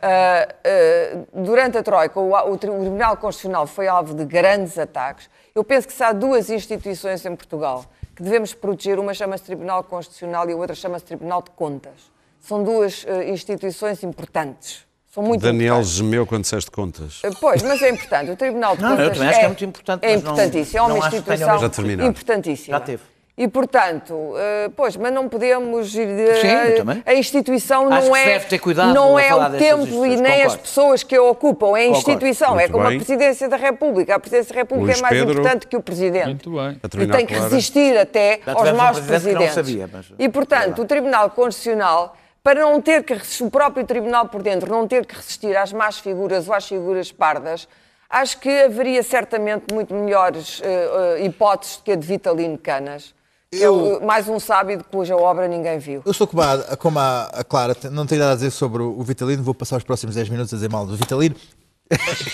Ah, 0.00 0.48
ah, 0.64 1.18
durante 1.34 1.76
a 1.76 1.82
Troika, 1.82 2.18
o, 2.20 2.32
o 2.32 2.56
Tribunal 2.56 3.16
Constitucional 3.16 3.66
foi 3.66 3.88
alvo 3.88 4.14
de 4.14 4.24
grandes 4.24 4.78
ataques. 4.78 5.28
Eu 5.54 5.64
penso 5.64 5.88
que 5.88 5.92
se 5.92 6.02
há 6.04 6.12
duas 6.12 6.48
instituições 6.50 7.24
em 7.26 7.34
Portugal 7.34 7.84
que 8.14 8.22
devemos 8.22 8.54
proteger, 8.54 8.98
uma 8.98 9.12
chama-se 9.14 9.44
Tribunal 9.44 9.82
Constitucional 9.84 10.48
e 10.48 10.52
a 10.52 10.56
outra 10.56 10.74
chama-se 10.74 11.04
Tribunal 11.04 11.42
de 11.42 11.50
Contas. 11.50 12.10
São 12.40 12.62
duas 12.62 13.04
ah, 13.08 13.24
instituições 13.24 14.02
importantes. 14.02 14.86
São 15.12 15.22
muito 15.22 15.40
Daniel 15.42 15.74
importantes. 15.76 15.90
gemeu 15.90 16.26
quando 16.26 16.42
disseste 16.42 16.70
contas. 16.70 17.22
Pois, 17.40 17.62
mas 17.62 17.82
é 17.82 17.90
importante. 17.90 18.30
O 18.30 18.36
Tribunal 18.36 18.76
de 18.76 18.82
Não, 18.82 18.90
eu 18.90 18.96
Contas 18.96 19.12
também 19.16 19.28
acho 19.30 19.38
que 19.38 19.44
é 19.44 19.48
muito 19.48 19.64
importante, 19.64 20.04
É 20.04 20.12
mas 20.14 20.22
não- 20.22 20.32
importantíssimo. 20.32 20.78
É 20.78 20.82
uma 20.82 20.98
instituição 20.98 21.58
Já 21.58 22.06
importantíssima. 22.06 22.78
Já 22.78 22.80
teve. 22.84 23.02
E, 23.40 23.46
portanto, 23.46 24.34
eh, 24.36 24.68
pois, 24.76 24.96
mas 24.96 25.12
não 25.12 25.28
podemos 25.28 25.94
ir... 25.94 26.08
eh, 26.08 26.34
Sim, 26.40 26.48
eu 26.70 26.76
também. 26.78 27.02
A 27.06 27.14
instituição 27.14 27.88
Acho 27.92 28.08
não 28.08 28.16
é, 28.16 28.24
deve 28.24 28.46
ter 28.46 28.58
cuidado 28.58 28.92
não 28.92 29.16
é 29.16 29.32
o 29.32 29.50
templo 29.50 30.04
e 30.04 30.16
nem 30.16 30.32
as 30.32 30.38
concordo. 30.42 30.58
pessoas 30.62 31.02
que 31.04 31.14
a 31.14 31.22
ocupam, 31.22 31.66
é 31.68 31.84
a 31.84 31.86
Concordo. 31.86 31.98
instituição. 31.98 32.54
Muito 32.54 32.64
é 32.64 32.68
como 32.68 32.84
bem. 32.84 32.96
a 32.96 32.98
Presidência 32.98 33.48
da 33.48 33.56
República. 33.56 34.14
A 34.16 34.18
Presidência 34.18 34.52
da 34.54 34.60
República 34.60 34.86
Luís 34.86 34.98
é 34.98 35.02
mais 35.02 35.14
Pedro. 35.16 35.32
importante 35.40 35.66
que 35.68 35.76
o 35.76 35.80
Presidente. 35.82 36.26
Muito 36.26 36.50
bem. 36.50 36.80
E 37.04 37.06
tem 37.06 37.26
que 37.26 37.34
resistir 37.34 37.96
até 37.96 38.40
Já 38.44 38.52
aos 38.52 38.58
tivemos 38.58 38.80
um 38.80 38.84
maus 38.84 38.98
presidente 38.98 39.22
que 39.22 39.32
não 39.34 39.38
presidentes. 39.38 39.54
sabia, 39.54 39.90
mas- 39.92 40.06
E, 40.18 40.28
portanto, 40.28 40.82
o 40.82 40.84
Tribunal 40.84 41.30
Constitucional, 41.30 42.16
para 42.42 42.60
não 42.60 42.80
ter 42.80 43.02
que 43.04 43.14
resistir, 43.14 43.44
o 43.44 43.50
próprio 43.50 43.84
Tribunal 43.86 44.28
por 44.28 44.42
dentro, 44.42 44.70
não 44.70 44.86
ter 44.88 45.04
que 45.06 45.14
resistir 45.14 45.56
às 45.56 45.72
más 45.72 45.98
figuras 45.98 46.48
ou 46.48 46.54
às 46.54 46.66
figuras 46.66 47.12
pardas, 47.12 47.68
acho 48.08 48.38
que 48.40 48.48
haveria 48.62 49.02
certamente 49.02 49.72
muito 49.72 49.92
melhores 49.94 50.60
eh, 50.64 51.16
eh, 51.18 51.24
hipóteses 51.26 51.76
do 51.78 51.82
que 51.82 51.92
a 51.92 51.96
de 51.96 52.06
Vitalino 52.06 52.56
Canas. 52.58 53.14
que 53.50 53.62
é 53.64 53.70
o- 53.70 54.04
mais 54.04 54.28
um 54.28 54.38
sábio 54.38 54.76
de 54.78 54.84
cuja 54.84 55.16
obra 55.16 55.48
ninguém 55.48 55.78
viu. 55.78 56.02
Eu 56.04 56.10
estou 56.12 56.26
como 56.26 56.42
a, 56.42 56.76
como 56.76 56.98
a, 56.98 57.24
a 57.32 57.42
Clara, 57.44 57.74
não 57.90 58.06
tenho 58.06 58.20
nada 58.20 58.32
a 58.32 58.34
dizer 58.34 58.50
sobre 58.50 58.82
o 58.82 59.02
Vitalino, 59.02 59.42
vou 59.42 59.54
passar 59.54 59.76
os 59.78 59.84
próximos 59.84 60.14
10 60.16 60.28
minutos 60.28 60.52
a 60.52 60.56
dizer 60.56 60.70
mal 60.70 60.84
do 60.86 60.94
Vitalino. 60.96 61.34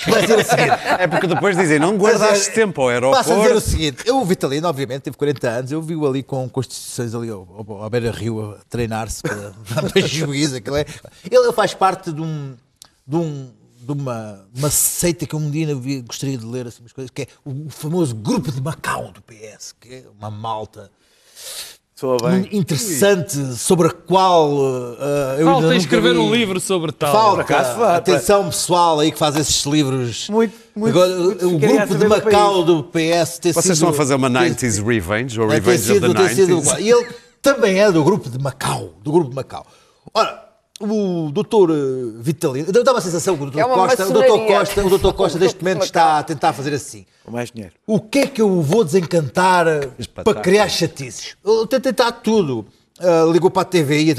Vai 0.09 0.23
dizer 0.23 0.39
o 0.39 0.45
seguinte, 0.45 0.71
É 0.99 1.07
porque 1.07 1.27
depois 1.27 1.57
dizem, 1.57 1.79
não 1.79 1.97
guardaste 1.97 2.51
tempo 2.53 2.83
ao 2.83 3.11
Passa 3.13 3.21
a 3.21 3.23
dizer 3.23 3.33
o 3.33 3.43
aeroporto. 3.43 3.69
seguinte: 3.71 4.03
eu, 4.07 4.21
o 4.21 4.25
Vitalino, 4.25 4.67
obviamente, 4.69 5.03
teve 5.03 5.17
40 5.17 5.49
anos, 5.49 5.73
eu 5.73 5.81
vi-o 5.83 6.07
ali 6.07 6.23
com 6.23 6.49
constituições 6.49 7.15
ali 7.15 7.31
ao, 7.31 7.47
ao, 7.69 7.83
ao 7.83 7.91
beira-rio 7.91 8.53
a 8.53 8.59
treinar-se 8.69 9.23
para, 9.23 9.53
para 9.91 10.01
juízo. 10.01 10.57
aquilo 10.57 10.77
é- 10.77 10.87
Ele 11.31 11.53
faz 11.53 11.75
parte 11.75 12.13
de 12.13 12.21
um. 12.21 12.55
De 13.07 13.17
um 13.17 13.51
de 13.85 13.93
uma, 13.93 14.41
uma 14.57 14.71
seita 14.71 15.27
que 15.27 15.37
um 15.37 15.51
dia 15.51 15.69
gostaria 16.07 16.39
de 16.39 16.47
ler 16.47 16.67
assim, 16.67 16.81
umas 16.81 16.93
coisas, 16.95 17.11
que 17.11 17.21
é 17.21 17.27
o 17.45 17.69
famoso 17.69 18.15
grupo 18.15 18.51
de 18.51 18.59
Macau 18.59 19.13
do 19.13 19.21
PS, 19.21 19.75
que 19.79 19.97
é 19.97 20.05
uma 20.19 20.31
malta 20.31 20.91
Soa 21.95 22.17
bem. 22.29 22.49
interessante 22.51 23.55
sobre 23.57 23.87
a 23.87 23.91
qual 23.91 24.51
uh, 24.53 24.97
eu 25.39 25.47
Falta 25.47 25.77
escrever 25.77 26.13
vi. 26.15 26.19
um 26.19 26.35
livro 26.35 26.59
sobre 26.59 26.91
tal. 26.91 27.13
Falta 27.13 27.43
acaso, 27.43 27.83
atenção 27.85 28.47
pessoal 28.47 28.99
aí 28.99 29.13
que 29.13 29.19
faz 29.19 29.37
esses 29.37 29.65
livros. 29.65 30.29
Muito, 30.29 30.55
muito- 30.75 30.99
Agora, 30.99 31.17
muito 31.17 31.47
o 31.47 31.59
grupo 31.59 31.87
de 31.87 31.95
do 31.99 32.09
Macau 32.09 32.65
do 32.65 32.83
PS 32.83 33.39
ter 33.39 33.53
Vocês 33.53 33.65
sido, 33.65 33.73
estão 33.75 33.89
a 33.91 33.93
fazer 33.93 34.15
uma 34.17 34.29
ter- 34.29 34.35
90s 34.51 34.85
Revenge, 34.85 35.41
ou 35.41 35.47
Revenge 35.47 35.93
of 35.93 36.01
sido- 36.01 36.15
the 36.15 36.21
ter 36.29 36.35
sido- 36.35 36.57
90s. 36.57 36.81
E 36.81 36.91
ele 36.91 37.07
também 37.41 37.79
é 37.79 37.93
do 37.93 38.03
grupo 38.03 38.29
de 38.29 38.39
Macau. 38.43 38.91
Do 39.03 39.13
grupo 39.13 39.31
de 39.31 39.37
Macau. 39.37 39.65
Ora, 40.13 40.44
o 40.81 41.31
doutor 41.33 41.71
eh, 41.71 41.75
Vitalino. 42.21 42.67
Eu 42.75 42.83
dava 42.85 42.99
a 42.99 43.03
sensação 43.03 43.37
que 43.37 43.43
o 43.43 43.47
doutor 43.47 43.61
É 43.61 43.65
uma 43.65 43.75
Costa, 43.75 44.07
o 44.07 44.13
doutor. 44.13 44.47
Costa, 44.47 44.85
o 44.85 44.89
doutor 44.91 45.13
Costa 45.15 45.39
O 45.39 45.41
neste 45.41 45.63
momento 45.63 45.85
está 45.85 46.19
a 46.19 46.23
tentar 46.23 46.53
fazer 46.53 46.75
assim. 46.75 47.07
Com 47.25 47.31
mais 47.33 47.51
dinheiro. 47.51 47.75
O 47.87 48.01
que 48.01 48.19
é 48.21 48.27
que 48.27 48.43
eu 48.43 48.61
vou 48.61 48.85
desencantar 48.85 49.67
eh, 49.67 49.81
para 49.81 49.91
Espetáculo. 49.99 50.43
criar 50.43 50.69
chatices? 50.69 51.37
Eu 51.45 51.67
tentei 51.67 51.93
tentar 51.93 52.13
tudo. 52.13 52.67
Ah, 53.01 53.25
ligou 53.29 53.51
para 53.51 53.63
a 53.63 53.65
TVI 53.65 54.13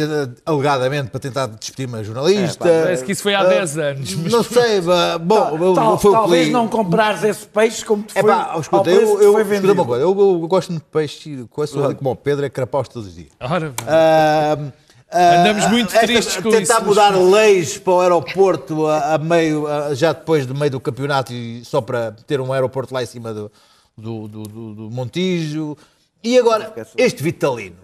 a 0.45 0.51
alegadamente 0.51 1.09
para 1.09 1.19
tentar 1.21 1.47
despedir 1.47 1.87
uma 1.87 2.03
jornalista. 2.03 2.65
Parece 2.65 3.05
que 3.05 3.13
isso 3.13 3.23
foi 3.23 3.33
há 3.33 3.39
Ah, 3.39 3.45
10 3.45 3.77
anos. 3.77 4.15
mas- 4.15 4.31
Não 4.33 4.43
sei, 4.43 4.81
mas, 4.83 5.17
bom, 5.21 5.73
Tal- 5.73 5.97
foi 5.97 6.11
o 6.11 6.13
talvez 6.13 6.49
não 6.51 6.67
comprares 6.67 7.23
esse 7.23 7.45
peixe 7.47 7.85
como 7.85 8.03
te 8.03 8.17
É 8.17 8.21
foi, 8.21 8.29
pá, 8.29 8.49
ao 8.51 8.59
escuta, 8.59 8.83
preço 8.83 8.99
eu, 9.01 9.17
que 9.17 9.23
eu, 9.23 9.33
foi 9.33 9.55
escuta 9.55 9.71
uma 9.73 9.85
coisa, 9.85 10.03
eu, 10.03 10.09
eu 10.19 10.39
gosto 10.47 10.71
muito 10.73 10.83
de 10.83 10.89
peixe, 10.89 11.45
coisa 11.49 11.85
ali 11.85 11.95
como 11.95 12.11
o 12.11 12.15
Pedro, 12.17 12.45
é 12.45 12.49
carapaus 12.49 12.89
todos 12.89 13.07
os 13.07 13.15
dias. 13.15 13.29
Ora, 13.39 13.69
bem. 13.69 14.73
Ah, 15.17 15.19
ah, 15.31 15.39
Andamos 15.41 15.67
muito 15.71 15.93
esta- 15.95 16.05
tristes 16.05 16.35
com 16.37 16.49
tentar 16.51 16.75
isso, 16.79 16.85
mudar 16.85 17.09
leis 17.17 17.77
para 17.77 17.93
o 17.93 18.01
aeroporto 18.01 18.85
a, 18.87 19.13
a 19.13 19.17
meio, 19.17 19.65
a- 19.65 19.95
já 19.95 20.11
depois 20.11 20.45
do 20.45 20.53
meio 20.53 20.71
do 20.71 20.79
campeonato 20.79 21.31
e 21.31 21.63
só 21.63 21.79
para 21.79 22.11
ter 22.11 22.41
um 22.41 22.51
aeroporto 22.51 22.93
lá 22.93 23.01
em 23.01 23.05
cima 23.05 23.33
do, 23.33 23.49
do, 23.97 24.27
do, 24.27 24.43
do- 24.43 24.91
Montijo. 24.91 25.77
E 26.23 26.37
agora, 26.37 26.73
este 26.97 27.23
Vitalino. 27.23 27.77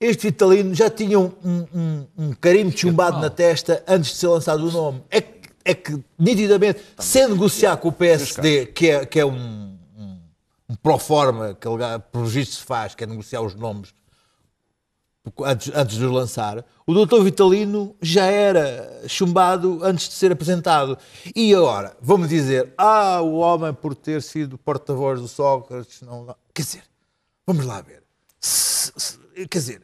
Este 0.00 0.24
Vitalino 0.26 0.74
já 0.74 0.90
tinha 0.90 1.18
um, 1.18 1.30
um, 1.44 2.06
um- 2.18 2.32
carimbo 2.40 2.76
chumbado 2.76 3.18
na 3.20 3.30
testa 3.30 3.82
antes 3.86 4.10
de 4.10 4.16
ser 4.16 4.26
lançado 4.26 4.68
o 4.68 4.70
nome. 4.70 5.00
É 5.08 5.20
que, 5.20 5.48
é 5.64 5.74
que 5.74 5.98
nitidamente, 6.18 6.80
sem 6.98 7.28
negociar 7.28 7.76
com 7.76 7.88
o 7.88 7.92
PSD, 7.92 8.66
que 8.66 8.90
é, 8.90 9.06
que 9.06 9.20
é 9.20 9.24
um, 9.24 9.76
um, 9.96 10.18
um 10.70 10.74
pró-forma 10.82 11.54
que 11.58 11.68
por 12.10 12.22
registro 12.24 12.58
se 12.58 12.64
faz, 12.64 12.94
que 12.96 13.04
é 13.04 13.06
negociar 13.06 13.40
os 13.42 13.54
nomes 13.54 13.94
antes, 15.44 15.70
antes 15.74 15.96
de 15.96 16.04
os 16.04 16.10
lançar, 16.10 16.64
o 16.86 16.92
doutor 16.92 17.22
Vitalino 17.22 17.94
já 18.00 18.24
era 18.26 19.02
chumbado 19.06 19.80
antes 19.82 20.08
de 20.08 20.14
ser 20.14 20.32
apresentado. 20.32 20.98
E 21.34 21.54
agora, 21.54 21.96
vamos 22.00 22.28
dizer, 22.28 22.72
ah, 22.76 23.20
o 23.20 23.34
homem 23.36 23.72
por 23.72 23.94
ter 23.94 24.20
sido 24.22 24.58
porta-voz 24.58 25.20
do 25.20 25.28
Sócrates, 25.28 26.02
não, 26.02 26.24
não. 26.24 26.36
Quer 26.54 26.62
dizer, 26.62 26.82
vamos 27.46 27.64
lá 27.64 27.80
ver. 27.80 28.02
Se- 28.40 28.92
se- 28.96 29.18
quer 29.48 29.58
dizer, 29.58 29.82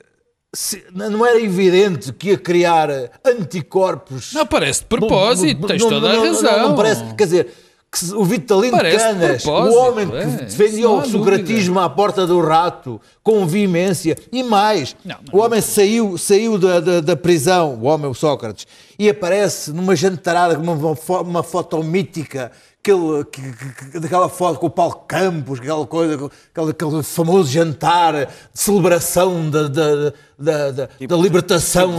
se- 0.53 0.85
não 0.93 1.25
era 1.25 1.41
evidente 1.41 2.13
que 2.13 2.31
ia 2.31 2.39
criar 2.39 2.89
anticorpos. 3.25 4.33
Não, 4.33 4.47
parece 4.47 4.81
de 4.81 4.87
propósito, 4.87 5.67
tens 5.67 5.83
toda 5.85 6.11
a 6.11 6.21
razão. 6.21 6.69
Não, 6.71 6.75
parece, 6.77 7.15
quer 7.15 7.25
dizer, 7.25 7.55
que 7.91 8.13
o 8.15 8.23
Vitalino 8.25 8.77
Canas, 8.79 9.45
o 9.47 9.51
homem 9.51 10.09
que 10.11 10.17
é, 10.17 10.25
defendia 10.27 10.83
não 10.85 10.99
o 10.99 11.07
socratismo 11.07 11.81
à 11.81 11.89
porta 11.89 12.27
do 12.27 12.39
rato, 12.41 13.01
com 13.23 13.47
veemência, 13.47 14.17
e 14.31 14.43
mais, 14.43 14.95
Não, 15.05 15.17
mas- 15.25 15.33
o 15.35 15.39
homem 15.39 15.61
saiu, 15.63 16.19
saiu 16.19 16.59
da, 16.59 16.81
da, 16.81 17.01
da 17.01 17.17
prisão, 17.17 17.79
o 17.81 17.85
homem, 17.87 18.11
o 18.11 18.15
Sócrates, 18.15 18.67
e 18.99 19.09
aparece 19.09 19.73
numa 19.73 19.97
jantarada 19.97 20.55
com 20.57 20.63
uma, 20.63 21.21
uma 21.23 21.43
foto 21.43 21.83
mítica, 21.83 22.53
aquele, 22.81 23.25
que, 23.25 23.43
que- 23.53 23.91
que- 23.93 24.01
daquela 24.01 24.29
foto 24.29 24.59
com 24.59 24.67
o 24.67 24.71
Paulo 24.71 24.95
Campos, 25.07 25.59
aquela 25.61 25.87
coisa, 25.87 26.15
aquele, 26.55 26.71
aquele 26.71 27.03
famoso 27.03 27.51
jantar 27.51 28.15
de 28.27 28.29
celebração 28.55 29.51
da, 29.51 29.69
da, 29.69 29.95
da, 30.39 30.71
da, 30.71 30.89
da 31.09 31.17
libertação 31.17 31.89
tipo 31.89 31.99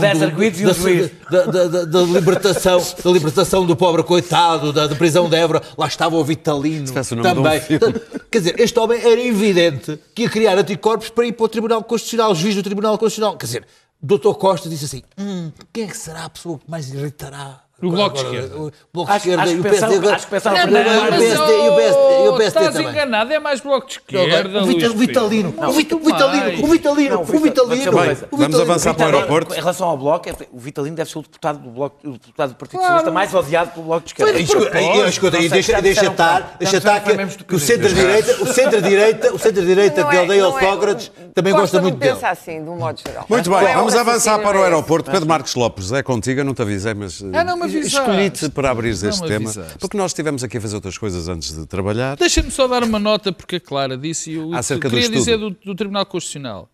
da, 0.64 0.70
um 0.70 0.74
juiz. 0.74 1.10
da, 1.30 1.44
da- 1.84 2.02
libertação, 2.02 2.78
da 3.04 3.10
libertação 3.10 3.66
do 3.66 3.76
pobre 3.76 4.02
coitado, 4.02 4.72
da, 4.72 4.86
da 4.86 4.96
prisão 4.96 5.28
de 5.28 5.36
Évora, 5.36 5.62
lá 5.76 5.86
estava 5.86 6.16
o 6.16 6.24
Vitalino 6.24 6.86
o 6.86 6.90
um 7.20 7.22
também. 7.22 7.60
filme. 7.60 8.00
Quer 8.30 8.38
dizer, 8.38 8.60
este 8.60 8.78
homem 8.78 9.00
era 9.00 9.20
evidente 9.20 9.98
que 10.14 10.22
ia 10.22 10.30
criar 10.30 10.58
anticorpos 10.58 11.08
para 11.10 11.26
ir 11.26 11.32
para 11.32 11.44
o 11.44 11.48
Tribunal 11.48 11.84
Constitucional, 11.84 12.34
juiz 12.34 12.54
do 12.54 12.62
Tribunal 12.62 12.96
Constitucional. 12.98 13.36
Quer 13.36 13.46
dizer, 13.46 13.66
Dr. 14.02 14.32
Costa 14.38 14.68
disse 14.68 14.86
assim: 14.86 15.02
hum, 15.18 15.52
quem 15.72 15.84
é 15.84 15.86
que 15.86 15.96
será 15.96 16.24
a 16.24 16.30
pessoa 16.30 16.58
que 16.58 16.68
mais 16.70 16.88
irritará? 16.92 17.60
O 17.82 17.90
Bloco 17.90 18.16
de 18.16 18.24
Esquerda. 18.24 18.56
O 18.56 18.72
Bloco 18.92 19.10
de 19.10 19.16
Esquerda 19.18 19.42
acho 19.42 19.52
e 19.52 19.54
o 19.58 19.62
que 19.62 19.68
PSD. 19.70 19.96
agora- 19.96 20.16
acho 20.16 20.24
que 20.26 20.30
pensaram 20.30 20.56
Não, 20.56 20.62
primeiro 20.64 20.90
não, 20.90 21.00
mais 21.00 21.14
o 21.14 21.18
PSD 21.18 21.52
o 21.52 22.34
o 22.34 22.42
estás 22.42 22.76
enganado, 22.80 23.32
é 23.32 23.38
mais 23.38 23.60
bloco 23.60 23.86
de 23.88 24.00
Agora, 24.08 24.24
esquerda, 24.28 24.58
o 24.58 24.62
o 24.62 24.96
Vitalino, 24.98 25.54
o 25.56 25.68
o 25.68 25.72
Vitalino, 25.72 26.64
o 26.64 26.66
Vitalino, 26.68 27.20
o 27.20 27.24
Vitalino. 27.24 28.26
O 28.30 28.36
vamos 28.36 28.60
avançar 28.60 28.94
para 28.94 29.06
o 29.06 29.14
aeroporto. 29.14 29.54
Em 29.54 29.58
relação 29.58 29.88
ao 29.88 29.96
Bloco, 29.96 30.28
é- 30.28 30.34
o 30.52 30.58
Vitalino 30.58 30.96
deve 30.96 31.10
ser 31.10 31.18
o 31.18 31.22
deputado 31.22 31.58
do, 31.58 31.70
bloco, 31.70 31.96
o 32.04 32.12
deputado 32.12 32.50
do 32.50 32.54
Partido. 32.56 32.80
Socialista 32.80 33.10
mais 33.10 33.34
odiado 33.34 33.70
pelo 33.70 33.86
Bloco 33.86 34.02
de 34.04 34.10
Esquerda. 34.10 34.32
Mas, 34.32 34.42
escuta, 34.42 35.38
e- 35.38 35.48
deixa, 35.48 36.06
estar, 36.10 36.56
que- 36.58 37.16
que 37.16 37.26
que, 37.36 37.44
que 37.44 37.54
o 37.54 37.58
centro-direita, 37.58 38.42
o 38.42 38.46
centro-direita, 38.46 39.34
o 39.34 39.38
centro-direita 39.38 40.02
Não 40.02 40.10
de 40.10 40.16
é- 40.16 40.18
aldeia 40.20 40.44
ao 40.44 40.50
não 40.50 40.58
é- 40.58 40.62
Sócrates 40.62 41.12
também 41.34 41.52
gosta 41.52 41.80
muito 41.80 41.98
dele. 41.98 42.14
pensa 42.14 42.28
assim, 42.30 42.62
de 42.62 42.68
um 42.68 42.76
modo 42.76 43.00
geral. 43.00 43.24
Muito 43.28 43.50
bem, 43.50 43.64
é 43.64 43.74
vamos 43.74 43.94
avançar 43.94 44.38
para 44.40 44.58
o 44.58 44.62
aeroporto. 44.62 45.10
Pedro 45.10 45.28
Marcos 45.28 45.54
Lopes, 45.54 45.92
é 45.92 46.02
contigo, 46.02 46.40
eu 46.40 46.44
não 46.44 46.54
te 46.54 46.62
avisei, 46.62 46.94
mas. 46.94 47.22
Ah, 47.32 47.44
não. 47.44 47.69
Escolhi-te 47.78 48.48
para 48.50 48.70
abrir 48.70 48.90
este 48.90 49.20
tema, 49.22 49.48
avisaste. 49.50 49.78
porque 49.78 49.96
nós 49.96 50.10
estivemos 50.10 50.42
aqui 50.44 50.58
a 50.58 50.60
fazer 50.60 50.74
outras 50.76 50.98
coisas 50.98 51.28
antes 51.28 51.54
de 51.54 51.66
trabalhar. 51.66 52.16
Deixa-me 52.16 52.50
só 52.50 52.66
dar 52.68 52.82
uma 52.84 52.98
nota, 52.98 53.32
porque 53.32 53.56
a 53.56 53.60
Clara 53.60 53.96
disse, 53.96 54.30
e 54.32 54.34
eu, 54.34 54.52
Acerca 54.54 54.86
eu 54.86 54.90
do 54.90 54.94
queria 54.94 55.04
estudo. 55.06 55.18
dizer 55.18 55.38
do, 55.38 55.50
do 55.50 55.74
Tribunal 55.74 56.04
Constitucional. 56.06 56.70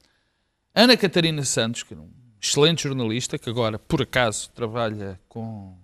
Ana 0.75 0.97
Catarina 0.97 1.45
Santos, 1.45 1.83
que 1.83 1.95
é 1.95 1.97
um 1.97 2.09
excelente 2.41 2.83
jornalista, 2.85 3.39
que 3.39 3.49
agora, 3.49 3.79
por 3.79 4.03
acaso, 4.03 4.51
trabalha 4.55 5.19
com, 5.29 5.75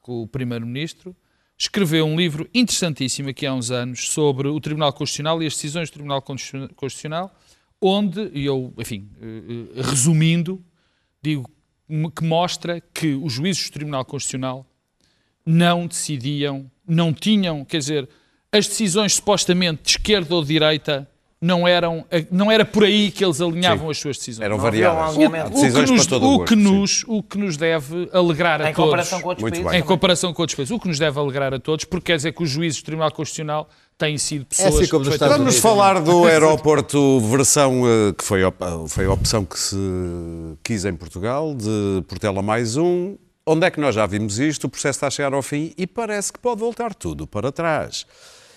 com 0.00 0.22
o 0.22 0.26
Primeiro-Ministro, 0.26 1.14
escreveu 1.58 2.06
um 2.06 2.16
livro 2.16 2.48
interessantíssimo 2.54 3.28
aqui 3.30 3.44
há 3.46 3.52
uns 3.52 3.70
anos 3.70 4.08
sobre 4.10 4.48
o 4.48 4.58
Tribunal 4.60 4.92
Constitucional 4.92 5.42
e 5.42 5.46
as 5.46 5.54
decisões 5.54 5.90
do 5.90 5.94
Tribunal 5.94 6.22
Constitu- 6.22 6.72
Constitucional, 6.74 7.34
onde, 7.82 8.30
e 8.32 8.44
eu, 8.46 8.72
enfim, 8.78 9.08
eh, 9.20 9.76
eh, 9.76 9.82
resumindo, 9.82 10.62
digo 11.22 11.50
que 12.14 12.24
mostra 12.24 12.82
que 12.92 13.14
os 13.14 13.32
juízes 13.32 13.68
do 13.68 13.72
Tribunal 13.72 14.04
Constitucional 14.04 14.66
não 15.44 15.86
decidiam, 15.86 16.70
não 16.86 17.12
tinham, 17.12 17.64
quer 17.64 17.78
dizer, 17.78 18.08
as 18.52 18.66
decisões 18.66 19.14
supostamente 19.14 19.82
de 19.84 19.90
esquerda 19.90 20.34
ou 20.34 20.42
de 20.42 20.48
direita 20.48 21.08
não 21.42 21.66
eram, 21.66 22.04
não 22.30 22.52
era 22.52 22.66
por 22.66 22.84
aí 22.84 23.10
que 23.10 23.24
eles 23.24 23.40
alinhavam 23.40 23.86
Sim. 23.86 23.90
as 23.90 23.98
suas 23.98 24.18
decisões. 24.18 24.44
Eram 24.44 24.58
variadas. 24.58 25.16
Há 25.16 25.46
o, 25.46 25.50
decisões 25.50 25.88
que 25.88 25.96
nos, 25.96 26.06
para 26.06 26.18
todo 26.18 26.26
o 26.28 26.34
o, 26.34 26.44
que 26.44 26.54
nos, 26.56 27.04
o 27.08 27.22
que 27.22 27.38
nos 27.38 27.56
deve 27.56 28.10
alegrar 28.12 28.60
a 28.60 28.70
Em 28.70 28.74
todos. 28.74 28.84
comparação 28.90 29.20
com 29.22 29.28
outros 29.28 29.42
Muito 29.42 29.54
países. 29.54 29.70
bem. 29.70 29.80
Em 29.80 29.82
comparação 29.82 30.34
com 30.34 30.42
outros 30.42 30.54
países. 30.54 30.70
O 30.70 30.78
que 30.78 30.88
nos 30.88 30.98
deve 30.98 31.18
alegrar 31.18 31.54
a 31.54 31.58
todos, 31.58 31.86
porque 31.86 32.12
quer 32.12 32.16
dizer 32.16 32.32
que 32.34 32.42
os 32.42 32.50
juízes 32.50 32.82
do 32.82 32.84
Tribunal 32.84 33.10
Constitucional 33.10 33.70
têm 34.00 34.16
sido 34.16 34.46
pessoas... 34.46 34.74
assim 34.74 34.88
como 34.88 35.04
nos 35.04 35.14
Estados 35.14 35.36
Vamos 35.36 35.54
Unidos. 35.54 35.62
falar 35.62 36.00
do 36.00 36.24
aeroporto 36.24 37.20
versão 37.20 37.82
eh, 37.86 38.14
que 38.16 38.24
foi, 38.24 38.40
foi 38.88 39.04
a 39.04 39.12
opção 39.12 39.44
que 39.44 39.58
se 39.58 39.76
quis 40.64 40.86
em 40.86 40.94
Portugal, 40.94 41.54
de 41.54 42.02
Portela 42.08 42.40
mais 42.40 42.78
um. 42.78 43.16
Onde 43.44 43.66
é 43.66 43.70
que 43.70 43.78
nós 43.78 43.94
já 43.94 44.06
vimos 44.06 44.38
isto? 44.38 44.64
O 44.64 44.70
processo 44.70 44.96
está 44.96 45.08
a 45.08 45.10
chegar 45.10 45.34
ao 45.34 45.42
fim 45.42 45.74
e 45.76 45.86
parece 45.86 46.32
que 46.32 46.38
pode 46.38 46.60
voltar 46.60 46.94
tudo 46.94 47.26
para 47.26 47.52
trás. 47.52 48.06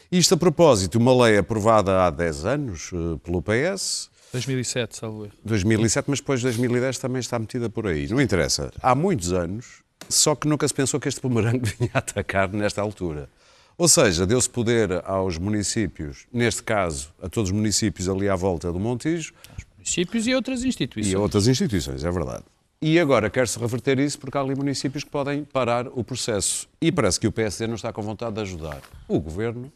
Isto 0.10 0.36
a 0.36 0.38
propósito, 0.38 0.98
uma 0.98 1.26
lei 1.26 1.38
aprovada 1.38 2.06
há 2.06 2.10
10 2.10 2.46
anos 2.46 2.91
eh, 2.94 3.20
pelo 3.22 3.41
PS, 3.41 4.10
2007, 4.32 4.98
salvo 4.98 5.26
erro. 5.26 5.34
2007, 5.44 6.10
mas 6.10 6.20
depois 6.20 6.41
2010 6.41 6.98
também 6.98 7.20
está 7.20 7.38
metida 7.38 7.70
por 7.70 7.86
aí. 7.86 8.08
Não 8.08 8.20
interessa. 8.20 8.72
Há 8.82 8.96
muitos 8.96 9.32
anos, 9.32 9.84
só 10.10 10.34
que 10.36 10.48
nunca 10.48 10.68
se 10.68 10.74
pensou 10.74 11.00
que 11.00 11.08
este 11.08 11.22
bumerangue 11.22 11.70
vinha 11.78 11.91
atacar 11.94 12.52
nesta 12.52 12.82
altura. 12.82 13.30
Ou 13.78 13.88
seja, 13.88 14.26
deu-se 14.26 14.49
poder 14.49 15.01
aos 15.05 15.38
municípios, 15.38 16.26
neste 16.32 16.61
caso, 16.63 17.09
a 17.21 17.28
todos 17.28 17.49
os 17.49 17.55
municípios 17.55 18.07
ali 18.07 18.30
à 18.30 18.36
volta 18.36 18.71
do 18.71 18.80
Montijo 18.80 19.34
Municípios 19.78 20.28
e 20.28 20.34
outras 20.34 20.63
instituições. 20.63 21.11
e 21.11 21.15
a 21.15 21.19
outras 21.19 21.47
instituições, 21.47 22.03
é 22.05 22.11
verdade. 22.11 22.43
E 22.82 22.99
agora 22.99 23.30
quer-se 23.30 23.57
reverter 23.59 23.99
isso 23.99 24.17
porque 24.19 24.38
há 24.38 24.41
ali 24.41 24.55
municípios 24.55 25.03
que 25.03 25.09
podem 25.09 25.43
parar 25.43 25.88
o 25.88 26.03
processo. 26.03 26.67
E 26.82 26.91
parece 26.91 27.19
que 27.19 27.28
o 27.28 27.32
PSD 27.32 27.67
não 27.67 27.76
está 27.76 27.91
com 27.91 28.01
vontade 28.01 28.36
de 28.36 28.41
ajudar. 28.41 28.82
O 29.07 29.19
governo, 29.19 29.71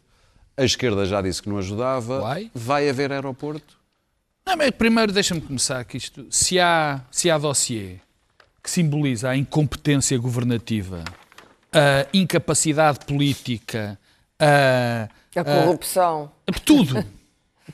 a 0.55 0.63
esquerda 0.63 1.05
já 1.05 1.21
disse 1.21 1.41
que 1.41 1.49
não 1.49 1.57
ajudava, 1.57 2.21
Vai? 2.21 2.51
vai 2.53 2.89
haver 2.89 3.11
aeroporto. 3.11 3.77
Não, 4.45 4.55
mas 4.55 4.71
primeiro 4.71 5.11
deixa-me 5.11 5.41
começar 5.41 5.83
que 5.83 5.97
isto, 5.97 6.25
se 6.29 6.57
há, 6.59 7.01
se 7.11 7.29
há 7.29 7.37
dossiê 7.37 7.97
que 8.63 8.69
simboliza 8.71 9.29
a 9.29 9.35
incompetência 9.37 10.17
governativa, 10.17 11.03
a 11.78 12.07
incapacidade 12.13 12.99
política, 13.05 13.99
a, 14.39 15.07
A 15.39 15.43
corrupção. 15.43 16.32
a- 16.47 16.51
tudo, 16.65 17.03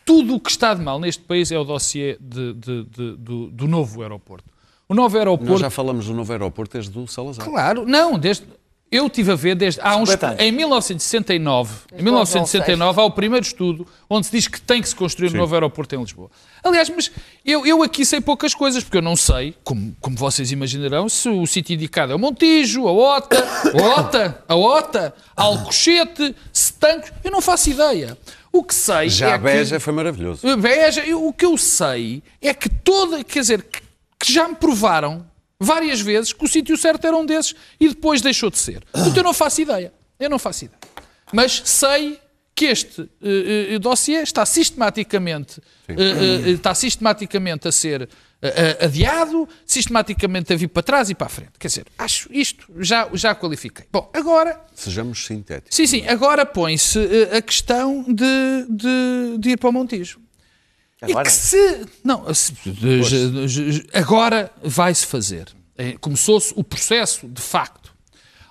tudo 0.06 0.36
o 0.36 0.40
que 0.40 0.50
está 0.52 0.74
de 0.74 0.82
mal 0.82 1.00
neste 1.00 1.24
país 1.24 1.52
é 1.52 1.58
o 1.58 1.64
dossiê 1.64 2.18
de- 2.20 2.54
de- 2.54 2.84
de- 2.86 3.16
do, 3.18 3.48
do 3.52 3.68
novo 3.68 4.02
aeroporto. 4.02 4.46
O 4.90 4.94
novo 4.94 5.10
Nós 5.16 5.20
aeroporto 5.20 5.58
já 5.60 5.70
falamos 5.70 6.06
do 6.08 6.14
novo 6.14 6.32
aeroporto 6.32 6.74
desde 6.74 6.98
o 7.00 7.08
Salazar. 7.08 7.46
Claro, 7.46 7.86
não, 7.86 8.18
desde. 8.20 8.46
Eu 8.94 9.10
tive 9.10 9.32
a 9.32 9.36
ver 9.36 9.56
desde. 9.56 9.82
Há 9.82 9.96
uns, 9.96 10.10
50 10.10 10.28
anos. 10.28 10.40
em 10.42 10.52
1969, 10.52 11.72
em 11.72 11.88
Desde 11.92 12.04
1969 12.04 13.02
há 13.02 13.04
o 13.04 13.12
primeiro 13.12 13.46
estudo 13.46 13.88
onde 14.10 14.28
se 14.28 14.32
diz 14.32 14.48
que 14.48 14.62
tem 14.62 14.82
que 14.82 14.88
se 14.88 14.96
construir 14.96 15.34
um 15.34 15.38
novo 15.38 15.54
aeroporto 15.56 15.96
em 15.96 16.00
Lisboa. 16.00 16.30
Aliás, 16.64 16.90
mas 16.90 17.12
eu, 17.44 17.66
eu 17.66 17.82
aqui 17.82 18.06
sei 18.06 18.22
poucas 18.22 18.54
coisas, 18.54 18.84
porque 18.84 18.98
eu 18.98 19.02
não 19.02 19.16
sei, 19.16 19.56
como, 19.64 19.96
como 20.00 20.16
vocês 20.16 20.52
imaginarão, 20.52 21.10
se 21.10 21.28
o 21.28 21.46
sítio 21.46 21.74
indicado 21.74 22.12
é 22.12 22.16
o 22.16 22.20
Montijo, 22.20 22.88
a 22.88 22.92
Ota, 22.92 23.44
a 23.74 24.00
Ota, 24.00 24.44
a 24.48 24.56
Ota, 24.56 25.14
Alcochete, 25.36 26.36
Setancos, 26.52 27.12
eu 27.24 27.32
não 27.32 27.42
faço 27.42 27.70
ideia. 27.70 28.18
O 28.52 28.64
que 28.64 28.76
sei 28.76 29.10
Já 29.10 29.30
é 29.30 29.34
a 29.34 29.38
Beja 29.40 29.78
que... 29.78 29.82
foi 29.84 29.94
maravilhoso. 29.94 30.56
Beja, 30.58 31.02
eu- 31.04 31.26
o 31.28 31.34
que 31.34 31.46
eu 31.46 31.58
sei 31.58 32.22
é 32.40 32.54
que 32.54 32.70
toda, 32.70 33.24
quer 33.24 33.40
dizer, 33.40 33.64
que, 33.64 33.82
que 34.20 34.32
já 34.32 34.48
me 34.48 34.54
provaram 34.56 35.26
várias 35.64 36.02
vezes 36.02 36.34
que 36.34 36.44
o 36.44 36.48
sítio 36.48 36.78
certo 36.78 37.06
era 37.06 37.16
um 37.16 37.26
desses 37.26 37.56
e 37.80 37.90
depois 37.90 38.22
deixou 38.22 38.50
de 38.50 38.58
ser. 38.58 38.84
Portanto, 38.92 39.18
eu 39.18 39.24
não 39.24 39.34
faço 39.34 39.62
ideia. 39.62 39.94
Eu 40.20 40.30
não 40.30 40.40
faço 40.40 40.66
ideia. 40.66 40.80
Mas 41.32 41.62
sei 41.66 42.20
que 42.56 42.66
este 42.66 43.02
eh, 43.22 43.74
eh, 43.74 43.80
dossiê 43.80 44.22
está 44.22 44.46
sistematicamente, 44.46 45.60
eh, 45.88 46.52
está 46.52 46.76
sistematicamente 46.76 47.68
a 47.68 47.72
ser 47.72 48.08
adiado, 48.82 49.48
sistematicamente 49.66 50.52
a 50.52 50.58
vir 50.58 50.68
para 50.68 50.84
trás 50.84 51.10
e 51.10 51.16
para 51.16 51.28
a 51.28 51.30
frente. 51.30 51.54
Quer 51.58 51.70
dizer, 51.70 51.86
acho 51.98 52.28
isto, 52.30 52.68
já, 52.78 53.10
já 53.14 53.34
qualifiquei. 53.34 53.86
Bom, 53.90 54.12
agora 54.14 54.60
Sejamos 54.76 55.26
sintéticos. 55.26 55.74
Sim, 55.74 55.88
sim. 55.88 56.06
Agora 56.08 56.46
põe-se 56.46 57.00
a 57.32 57.42
questão 57.42 58.04
de, 58.04 58.66
de, 58.70 59.38
de 59.40 59.50
ir 59.52 59.58
para 59.58 59.70
o 59.70 59.72
Montijo. 59.72 60.20
Agora? 61.04 61.28
E 61.28 61.32
que 61.32 61.32
se. 61.32 61.86
Não, 62.04 62.34
se- 62.34 62.54
agora 63.94 64.52
vai-se 64.64 65.06
fazer. 65.06 65.48
Eh, 65.78 65.98
Começou-se 66.00 66.54
o 66.56 66.64
processo, 66.64 67.28
de 67.28 67.42
facto. 67.42 67.94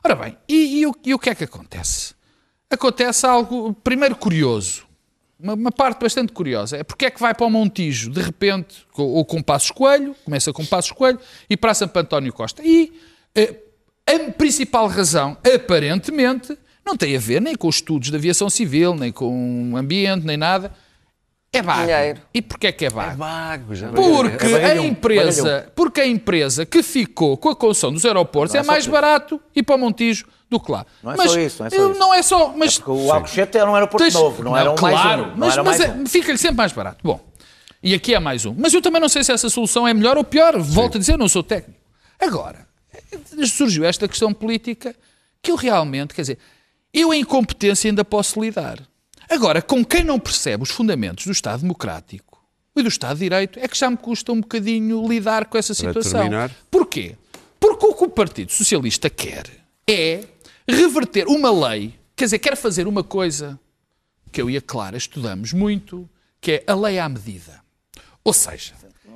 Ora 0.04 0.14
bem, 0.16 0.36
e, 0.48 0.80
e 0.80 0.86
o, 0.86 0.94
e 1.04 1.14
o 1.14 1.18
que 1.18 1.30
é 1.30 1.34
que 1.34 1.44
acontece? 1.44 2.14
Acontece 2.70 3.24
algo, 3.26 3.72
primeiro, 3.84 4.16
curioso. 4.16 4.84
Uma, 5.38 5.54
uma 5.54 5.72
parte 5.72 6.00
bastante 6.00 6.32
curiosa. 6.32 6.76
É 6.76 6.82
porque 6.84 7.06
é 7.06 7.10
que 7.10 7.20
vai 7.20 7.34
para 7.34 7.46
o 7.46 7.50
Montijo, 7.50 8.10
de 8.10 8.20
repente, 8.20 8.86
com- 8.92 9.02
ou 9.04 9.24
com 9.24 9.42
Passos 9.42 9.70
Coelho, 9.70 10.14
começa 10.24 10.52
com 10.52 10.64
Passos 10.66 10.92
Coelho, 10.92 11.18
e 11.48 11.56
para 11.56 11.74
Santo 11.74 11.96
António 11.96 12.32
Costa. 12.32 12.62
E 12.64 12.92
eh, 13.34 13.56
a 14.06 14.32
principal 14.32 14.88
razão, 14.88 15.36
aparentemente, 15.54 16.56
não 16.84 16.96
tem 16.96 17.16
a 17.16 17.20
ver 17.20 17.40
nem 17.40 17.54
com 17.54 17.68
os 17.68 17.76
estudos 17.76 18.10
de 18.10 18.16
aviação 18.16 18.50
civil, 18.50 18.94
nem 18.96 19.12
com 19.12 19.72
o 19.72 19.76
ambiente, 19.76 20.26
nem 20.26 20.36
nada. 20.36 20.72
É 21.54 21.60
vago. 21.60 21.82
Dinheiro. 21.82 22.20
E 22.32 22.40
porquê 22.40 22.68
é 22.68 22.72
que 22.72 22.86
é 22.86 22.88
vago? 22.90 23.16
vago, 23.16 23.74
já. 23.74 23.88
Porque 23.88 24.46
É 24.46 24.70
a 24.72 24.76
empresa, 24.76 25.42
baralhão. 25.42 25.66
porque 25.74 26.00
a 26.00 26.06
empresa 26.06 26.64
que 26.64 26.82
ficou 26.82 27.36
com 27.36 27.50
a 27.50 27.54
construção 27.56 27.92
dos 27.92 28.06
aeroportos 28.06 28.54
Não 28.54 28.60
é, 28.60 28.64
é 28.64 28.66
mais 28.66 28.84
isso. 28.84 28.90
barato 28.90 29.38
ir 29.54 29.62
para 29.62 29.74
o 29.74 29.78
Montijo 29.78 30.24
do 30.48 30.58
que 30.58 30.72
lá. 30.72 30.86
Não 31.02 31.12
é 31.12 31.16
mas 31.16 31.30
só 31.30 31.38
isso, 31.38 31.58
não 31.62 31.66
é 31.66 31.70
só 31.70 31.90
isso. 31.90 31.98
não 31.98 32.14
é 32.14 32.22
só, 32.22 32.54
mas 32.56 32.78
Porque 32.78 32.90
o 32.90 33.12
Alcochete 33.12 33.58
era 33.58 33.70
um 33.70 33.74
aeroporto 33.74 34.02
Tens- 34.02 34.14
novo, 34.14 34.42
não, 34.42 34.56
era 34.56 34.70
um 34.70 34.74
claro, 34.76 34.96
mais 34.96 35.20
um. 35.20 35.30
Não 35.30 35.36
mas, 35.36 35.52
era 35.52 35.62
mas 35.62 35.78
mais 35.78 35.90
é- 35.90 35.94
um. 36.00 36.06
fica-lhe 36.06 36.38
sempre 36.38 36.56
mais 36.56 36.72
barato. 36.72 36.98
Bom, 37.04 37.20
e 37.82 37.92
aqui 37.94 38.14
é 38.14 38.18
mais 38.18 38.46
um. 38.46 38.54
Mas 38.56 38.72
eu 38.72 38.80
também 38.80 39.00
não 39.00 39.08
sei 39.10 39.22
se 39.22 39.30
essa 39.32 39.50
solução 39.50 39.86
é 39.86 39.92
melhor 39.92 40.16
ou 40.16 40.24
pior. 40.24 40.58
Volto 40.58 40.96
a 40.96 40.98
dizer, 40.98 41.18
não 41.18 41.28
sou 41.28 41.42
técnico. 41.42 41.78
Agora, 42.18 42.66
surgiu 43.46 43.84
esta 43.84 44.08
questão 44.08 44.32
política 44.32 44.94
que 45.42 45.50
eu 45.50 45.56
realmente, 45.56 46.14
quer 46.14 46.22
dizer, 46.22 46.38
eu 46.94 47.10
a 47.10 47.16
incompetência 47.16 47.90
ainda 47.90 48.04
posso 48.04 48.40
lidar. 48.40 48.78
Agora, 49.32 49.62
com 49.62 49.82
quem 49.82 50.04
não 50.04 50.20
percebe 50.20 50.62
os 50.62 50.68
fundamentos 50.68 51.24
do 51.24 51.32
Estado 51.32 51.62
Democrático 51.62 52.38
e 52.76 52.82
do 52.82 52.88
Estado 52.90 53.14
de 53.16 53.20
Direito, 53.20 53.58
é 53.58 53.66
que 53.66 53.78
já 53.78 53.88
me 53.88 53.96
custa 53.96 54.30
um 54.30 54.42
bocadinho 54.42 55.08
lidar 55.08 55.46
com 55.46 55.56
essa 55.56 55.72
situação. 55.72 56.28
Porquê? 56.70 57.16
Porque 57.58 57.86
o 57.86 57.94
que 57.94 58.04
o 58.04 58.08
Partido 58.10 58.52
Socialista 58.52 59.08
quer 59.08 59.44
é 59.88 60.24
reverter 60.68 61.26
uma 61.28 61.50
lei, 61.50 61.94
quer 62.14 62.26
dizer, 62.26 62.40
quer 62.40 62.58
fazer 62.58 62.86
uma 62.86 63.02
coisa 63.02 63.58
que 64.30 64.42
eu 64.42 64.50
e 64.50 64.56
a 64.58 64.60
Clara 64.60 64.98
estudamos 64.98 65.54
muito, 65.54 66.06
que 66.38 66.52
é 66.52 66.64
a 66.66 66.74
lei 66.74 66.98
à 66.98 67.08
medida. 67.08 67.62
Ou 68.22 68.34
seja, 68.34 68.74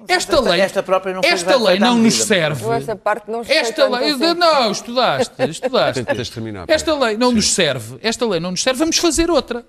esta 0.09 0.41
lei, 0.41 0.61
esta 0.63 0.83
própria 0.83 1.13
não 1.13 1.21
esta 1.23 1.57
lei 1.57 1.79
não 1.79 1.99
nos 1.99 2.15
serve. 2.23 2.65
Eu 2.65 2.73
esta 2.73 2.97
parte 2.97 3.31
não 3.31 3.43
Esta 3.47 3.87
lei, 3.87 4.13
assim. 4.13 4.35
não, 4.35 4.71
estudaste, 4.71 5.35
estudaste. 5.51 6.05
Esta 6.69 6.95
lei 6.95 7.19
não 7.19 7.33
nos 7.33 7.53
serve, 7.53 7.99
esta 8.01 8.27
lei 8.27 8.41
não 8.41 8.53
nos 8.53 8.63
serve, 8.63 8.79
vamos 8.79 8.97
fazer 8.97 9.31
outra. 9.31 9.67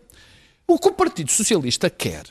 O 0.67 0.77
que 0.77 0.89
o 0.89 0.91
Partido 0.91 1.31
Socialista 1.31 1.89
quer 1.89 2.25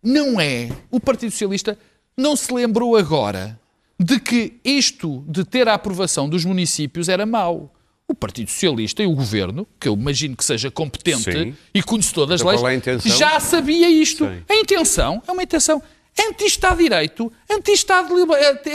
não 0.00 0.40
é, 0.40 0.70
o 0.90 1.00
Partido 1.00 1.32
Socialista 1.32 1.76
não 2.16 2.36
se 2.36 2.52
lembrou 2.52 2.96
agora 2.96 3.58
de 3.98 4.20
que 4.20 4.60
isto 4.64 5.24
de 5.26 5.44
ter 5.44 5.68
a 5.68 5.74
aprovação 5.74 6.28
dos 6.28 6.44
municípios 6.44 7.08
era 7.08 7.26
mau. 7.26 7.74
O 8.06 8.14
Partido 8.14 8.50
Socialista 8.50 9.02
e 9.02 9.06
o 9.06 9.14
Governo, 9.14 9.66
que 9.80 9.88
eu 9.88 9.94
imagino 9.94 10.36
que 10.36 10.44
seja 10.44 10.70
competente 10.70 11.32
Sim. 11.32 11.56
e 11.72 11.82
conhecedor 11.82 12.26
das 12.26 12.42
leis, 12.42 12.62
é 12.62 12.74
intenção? 12.74 13.16
já 13.16 13.40
sabia 13.40 13.88
isto. 13.88 14.26
Sim. 14.26 14.42
A 14.48 14.54
intenção 14.54 15.22
é 15.26 15.32
uma 15.32 15.42
intenção 15.42 15.82
anti-Estado 16.28 16.76
de 16.76 16.82
Direito, 16.84 17.32
anti-Estado 17.50 18.14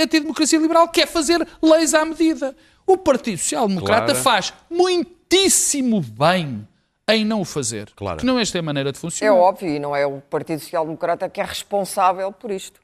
anti-democracia 0.01 0.57
liberal, 0.59 0.89
quer 0.89 1.07
fazer 1.07 1.47
leis 1.61 1.93
à 1.93 2.03
medida. 2.03 2.55
O 2.87 2.97
Partido 2.97 3.37
Social 3.37 3.67
Democrata 3.67 4.13
Clara. 4.13 4.19
faz 4.19 4.51
muitíssimo 4.69 6.01
bem 6.01 6.67
em 7.15 7.25
não 7.25 7.41
o 7.41 7.45
fazer. 7.45 7.89
Clara. 7.95 8.17
Que 8.17 8.25
não 8.25 8.39
esta 8.39 8.57
é 8.57 8.59
a 8.59 8.63
maneira 8.63 8.91
de 8.91 8.97
É 8.97 9.01
funcionar. 9.01 9.35
óbvio, 9.35 9.69
e 9.69 9.79
não 9.79 9.95
é 9.95 10.05
o 10.05 10.21
Partido 10.21 10.59
Social 10.61 10.85
Democrata 10.85 11.27
que 11.29 11.39
é 11.41 11.43
responsável 11.43 12.31
por 12.31 12.51
isto. 12.51 12.79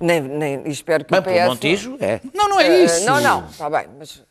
Nem, 0.00 0.20
nem, 0.22 0.62
espero 0.68 1.04
que 1.04 1.10
Bem, 1.10 1.20
o 1.20 1.22
pelo 1.22 1.36
PS... 1.36 1.46
Montijo, 1.48 1.96
é. 2.00 2.20
Não, 2.34 2.48
não 2.48 2.58
é 2.60 2.66
Eh, 2.66 2.84
isso. 2.84 3.04
Não, 3.04 3.20
não, 3.20 3.46
está 3.46 3.68
bem, 3.68 3.86
mas 3.98 4.22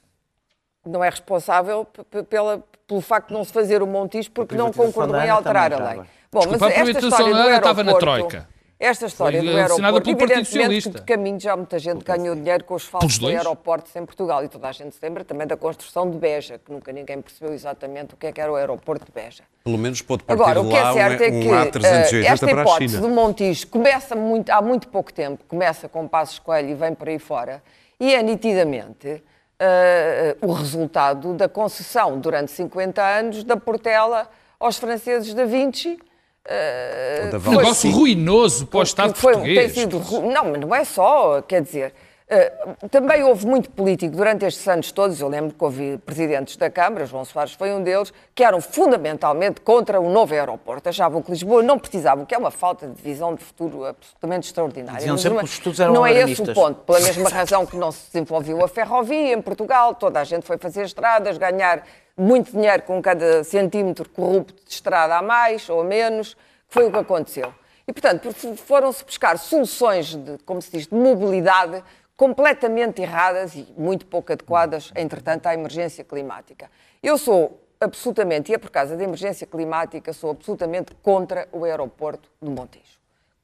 não 0.85 1.03
é 1.03 1.09
responsável 1.09 1.85
pela, 2.29 2.63
pelo 2.87 3.01
facto 3.01 3.27
de 3.27 3.33
não 3.35 3.43
se 3.43 3.53
fazer 3.53 3.83
o 3.83 3.87
Montijo 3.87 4.31
porque 4.31 4.55
não 4.55 4.71
concordou 4.73 5.19
em 5.19 5.29
alterar 5.29 5.71
a 5.73 5.89
lei. 5.91 6.01
Bom, 6.31 6.39
Desculpa, 6.39 6.65
a 6.65 6.69
mas 6.69 6.71
esta 6.71 6.83
privatização 6.83 7.09
história 7.27 7.33
do 7.33 7.47
ANA 7.49 7.57
estava 7.57 7.83
na 7.83 7.91
aeroporto... 7.91 8.27
Troika. 8.29 8.54
Esta 8.77 9.05
história 9.05 9.39
Foi, 9.39 9.49
do 9.49 9.57
eh, 9.57 9.61
aeroporto, 9.61 10.09
evidentemente 10.09 10.89
que 10.89 10.95
de 10.97 11.01
caminho 11.03 11.39
já 11.39 11.55
muita 11.55 11.79
gente 11.79 12.03
ganhou 12.03 12.35
dinheiro 12.35 12.65
com 12.65 12.75
os 12.75 12.83
falsos 12.83 13.23
aeroportos 13.23 13.95
em 13.95 14.05
Portugal 14.05 14.43
e 14.43 14.49
toda 14.49 14.67
a 14.67 14.71
gente 14.73 14.93
se 14.93 14.99
lembra 15.01 15.23
também 15.23 15.47
da 15.47 15.55
construção 15.55 16.09
de 16.11 16.17
Beja, 16.17 16.59
que 16.59 16.69
nunca 16.69 16.91
ninguém 16.91 17.21
percebeu 17.21 17.53
exatamente 17.53 18.13
o 18.13 18.17
que 18.17 18.27
é 18.27 18.33
que 18.33 18.41
era 18.41 18.51
o 18.51 18.55
aeroporto 18.55 19.05
de 19.05 19.11
Beja. 19.13 19.43
Pelo 19.63 19.77
menos 19.77 20.01
pode 20.01 20.23
partir 20.23 20.41
Agora, 20.41 20.61
o 20.61 20.67
que 20.67 20.75
é 20.75 20.93
certo 20.93 21.21
é 21.21 21.27
um, 21.27 21.39
que 21.39 21.47
um 21.47 21.55
eh, 21.55 21.71
A380 21.71 22.25
esta 22.25 22.51
hipótese 22.51 22.99
do 22.99 23.09
Montijo 23.09 23.67
começa 23.67 24.13
muito, 24.13 24.49
há 24.49 24.61
muito 24.61 24.89
pouco 24.89 25.13
tempo, 25.13 25.45
começa 25.47 25.87
com 25.87 26.05
Passos 26.05 26.39
Coelho 26.39 26.71
e 26.71 26.75
vem 26.75 26.93
por 26.93 27.07
aí 27.07 27.17
fora, 27.17 27.63
e 27.97 28.13
é 28.13 28.21
nitidamente 28.21 29.23
eh, 29.57 30.35
o 30.41 30.51
resultado 30.51 31.33
da 31.33 31.47
concessão 31.47 32.19
durante 32.19 32.51
50 32.51 33.01
anos 33.01 33.43
da 33.45 33.55
Portela 33.55 34.29
aos 34.59 34.77
franceses 34.77 35.33
da 35.33 35.45
Vinci. 35.45 35.97
Eh, 36.45 37.29
Da 37.31 37.37
Um 37.37 37.39
Valsi. 37.41 37.57
negócio 37.57 37.91
ruinoso 37.91 38.65
para 38.67 38.79
o 38.79 38.83
Estado 38.83 39.15
foi- 39.15 39.33
português. 39.33 39.73
Tem 39.73 39.83
sido, 39.83 39.99
não, 40.21 40.45
mas 40.51 40.59
não 40.61 40.75
é 40.75 40.83
só, 40.83 41.41
quer 41.41 41.61
dizer, 41.61 41.93
eh, 42.27 42.51
também 42.89 43.23
houve 43.23 43.45
muito 43.45 43.69
político 43.69 44.15
durante 44.15 44.45
estes 44.45 44.67
anos 44.67 44.91
todos, 44.91 45.19
eu 45.19 45.27
lembro 45.27 45.53
que 45.53 45.63
houve 45.63 45.97
presidentes 46.05 46.55
da 46.57 46.69
Câmara, 46.69 47.05
João 47.05 47.23
Soares 47.25 47.53
foi 47.53 47.71
um 47.71 47.83
deles, 47.83 48.11
que 48.33 48.43
eram 48.43 48.59
fundamentalmente 48.61 49.61
contra 49.61 49.99
o 49.99 50.09
novo 50.09 50.33
aeroporto, 50.33 50.89
achavam 50.89 51.21
que 51.21 51.29
Lisboa 51.31 51.61
não 51.61 51.77
precisava, 51.77 52.21
o 52.23 52.25
que 52.25 52.33
é 52.33 52.37
uma 52.37 52.51
falta 52.51 52.87
de 52.87 52.99
visão 53.01 53.35
de 53.35 53.43
futuro 53.43 53.85
absolutamente 53.85 54.47
extraordinária. 54.47 54.97
Diziam 54.99 55.17
sempre 55.17 55.33
não 55.35 55.39
é- 55.39 55.43
que 55.43 55.49
os 55.49 55.53
estudos 55.53 55.79
eram 55.79 55.93
Não 55.93 56.05
é 56.05 56.09
esse 56.11 56.17
o 56.19 56.23
alarmistas. 56.23 56.53
ponto, 56.55 56.79
pela 56.81 56.99
mesma 56.99 57.29
razão 57.29 57.65
que 57.65 57.77
não 57.77 57.91
se 57.91 58.05
desenvolveu 58.11 58.63
a 58.63 58.67
ferrovia 58.67 59.33
em 59.33 59.41
Portugal, 59.41 59.93
toda 59.95 60.19
a 60.19 60.23
gente 60.23 60.45
foi 60.45 60.57
fazer 60.57 60.83
estradas, 60.85 61.37
ganhar 61.37 61.83
muito 62.17 62.51
dinheiro 62.51 62.83
com 62.83 63.01
cada 63.01 63.43
centímetro 63.43 64.09
corrupto 64.09 64.63
de 64.63 64.71
estrada 64.71 65.17
a 65.17 65.21
mais 65.21 65.69
ou 65.69 65.81
a 65.81 65.83
menos, 65.83 66.33
que 66.33 66.73
foi 66.73 66.87
o 66.87 66.91
que 66.91 66.97
aconteceu. 66.97 67.53
E, 67.87 67.93
portanto, 67.93 68.33
foram-se 68.57 69.03
buscar 69.03 69.37
soluções, 69.37 70.15
de, 70.15 70.37
como 70.45 70.61
se 70.61 70.71
diz, 70.71 70.87
de 70.87 70.95
mobilidade 70.95 71.83
completamente 72.17 73.01
erradas 73.01 73.53
e 73.55 73.67
muito 73.77 74.05
pouco 74.05 74.31
adequadas, 74.31 74.91
entretanto, 74.95 75.47
à 75.47 75.53
emergência 75.53 76.03
climática. 76.03 76.71
Eu 77.03 77.17
sou 77.17 77.61
absolutamente, 77.79 78.51
e 78.51 78.55
é 78.55 78.57
por 78.57 78.71
causa 78.71 78.95
da 78.95 79.03
emergência 79.03 79.45
climática, 79.45 80.13
sou 80.13 80.31
absolutamente 80.31 80.93
contra 81.03 81.47
o 81.51 81.65
aeroporto 81.65 82.29
de 82.41 82.49
Montijo 82.49 82.95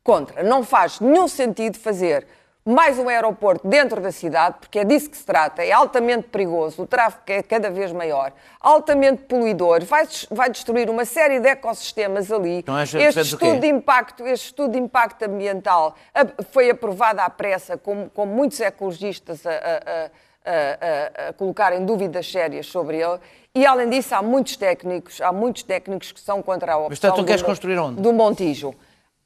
contra. 0.03 0.43
Não 0.43 0.63
faz 0.63 0.99
nenhum 0.99 1.27
sentido 1.27 1.77
fazer 1.77 2.27
mais 2.63 2.99
um 2.99 3.09
aeroporto 3.09 3.67
dentro 3.67 3.99
da 3.99 4.11
cidade, 4.11 4.57
porque 4.59 4.79
é 4.79 4.83
disso 4.83 5.09
que 5.09 5.17
se 5.17 5.25
trata. 5.25 5.63
É 5.63 5.71
altamente 5.71 6.27
perigoso, 6.27 6.83
o 6.83 6.87
tráfego 6.87 7.23
é 7.27 7.41
cada 7.41 7.71
vez 7.71 7.91
maior, 7.91 8.31
altamente 8.59 9.23
poluidor, 9.23 9.83
vai, 9.83 10.07
vai 10.29 10.49
destruir 10.49 10.89
uma 10.89 11.03
série 11.05 11.39
de 11.39 11.47
ecossistemas 11.47 12.31
ali. 12.31 12.59
Então, 12.59 12.79
este 12.79 13.19
estudo 13.19 13.59
de 13.59 13.67
impacto, 13.67 14.27
este 14.27 14.45
estudo 14.47 14.73
de 14.73 14.77
impacto 14.79 15.23
ambiental 15.23 15.95
foi 16.51 16.69
aprovado 16.69 17.19
à 17.21 17.29
pressa, 17.29 17.77
com, 17.77 18.07
com 18.09 18.25
muitos 18.25 18.59
ecologistas 18.59 19.45
a, 19.45 19.49
a- 19.49 19.53
a- 19.55 20.09
a- 20.43 21.25
a- 21.25 21.29
a 21.29 21.33
colocar 21.33 21.73
em 21.73 21.85
dúvidas 21.85 22.31
sérias 22.31 22.67
sobre 22.67 22.97
ele. 23.01 23.19
E, 23.53 23.65
além 23.65 23.89
disso, 23.89 24.15
há 24.15 24.21
muitos 24.21 24.55
técnicos, 24.55 25.19
há 25.19 25.31
muitos 25.31 25.63
técnicos 25.63 26.11
que 26.11 26.19
são 26.21 26.41
contra 26.41 26.73
a 26.73 26.77
opção 26.77 26.89
Mas, 26.89 26.99
portanto, 26.99 27.15
tu 27.17 27.21
do 27.23 27.27
queres 27.27 27.41
construir 27.41 27.77
onde? 27.79 28.01
do 28.01 28.13
Montijo. 28.13 28.73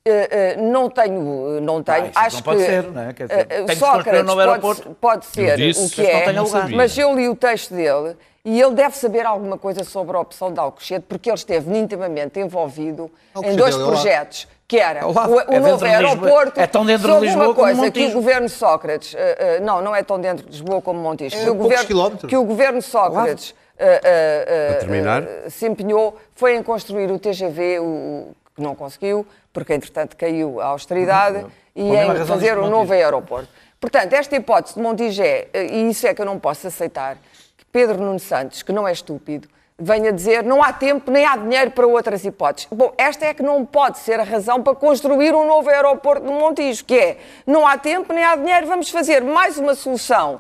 Eh, 0.08 0.28
eh, 0.30 0.56
não 0.62 0.88
tenho, 0.88 1.60
não 1.62 1.82
tenho. 1.82 2.06
isso 2.06 2.12
Acho 2.20 2.36
não 2.36 2.44
pode 2.44 2.60
que 2.60 2.66
ser, 2.66 2.84
não 2.92 3.02
é? 3.02 3.14
Quer 3.14 3.28
dizer, 3.28 3.48
eh, 3.50 3.64
tem 3.64 3.68
se 3.70 3.76
Sócrates 3.78 4.34
pode, 4.62 4.82
pode 5.02 5.26
ser 5.26 5.58
disse, 5.58 5.84
o 5.84 5.90
que 5.90 6.06
é, 6.06 6.32
mas 6.76 6.96
eu 6.96 7.16
li 7.16 7.28
o 7.28 7.36
texto 7.36 7.74
dele 7.74 8.16
e 8.44 8.62
ele 8.62 8.76
deve 8.76 8.96
saber 8.96 9.26
alguma 9.26 9.58
coisa 9.58 9.84
sobre 9.84 10.16
a 10.16 10.20
opção 10.20 10.54
de 10.54 10.60
Alcochete, 10.60 11.06
porque 11.10 11.28
ele 11.28 11.36
esteve 11.38 11.76
intimamente 11.76 12.40
envolvido 12.40 13.10
em 13.34 13.38
Alcochete, 13.38 13.58
dois 13.58 13.74
é 13.74 13.78
lá. 13.80 13.86
projetos, 13.88 14.48
que 14.68 14.78
era 14.78 15.08
o, 15.08 15.12
o 15.12 15.40
É 15.40 15.46
dentro 15.46 15.62
novo 15.62 15.78
de 15.78 15.86
Lisboa. 15.86 15.88
aeroporto, 15.90 16.60
É 16.60 16.68
tão 16.68 16.86
dentro 16.86 17.12
de 17.12 17.20
Lisboa 17.22 17.46
uma 17.48 17.54
como 17.56 17.66
coisa 17.68 17.90
que 17.92 18.06
o 18.06 18.12
governo 18.12 18.48
Sócrates, 18.50 19.16
eh, 19.18 19.38
eh, 19.40 19.60
não, 19.62 19.82
não 19.82 19.96
é 19.96 20.04
tão 20.04 20.20
dentro 20.20 20.46
de 20.46 20.52
Lisboa 20.52 20.84
como 20.84 21.00
Montijo, 21.00 21.36
É 21.36 21.44
que, 21.46 21.50
o 21.50 21.56
governo, 21.56 21.86
quilómetros. 21.88 22.30
que 22.30 22.38
o 22.38 22.44
governo 22.44 22.80
Sócrates 22.84 23.56
eh, 23.80 24.02
eh, 24.04 24.46
eh, 24.48 24.68
Para 24.70 24.80
terminar. 24.82 25.24
eh, 25.24 25.50
se 25.50 25.66
empenhou 25.66 26.16
foi 26.36 26.56
em 26.56 26.62
construir 26.62 27.10
o 27.12 27.18
TGV, 27.18 27.80
o, 27.80 28.36
que 28.56 28.62
não 28.62 28.74
conseguiu, 28.74 29.28
porque 29.52 29.74
entretanto 29.74 30.16
caiu 30.16 30.62
a 30.62 30.68
austeridade, 30.68 31.46
e 31.76 31.82
Uhum. 31.82 31.90
mesma 31.92 32.14
em 32.14 32.18
razão 32.18 32.28
fazer 32.28 32.56
disse 32.56 32.60
um 32.68 32.70
novo 32.70 32.94
aeroporto. 32.94 33.50
Portanto, 33.80 34.14
esta 34.14 34.36
hipótese 34.36 34.76
de 34.76 34.82
Montigé, 34.82 35.50
eh, 35.54 35.66
e 35.66 35.90
isso 35.90 36.08
é 36.08 36.14
que 36.14 36.22
eu 36.22 36.26
não 36.26 36.40
posso 36.40 36.66
aceitar, 36.66 37.18
que 37.58 37.66
Pedro 37.66 38.02
Nuno 38.02 38.20
Santos, 38.20 38.64
que 38.64 38.72
não 38.72 38.88
é 38.88 38.92
estúpido, 38.94 39.48
venha 39.78 40.14
dizer 40.14 40.42
não 40.42 40.64
há 40.64 40.72
tempo 40.72 41.12
nem 41.12 41.26
há 41.26 41.36
dinheiro 41.36 41.72
para 41.72 41.86
outras 41.86 42.24
hipóteses. 42.24 42.70
Bom, 42.72 42.94
esta 42.98 43.26
é 43.26 43.34
que 43.34 43.44
não 43.44 43.66
pode 43.66 44.00
ser 44.00 44.20
a 44.22 44.24
razão 44.24 44.64
para 44.64 44.74
construir 44.74 45.36
um 45.36 45.46
novo 45.46 45.70
aeroporto 45.70 46.26
no 46.26 46.32
Montijo, 46.40 46.86
que 46.86 46.98
é 46.98 47.18
não 47.46 47.68
há 47.68 47.78
tempo 47.78 48.14
nem 48.14 48.24
há 48.24 48.38
dinheiro, 48.38 48.66
vamos 48.68 48.90
fazer 48.90 49.22
mais 49.22 49.58
uma 49.58 49.76
solução 49.76 50.40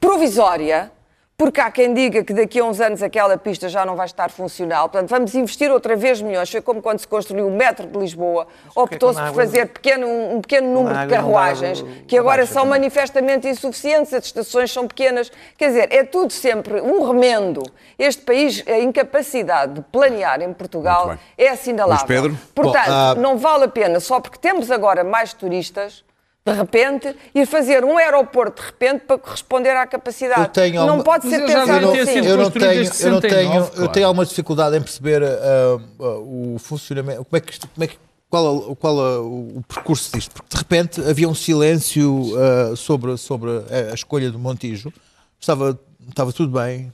provisória, 0.00 0.92
porque 1.36 1.60
há 1.60 1.70
quem 1.70 1.92
diga 1.92 2.24
que 2.24 2.32
daqui 2.32 2.58
a 2.60 2.64
uns 2.64 2.80
anos 2.80 3.02
aquela 3.02 3.36
pista 3.36 3.68
já 3.68 3.84
não 3.84 3.94
vai 3.94 4.06
estar 4.06 4.30
funcional. 4.30 4.88
Portanto, 4.88 5.10
vamos 5.10 5.34
investir 5.34 5.70
outra 5.70 5.94
vez 5.94 6.22
milhões. 6.22 6.50
Foi 6.50 6.62
como 6.62 6.80
quando 6.80 6.98
se 6.98 7.06
construiu 7.06 7.46
o 7.46 7.50
metro 7.50 7.86
de 7.86 7.98
Lisboa. 7.98 8.46
Optou-se 8.74 9.20
por 9.20 9.34
fazer 9.34 9.66
pequeno, 9.66 10.06
um 10.06 10.40
pequeno 10.40 10.72
número 10.72 10.98
de 10.98 11.08
carruagens, 11.08 11.84
que 12.08 12.16
agora 12.16 12.46
são 12.46 12.64
manifestamente 12.64 13.46
insuficientes, 13.46 14.14
as 14.14 14.24
estações 14.24 14.72
são 14.72 14.88
pequenas. 14.88 15.30
Quer 15.58 15.68
dizer, 15.68 15.92
é 15.92 16.04
tudo 16.04 16.32
sempre 16.32 16.80
um 16.80 17.06
remendo. 17.06 17.62
Este 17.98 18.22
país, 18.22 18.64
a 18.66 18.78
incapacidade 18.78 19.74
de 19.74 19.82
planear 19.82 20.40
em 20.40 20.52
Portugal 20.54 21.18
é 21.36 21.48
assinalável. 21.50 22.06
Luís 22.06 22.22
Pedro? 22.32 22.38
Portanto, 22.54 22.86
Bom, 22.86 22.92
ah, 22.92 23.14
não 23.14 23.36
vale 23.36 23.64
a 23.64 23.68
pena, 23.68 24.00
só 24.00 24.20
porque 24.20 24.38
temos 24.38 24.70
agora 24.70 25.04
mais 25.04 25.34
turistas, 25.34 26.02
de 26.46 26.52
repente, 26.52 27.16
ir 27.34 27.44
fazer 27.44 27.84
um 27.84 27.98
aeroporto 27.98 28.62
de 28.62 28.68
repente 28.68 29.00
para 29.04 29.18
corresponder 29.18 29.76
à 29.76 29.84
capacidade. 29.84 30.42
Eu 30.42 30.48
tenho 30.48 30.86
não 30.86 31.02
pode 31.02 31.28
ser 31.28 31.44
pensado 31.44 31.90
assim. 31.90 32.18
eu 32.18 32.36
não 32.36 32.50
tenho, 32.52 32.84
eu 33.00 33.10
não 33.10 33.20
tenho, 33.20 33.44
69, 33.50 33.56
eu 33.56 33.70
claro. 33.72 33.88
tenho 33.88 34.06
alguma 34.06 34.24
dificuldade 34.24 34.76
em 34.76 34.80
perceber 34.80 35.24
ah, 35.24 35.80
ah, 35.98 36.04
o 36.20 36.56
funcionamento, 36.60 37.24
como 37.24 37.36
é 37.36 37.40
que 37.40 37.50
isto, 37.52 37.66
como 37.66 37.82
é 37.82 37.88
que, 37.88 37.98
qual, 38.30 38.76
qual 38.76 38.96
o, 38.96 39.58
o 39.58 39.64
percurso 39.66 40.12
disto, 40.12 40.34
porque 40.34 40.48
de 40.48 40.56
repente 40.56 41.00
havia 41.00 41.28
um 41.28 41.34
silêncio 41.34 42.32
ah, 42.38 42.76
sobre, 42.76 43.16
sobre 43.16 43.50
a, 43.50 43.90
a 43.90 43.94
escolha 43.94 44.30
do 44.30 44.38
Montijo, 44.38 44.92
estava, 45.40 45.76
estava 46.08 46.32
tudo 46.32 46.56
bem, 46.56 46.92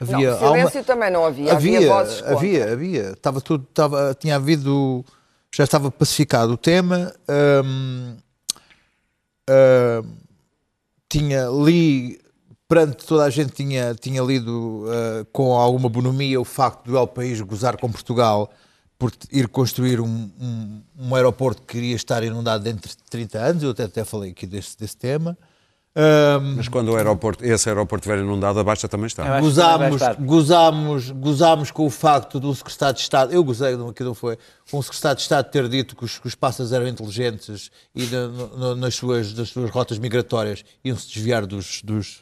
havia 0.00 0.32
Não, 0.32 0.48
silêncio 0.48 0.82
também 0.82 1.12
não 1.12 1.24
havia, 1.24 1.52
havia 1.52 1.86
vozes 1.86 2.20
contra. 2.22 2.36
havia, 2.36 2.72
havia, 2.72 3.10
estava 3.12 3.40
tudo, 3.40 3.64
estava, 3.70 4.16
tinha 4.18 4.34
havido, 4.34 5.04
já 5.54 5.62
estava 5.62 5.92
pacificado 5.92 6.54
o 6.54 6.56
tema, 6.56 7.14
hum, 7.64 8.16
hum, 9.50 10.16
tinha 11.08 11.48
li 11.48 12.20
perante 12.68 13.04
toda 13.04 13.24
a 13.24 13.30
gente 13.30 13.50
tinha, 13.50 13.94
tinha 13.96 14.22
lido 14.22 14.84
uh, 14.84 15.24
com 15.32 15.56
alguma 15.56 15.88
bonomia 15.88 16.40
o 16.40 16.44
facto 16.44 16.86
do 16.86 16.96
El 16.96 17.08
País 17.08 17.40
gozar 17.40 17.76
com 17.76 17.90
Portugal 17.90 18.48
por 18.96 19.10
ir 19.32 19.48
construir 19.48 20.00
um, 20.00 20.30
um, 20.40 20.82
um 20.96 21.14
aeroporto 21.16 21.62
que 21.62 21.78
iria 21.78 21.96
estar 21.96 22.22
inundado 22.22 22.62
dentro 22.62 22.88
de 22.88 22.96
30 23.10 23.38
anos, 23.38 23.62
eu 23.64 23.70
até, 23.70 23.84
até 23.84 24.04
falei 24.04 24.30
aqui 24.30 24.46
desse, 24.46 24.78
desse 24.78 24.96
tema. 24.96 25.36
Um, 25.96 26.54
Mas 26.56 26.68
quando 26.68 26.90
o 26.92 26.96
aeroporto, 26.96 27.44
esse 27.44 27.68
aeroporto 27.68 28.06
estiver 28.08 28.22
inundado, 28.22 28.60
a 28.60 28.64
Baixa 28.64 28.88
também 28.88 29.06
está. 29.08 29.24
Que 29.24 29.40
gozámos, 29.40 29.94
estar. 29.96 30.14
gozámos, 30.14 31.10
gozámos 31.10 31.70
com 31.72 31.84
o 31.84 31.90
facto 31.90 32.38
do 32.38 32.54
secretário 32.54 32.94
de 32.94 33.00
Estado, 33.00 33.32
eu 33.32 33.42
gozei, 33.42 33.74
aquilo 33.74 34.08
não 34.10 34.14
foi, 34.14 34.38
com 34.70 34.78
o 34.78 34.82
secretário 34.84 35.16
de 35.16 35.22
Estado 35.22 35.50
ter 35.50 35.68
dito 35.68 35.96
que 35.96 36.04
os, 36.04 36.18
que 36.20 36.28
os 36.28 36.34
pássaros 36.36 36.72
eram 36.72 36.86
inteligentes 36.86 37.72
e 37.92 38.06
na- 38.06 38.28
no- 38.28 38.76
nas, 38.76 38.94
suas, 38.94 39.34
nas 39.34 39.48
suas 39.48 39.68
rotas 39.70 39.98
migratórias 39.98 40.62
iam-se 40.84 41.08
desviar 41.12 41.44
dos, 41.44 41.82
dos, 41.82 42.20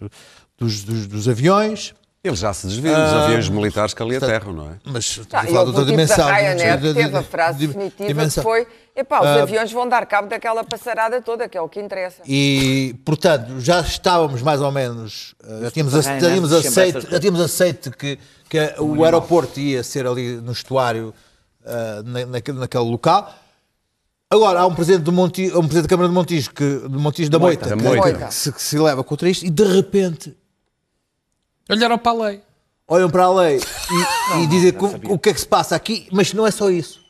dos, 0.58 0.82
dos- 0.84 1.06
dos 1.06 1.28
aviões. 1.28 1.92
Ele 2.22 2.34
já 2.34 2.52
se 2.52 2.66
desviou 2.66 2.96
dos 2.96 3.12
aviões 3.14 3.48
militares 3.48 3.94
que 3.94 4.02
ali 4.02 4.16
aterram, 4.16 4.52
não 4.52 4.70
é? 4.70 4.72
Mas 4.84 5.04
estamos 5.04 5.32
Ah, 5.32 5.38
a 5.40 5.46
falar 5.46 5.62
de 5.62 5.68
outra 5.70 5.84
dimensão. 5.84 6.16
da 6.26 6.32
Ryanair 6.34 6.78
de- 6.80 6.94
teve 6.94 7.16
a 7.16 7.22
frase 7.22 7.58
de- 7.58 7.66
definitiva 7.68 8.08
dimensão. 8.08 8.42
que 8.42 8.50
foi 8.50 8.66
epá, 8.96 9.20
os 9.20 9.26
Ah, 9.26 9.42
aviões 9.42 9.70
vão 9.72 9.88
dar 9.88 10.04
cabo 10.04 10.28
daquela 10.28 10.64
passarada 10.64 11.22
toda, 11.22 11.48
que 11.48 11.56
é 11.56 11.60
o 11.60 11.68
que 11.68 11.80
interessa. 11.80 12.20
E, 12.26 12.96
portanto, 13.04 13.60
já 13.60 13.80
estávamos 13.80 14.42
mais 14.42 14.60
ou 14.60 14.72
menos, 14.72 15.36
eh, 15.44 15.60
já 15.62 15.70
tínhamos, 15.70 15.92
já 15.94 16.18
tínhamos 16.18 16.52
aceito, 16.52 17.08
já 17.08 17.20
tínhamos 17.20 17.40
aceito 17.40 17.90
que, 17.92 18.18
que 18.48 18.58
o 18.80 19.04
aeroporto 19.04 19.60
ia 19.60 19.84
ser 19.84 20.04
ali 20.04 20.38
no 20.40 20.50
estuário, 20.50 21.14
eh, 21.64 22.02
na- 22.04 22.26
naquele, 22.26 22.58
naquele 22.58 22.84
local. 22.84 23.32
Agora, 24.28 24.60
há 24.60 24.66
um 24.66 24.74
presidente, 24.74 25.04
do 25.04 25.12
Monti, 25.12 25.46
um 25.54 25.60
presidente 25.60 25.82
da 25.84 25.88
Câmara 25.88 26.08
de 26.08 26.14
Montijo, 26.14 26.50
que, 26.52 26.80
de 26.80 26.98
Montijo 26.98 27.30
da 27.30 27.38
Moita, 27.38 27.68
Da 27.70 27.76
que- 27.76 27.82
Moita. 27.82 28.26
que 28.26 28.34
se, 28.34 28.52
que 28.52 28.60
se 28.60 28.76
leva 28.76 29.04
contra 29.04 29.30
isto 29.30 29.46
e 29.46 29.50
de 29.50 29.62
repente 29.64 30.36
Olharam 31.68 31.98
para 31.98 32.12
a 32.12 32.14
lei. 32.28 32.40
olham 32.86 33.10
para 33.10 33.24
a 33.24 33.34
lei 33.34 33.60
e, 33.60 34.42
e 34.42 34.46
dizem 34.46 34.72
o, 35.06 35.14
o 35.14 35.18
que 35.18 35.28
é 35.30 35.34
que 35.34 35.40
se 35.40 35.46
passa 35.46 35.76
aqui, 35.76 36.06
mas 36.10 36.32
não 36.32 36.46
é 36.46 36.50
só 36.50 36.70
isso. 36.70 37.00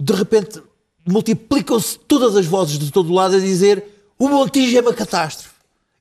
De 0.00 0.12
repente 0.12 0.62
multiplicam-se 1.06 1.98
todas 2.00 2.36
as 2.36 2.46
vozes 2.46 2.78
de 2.78 2.90
todo 2.92 3.12
lado 3.12 3.36
a 3.36 3.40
dizer 3.40 3.84
o 4.18 4.28
Montijo 4.28 4.76
é 4.76 4.80
uma 4.80 4.92
catástrofe. 4.94 5.54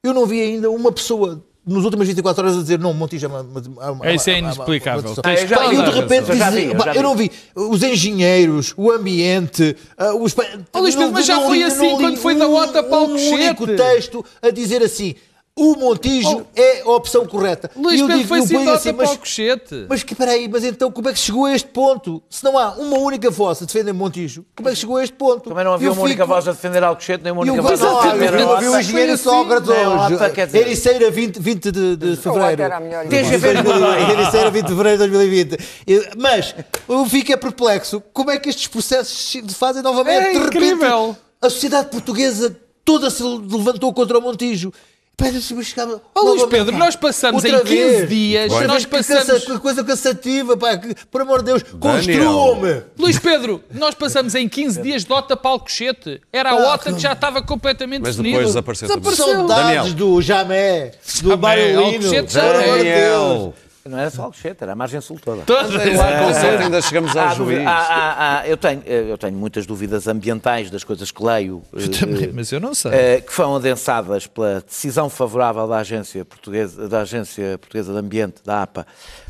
Eu 0.04 0.14
não 0.14 0.26
vi 0.26 0.42
ainda 0.42 0.70
uma 0.70 0.92
pessoa 0.92 1.44
nos 1.66 1.84
últimas 1.86 2.08
24 2.08 2.42
horas 2.44 2.58
a 2.58 2.62
dizer 2.62 2.80
não, 2.80 2.94
Montijo 2.94 3.26
é 3.26 3.30
uma. 3.30 3.42
uma, 3.42 3.92
uma 3.92 4.06
É, 4.06 4.16
isso 4.16 4.30
é 4.30 4.34
uma- 4.34 4.40
uma- 4.40 4.54
inexplicável. 4.54 5.02
uma- 5.02 5.10
uma- 5.14 5.22
Tens 5.24 5.52
eu 5.52 5.84
de 5.84 5.92
repente 6.00 6.38
já 6.38 6.50
vi, 6.50 6.62
dizia, 6.68 6.78
eu 6.90 6.94
eu 6.96 7.04
não 7.04 7.16
vi 7.16 7.32
os 7.56 7.84
engenheiros, 7.84 8.74
o 8.78 8.92
ambiente, 8.92 9.76
ah, 9.98 10.14
os. 10.16 10.36
Oh, 10.74 10.80
Luís 10.80 10.96
Pedro, 10.96 11.12
mas 11.14 11.26
já 11.26 11.36
não 11.38 11.48
foi 11.48 11.64
assim 11.64 11.90
não 11.92 11.98
quando 11.98 12.18
foi 12.18 12.36
da 12.36 12.48
um- 12.48 12.56
OTA 12.56 12.84
para 12.84 12.98
o 13.00 13.06
Um 13.08 13.32
único 13.34 13.68
texto 13.68 14.24
a 14.42 14.50
dizer 14.50 14.82
assim: 14.84 15.16
o 15.62 15.76
Montijo 15.78 16.46
é 16.56 16.82
a 16.82 16.90
opção 16.92 17.26
correta. 17.26 17.70
Luís 17.76 18.00
Pedro 18.02 18.16
digo- 18.18 18.28
foi 18.28 18.40
eu 18.40 18.44
assim 18.44 18.68
assim, 18.70 18.94
para 18.94 19.06
mas- 19.08 19.16
o 19.16 19.20
cochete. 19.20 19.86
mas 19.90 20.04
que 20.04 20.16
peraí, 20.16 20.48
mas 20.48 20.64
então 20.64 20.92
como 20.92 21.10
é 21.10 21.14
que 21.14 21.20
chegou 21.20 21.46
a 21.46 21.54
este 21.54 21.68
ponto? 21.70 22.22
Se 22.30 22.44
não 22.44 22.58
há 22.58 22.72
uma 22.76 22.98
única 22.98 23.30
voz 23.30 23.62
a 23.62 23.66
defender 23.66 23.94
Montijo, 23.94 24.46
como 24.56 24.70
é 24.70 24.72
que 24.72 24.78
chegou 24.78 24.98
a 24.98 25.04
este 25.04 25.16
ponto? 25.16 25.50
Também 25.50 25.64
não 25.66 25.74
havia 25.74 25.88
Eu 25.90 25.94
uma 25.94 26.02
única 26.04 26.24
fico- 26.24 26.34
voz 26.34 26.48
a 26.48 26.52
defender 26.52 26.84
Alcochete, 26.84 27.24
nem 27.24 27.34
uma 27.34 27.42
única 27.42 27.60
o 27.60 27.64
voz 27.64 27.82
a 27.82 27.86
não, 27.86 28.02
defender 28.04 28.40
eu 28.40 28.50
a 28.50 28.54
ouvi 28.54 28.68
o 28.68 28.80
engenheiro 28.80 29.14
assim. 29.14 29.24
Sócrates 29.24 29.70
Não, 29.70 30.02
a 30.02 30.06
hoje. 30.08 30.58
Ericeira 30.58 31.12
20, 31.12 31.40
20 31.40 31.72
de, 31.72 31.96
de 31.96 32.16
fevereiro. 32.18 32.62
era 32.62 32.78
a 32.78 32.80
melhor 32.80 33.06
TGV 33.08 33.54
não. 33.64 34.12
Ericeira 34.12 34.50
20 34.52 34.64
de 34.66 34.70
fevereiro 34.70 34.98
de 35.04 35.10
2020. 35.10 35.58
E- 35.88 36.10
Mas 36.18 36.56
eu 36.88 37.06
fico 37.06 37.32
é 37.32 37.38
perplexo. 37.38 38.02
Como 38.14 38.32
é 38.32 38.38
que 38.40 38.50
estes 38.50 38.68
processos 38.68 39.18
se 39.32 39.42
fazem 39.54 39.82
novamente? 39.82 40.28
É 40.28 40.32
de 40.34 40.38
repente, 40.40 40.58
incrível. 40.58 41.16
a 41.42 41.50
sociedade 41.50 41.90
portuguesa 41.90 42.56
toda 42.86 43.10
se 43.10 43.22
levantou 43.24 43.94
contra 43.94 44.18
o 44.18 44.22
Montijo. 44.22 44.72
Pá, 45.20 45.28
eu 45.28 45.64
chegava- 45.64 46.02
Ó, 46.16 46.22
Luís 46.22 46.44
Pedro, 46.46 46.78
nós 46.78 46.96
passamos 46.96 47.44
outra 47.44 47.60
em 47.60 47.64
15 47.64 47.76
vez. 47.98 48.10
dias, 48.10 48.52
Outra 48.52 48.68
nós 48.68 48.86
que 48.86 48.92
passamos- 48.92 49.26
cansa- 49.26 49.46
que 49.46 49.60
coisa 49.60 49.84
cansativa, 49.84 50.56
pá, 50.58 50.78
que, 50.78 50.96
por 51.12 51.22
amor 51.22 51.40
de 51.40 51.46
Deus, 51.46 51.64
construam-me. 51.80 52.84
Luís 52.98 53.20
Pedro, 53.20 53.64
nós 53.74 53.94
passamos 53.96 54.34
em 54.36 54.48
15 54.48 54.82
dias 54.82 55.04
de 55.04 55.12
OTA 55.14 55.36
para 55.36 55.52
o 55.54 55.60
cochete. 55.60 56.22
Era 56.32 56.52
a 56.52 56.74
OTA 56.74 56.94
que 56.94 57.00
já 57.00 57.14
estava 57.14 57.42
completamente 57.42 58.02
Mas 58.02 58.16
definida. 58.16 58.38
depois 58.38 58.54
desapareceu. 58.54 58.88
Desapareceu. 58.88 59.26
Saudades 59.26 59.94
do 59.94 60.22
Jamé, 60.22 60.92
do 61.22 61.30
Jamé, 61.30 61.36
Baiolino. 61.38 61.86
Alcochete, 62.06 62.28
de 62.28 62.34
Daniel! 62.34 63.54
Não 63.86 63.98
era 63.98 64.10
só 64.10 64.24
Alcochete, 64.24 64.62
era 64.64 64.74
a 64.74 64.76
margem 64.76 65.00
sul 65.02 65.18
toda. 65.20 65.44
Com 65.46 66.34
sorte 66.34 66.64
ainda 66.64 66.82
chegamos 66.82 67.16
ao 67.16 67.36
juiz. 67.36 67.66
há- 67.66 67.72
há- 67.72 68.40
há- 68.42 68.48
eu, 68.48 68.58
tenho, 68.58 68.84
eu 68.86 69.18
tenho 69.18 69.36
muitas 69.38 69.66
dúvidas 69.66 70.08
ambientais 70.08 70.70
das 70.70 70.84
coisas 70.84 71.12
que 71.12 71.24
leio. 71.24 71.64
eh, 71.76 71.88
Também, 71.88 72.32
mas 72.34 72.52
eu 72.52 72.60
não 72.60 72.74
sei. 72.74 72.92
eh, 72.94 73.22
que 73.22 73.32
foram 73.32 73.56
adensadas 73.56 74.28
pela 74.28 74.62
decisão 74.62 75.10
favorável 75.10 75.68
da 75.68 75.78
Agência 75.78 76.24
Portuguesa, 76.26 76.88
da 76.90 77.02
Agência 77.02 77.58
Portuguesa 77.58 77.94
de 77.94 78.00
Ambiente, 78.00 78.36
da 78.44 78.62
APA, 78.64 78.86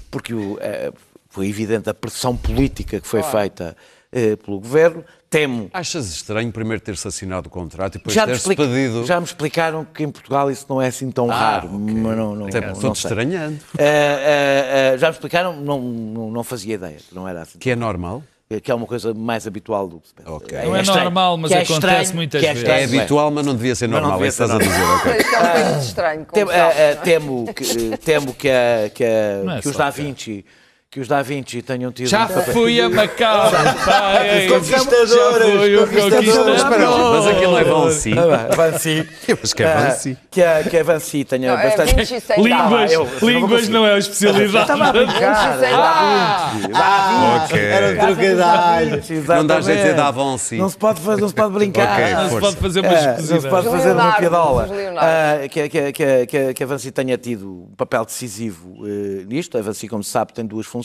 porque 0.09 0.33
o, 0.33 0.57
eh, 0.59 0.91
foi 1.29 1.47
evidente 1.47 1.89
a 1.89 1.93
pressão 1.93 2.35
política 2.35 2.99
que 2.99 3.07
foi 3.07 3.21
feita 3.23 3.77
eh, 4.11 4.35
pelo 4.35 4.59
governo. 4.59 5.05
Temo. 5.29 5.69
Achas 5.71 6.09
estranho 6.09 6.51
primeiro 6.51 6.81
ter-se 6.81 7.07
assinado 7.07 7.47
o 7.47 7.51
contrato 7.51 7.95
e 7.95 7.97
depois 7.99 8.15
Já 8.15 8.25
ter-se 8.25 8.39
explica- 8.39 8.63
pedido. 8.63 9.05
já 9.05 9.19
me 9.19 9.25
explicaram 9.27 9.85
que 9.85 10.03
em 10.03 10.09
Portugal 10.09 10.49
isso 10.49 10.65
não 10.67 10.81
é 10.81 10.87
assim 10.87 11.11
tão 11.11 11.27
raro. 11.27 11.69
Mas 11.71 12.17
não, 12.17 12.35
não, 12.35 12.47
Até 12.47 12.59
não, 12.61 12.71
Estou 12.73 12.85
não 12.87 12.93
estranhando. 12.93 13.59
Eh, 13.77 13.83
eh, 13.85 14.91
eh, 14.93 14.97
já 14.97 15.07
me 15.07 15.13
explicaram, 15.13 15.55
não, 15.55 15.79
não, 15.79 16.31
não 16.31 16.43
fazia 16.43 16.73
ideia, 16.75 16.97
que 17.07 17.13
não 17.13 17.27
era 17.27 17.43
assim. 17.43 17.59
Que 17.59 17.69
é 17.71 17.75
normal. 17.75 18.23
Que 18.63 18.71
é 18.71 18.73
uma 18.73 18.87
coisa 18.87 19.13
mais 19.13 19.45
habitual 19.45 19.87
do 19.87 19.99
que 19.99 20.07
se 20.07 20.13
pensa. 20.15 20.31
Ok. 20.31 20.57
Não 20.63 20.75
é 20.75 20.81
estranho. 20.81 21.03
normal, 21.03 21.37
mas 21.37 21.51
é 21.51 21.55
acontece 21.57 21.73
estranho, 21.73 22.15
muitas 22.15 22.43
é 22.43 22.53
vezes. 22.55 22.67
É 22.67 22.83
habitual, 22.85 23.29
mas 23.29 23.45
não 23.45 23.53
devia 23.55 23.75
ser 23.75 23.87
normal. 23.87 24.13
É 24.13 24.13
devia 24.15 24.27
isso 24.29 24.37
que 24.37 24.43
estás 24.43 24.59
a 24.59 24.63
ser 24.63 24.69
dizer, 24.71 24.83
ok. 24.83 25.11
Isto 25.19 25.35
é 25.35 25.37
um 25.37 25.41
bocadinho 25.45 25.79
estranho. 25.81 26.25
como 26.25 26.33
Tem- 26.33 26.47
sabe, 26.47 26.73
eh, 26.75 26.81
eh, 26.81 26.89
é? 26.91 26.95
temo 26.95 27.53
que, 27.53 27.63
eh, 27.93 27.97
temo 27.97 28.33
que, 28.33 28.49
a- 28.49 28.89
que, 28.91 29.03
a- 29.03 29.57
é 29.57 29.61
que 29.61 29.67
os 29.69 29.75
Da 29.77 29.91
Vinci 29.91 30.43
que 30.91 30.99
os 30.99 31.07
Da 31.07 31.21
Vinci 31.21 31.61
tenham 31.61 31.91
tido 31.91 32.07
Já 32.07 32.25
um 32.25 32.29
fui 32.51 32.81
a 32.81 32.89
Macau. 32.89 33.51
pai. 33.85 34.47
Conquistadores, 34.47 35.09
Já 35.11 35.33
fui 35.33 35.75
o 35.75 35.79
conquistadores. 35.81 36.35
conquistador. 36.35 37.11
Mas 37.13 37.27
aquilo 37.27 37.57
é 37.59 37.63
Vancy. 37.63 38.13
Ah, 38.17 38.55
Vancy. 38.55 39.07
Eu 39.27 39.37
acho 39.43 39.55
que 39.55 39.61
é 39.63 39.67
Ah, 39.71 39.77
Vancy. 39.89 40.17
que 40.31 40.41
a, 40.41 40.63
que 40.63 40.77
a 40.77 40.83
Vancy 40.83 41.23
tenha 41.25 41.51
Não, 41.53 41.59
é 41.59 41.63
bastante. 41.67 41.93
26 41.93 42.39
Línguas, 42.39 42.91
eu- 42.91 43.05
não 43.21 43.29
línguas 43.29 43.51
conseguir. 43.51 43.71
não 43.71 43.85
é 43.85 43.93
a 43.93 43.97
especialidade. 43.99 44.57
Estava 44.63 44.85
a 44.87 44.91
brincar. 44.91 45.51
26 45.59 45.73
Ah, 45.75 46.53
Ah, 46.73 47.45
Ok. 47.45 47.59
era 47.59 47.85
um 47.85 48.15
trocadilho. 48.15 49.27
Não 49.27 49.45
dá 49.45 49.61
jeito 49.61 49.77
de 49.77 49.83
dizer 49.83 49.95
da 49.95 50.09
Vancy. 50.09 50.55
Não 50.57 50.69
se 50.69 50.77
pode, 50.77 51.01
fazer, 51.01 51.21
não 51.21 51.27
se 51.27 51.35
pode 51.35 51.53
brincar. 51.53 51.99
Ok, 52.01 52.13
Não 52.15 52.29
se 52.31 52.39
pode 52.39 52.55
fazer 52.55 52.79
uma 52.79 52.89
É, 52.89 53.15
não 53.15 53.41
se 53.41 53.47
pode 53.47 53.69
fazer 53.69 53.91
uma 53.91 54.11
piadola. 54.13 54.67
Ah, 54.97 55.37
que, 55.47 56.63
a 56.63 56.65
Vancy 56.65 56.89
tenha 56.91 57.15
tido 57.15 57.47
um 57.71 57.75
papel 57.77 58.03
decisivo 58.05 58.87
eh, 58.87 59.23
nisto. 59.27 59.55
A 59.55 59.61
Vancy, 59.61 59.87
como 59.87 60.03
se 60.03 60.09
sabe, 60.09 60.33
tem 60.33 60.43
duas 60.43 60.65
funções: 60.65 60.78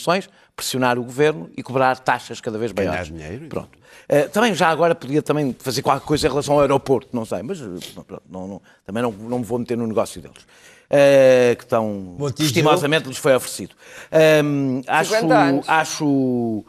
pressionar 0.57 0.99
o 0.99 1.03
governo 1.05 1.51
e 1.57 1.63
cobrar 1.63 1.99
taxas 1.99 2.41
cada 2.41 2.59
vez 2.59 2.73
Ganhar 2.73 2.91
maiores. 2.91 3.09
dinheiro. 3.13 3.47
Pronto. 3.49 3.79
Eh, 4.09 4.29
também 4.29 4.55
já 4.55 4.69
agora 4.69 4.95
podia 4.95 5.23
também 5.23 5.55
fazer 5.59 5.83
qualquer 5.83 6.05
coisa 6.07 6.27
em 6.27 6.31
relação 6.31 6.55
ao 6.55 6.61
aeroporto, 6.61 7.09
não 7.13 7.25
sei, 7.25 7.43
mas 7.43 7.61
eh, 7.61 7.65
pronto, 8.07 8.23
não, 8.29 8.47
não- 8.49 8.63
também 8.85 9.03
não, 9.03 9.11
não 9.13 9.39
me 9.39 9.45
vou 9.45 9.59
meter 9.59 9.77
no 9.77 9.87
negócio 9.87 10.21
deles. 10.21 10.47
Eh, 10.91 11.57
que 11.59 11.65
tão 11.67 12.17
estimosamente 12.39 13.09
lhes 13.09 13.17
foi 13.17 13.35
oferecido. 13.35 13.75
Ahm, 14.13 14.83
acho, 14.87 15.11
50 15.15 15.39
anos. 15.39 15.69
acho, 15.69 16.65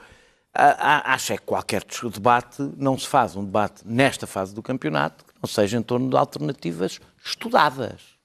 a- 0.54 1.10
a- 1.12 1.14
acho 1.14 1.34
é 1.34 1.38
que 1.38 1.44
qualquer 1.44 1.84
debate 2.14 2.62
não 2.78 2.98
se 2.98 3.06
faz 3.08 3.36
um 3.36 3.44
debate 3.44 3.82
nesta 3.86 4.26
fase 4.26 4.56
do 4.56 4.64
campeonato 4.64 5.26
que 5.26 5.34
não 5.44 5.48
seja 5.50 5.78
em 5.78 5.82
torno 5.84 6.10
de 6.10 6.16
alternativas 6.16 7.00
estudadas. 7.24 8.16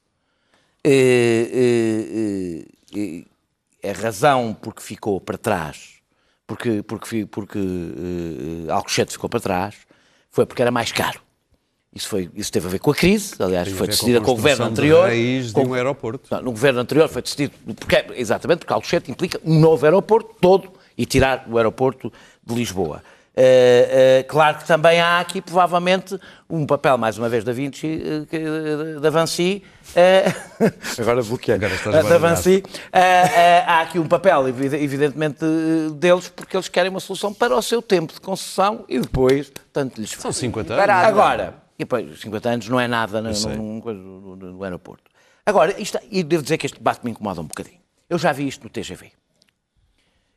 É, 0.84 2.64
é 2.94 3.24
a 3.84 3.92
razão 3.92 4.54
porque 4.60 4.82
ficou 4.82 5.20
para 5.20 5.38
trás, 5.38 5.94
porque, 6.46 6.82
porque, 6.82 7.26
porque 7.26 7.58
eh, 7.58 8.70
Alcochete 8.70 9.12
ficou 9.12 9.28
para 9.30 9.40
trás, 9.40 9.74
foi 10.30 10.46
porque 10.46 10.62
era 10.62 10.70
mais 10.70 10.92
caro. 10.92 11.20
Isso, 11.92 12.08
foi, 12.08 12.30
isso 12.36 12.52
teve 12.52 12.68
a 12.68 12.70
ver 12.70 12.78
com 12.78 12.92
a 12.92 12.94
crise, 12.94 13.34
aliás, 13.40 13.68
foi 13.72 13.88
decidida 13.88 14.20
com 14.20 14.30
o 14.30 14.36
governo 14.36 14.64
de 14.66 14.70
anterior. 14.70 15.06
raiz 15.08 15.46
de 15.48 15.52
com- 15.54 15.64
um 15.66 15.74
aeroporto. 15.74 16.28
não, 16.30 16.40
no 16.42 16.50
governo 16.52 16.78
anterior 16.80 17.08
foi 17.08 17.20
decidido, 17.20 17.52
porque, 17.76 18.04
exatamente, 18.14 18.58
porque 18.60 18.72
Alcochete 18.72 19.10
implica 19.10 19.40
um 19.44 19.58
novo 19.58 19.84
aeroporto 19.84 20.36
todo 20.40 20.70
e 20.96 21.04
tirar 21.04 21.44
o 21.50 21.56
aeroporto 21.56 22.12
de 22.46 22.54
Lisboa. 22.54 23.02
Eh, 23.42 24.18
eh, 24.18 24.22
claro 24.24 24.58
que 24.58 24.66
também 24.66 25.00
há 25.00 25.18
aqui, 25.18 25.40
provavelmente, 25.40 26.18
um 26.48 26.66
papel, 26.66 26.98
mais 26.98 27.16
uma 27.16 27.26
vez, 27.26 27.42
da 27.42 27.54
Vinci, 27.54 28.26
que- 28.28 28.98
da 29.00 29.08
eh, 29.96 30.24
agora 31.00 31.22
bloqueei. 31.22 31.54
Agora 31.54 31.72
estás 31.74 31.94
da 31.94 32.02
eh, 32.92 33.64
há 33.66 33.80
aqui 33.80 33.98
um 33.98 34.06
papel, 34.06 34.46
evide- 34.48 34.76
evidentemente, 34.76 35.42
deles, 35.94 36.28
porque 36.28 36.54
eles 36.54 36.68
querem 36.68 36.90
uma 36.90 37.00
solução 37.00 37.32
para 37.32 37.56
o 37.56 37.62
seu 37.62 37.80
tempo 37.80 38.12
de 38.12 38.20
concessão 38.20 38.84
e 38.86 38.98
depois, 39.00 39.50
tanto 39.72 39.98
lhes 39.98 40.10
São 40.10 40.20
faz. 40.20 40.36
50 40.36 40.74
anos. 40.74 40.90
Agora, 41.06 41.54
e 41.78 41.84
depois, 41.84 42.20
50 42.20 42.46
anos 42.50 42.68
não 42.68 42.78
é 42.78 42.86
nada 42.86 43.22
no, 43.22 43.30
no- 43.32 44.36
no- 44.36 44.36
no 44.36 44.64
aeroporto. 44.64 45.04
Agora, 45.46 45.80
isto, 45.80 45.98
e 46.10 46.22
devo 46.22 46.42
dizer 46.42 46.58
que 46.58 46.66
este 46.66 46.76
debate 46.76 47.00
me 47.02 47.10
incomoda 47.10 47.40
um 47.40 47.44
bocadinho. 47.46 47.80
Eu 48.10 48.18
já 48.18 48.32
vi 48.32 48.46
isto 48.46 48.62
no 48.64 48.68
TGV. 48.68 49.12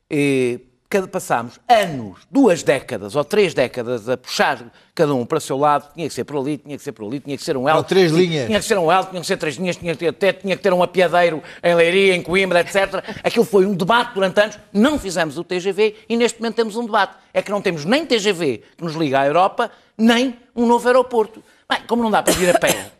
E, 0.09 0.61
passámos 1.01 1.59
anos, 1.67 2.19
duas 2.29 2.63
décadas 2.63 3.15
ou 3.15 3.23
três 3.23 3.53
décadas 3.53 4.07
a 4.07 4.15
puxar 4.15 4.71
cada 4.93 5.13
um 5.13 5.25
para 5.25 5.37
o 5.37 5.41
seu 5.41 5.57
lado. 5.57 5.91
Tinha 5.93 6.07
que 6.07 6.13
ser 6.13 6.23
por 6.23 6.37
ali, 6.37 6.57
tinha 6.57 6.77
que 6.77 6.83
ser 6.83 6.91
por 6.91 7.05
ali, 7.05 7.19
tinha 7.19 7.35
que 7.35 7.43
ser 7.43 7.57
um 7.57 7.67
L. 7.67 7.77
Ou 7.77 7.83
três 7.83 8.11
linhas. 8.11 8.45
Tinha 8.47 8.59
que 8.59 8.65
ser 8.65 8.77
um 8.77 8.91
L, 8.91 9.05
tinha 9.07 9.21
que 9.21 9.27
ser 9.27 9.37
três 9.37 9.55
linhas, 9.55 9.75
tinha 9.75 9.93
que 9.93 9.99
ter 9.99 10.07
até, 10.09 10.33
tinha 10.33 10.55
que 10.55 10.61
ter 10.63 10.71
um 10.71 10.83
apiadeiro 10.83 11.41
em 11.63 11.75
Leiria, 11.75 12.15
em 12.15 12.21
Coimbra, 12.21 12.61
etc. 12.61 13.03
Aquilo 13.23 13.45
foi 13.45 13.65
um 13.65 13.73
debate 13.73 14.13
durante 14.13 14.39
anos. 14.39 14.59
Não 14.71 14.99
fizemos 14.99 15.37
o 15.37 15.43
TGV 15.43 15.95
e 16.07 16.15
neste 16.15 16.39
momento 16.39 16.55
temos 16.55 16.75
um 16.75 16.85
debate. 16.85 17.15
É 17.33 17.41
que 17.41 17.51
não 17.51 17.61
temos 17.61 17.85
nem 17.85 18.05
TGV 18.05 18.63
que 18.77 18.83
nos 18.83 18.93
liga 18.93 19.19
à 19.19 19.25
Europa, 19.25 19.71
nem 19.97 20.37
um 20.55 20.65
novo 20.67 20.87
aeroporto. 20.87 21.43
Bem, 21.69 21.81
como 21.87 22.03
não 22.03 22.11
dá 22.11 22.21
para 22.21 22.33
vir 22.33 22.55
a 22.55 22.59
pé. 22.59 22.91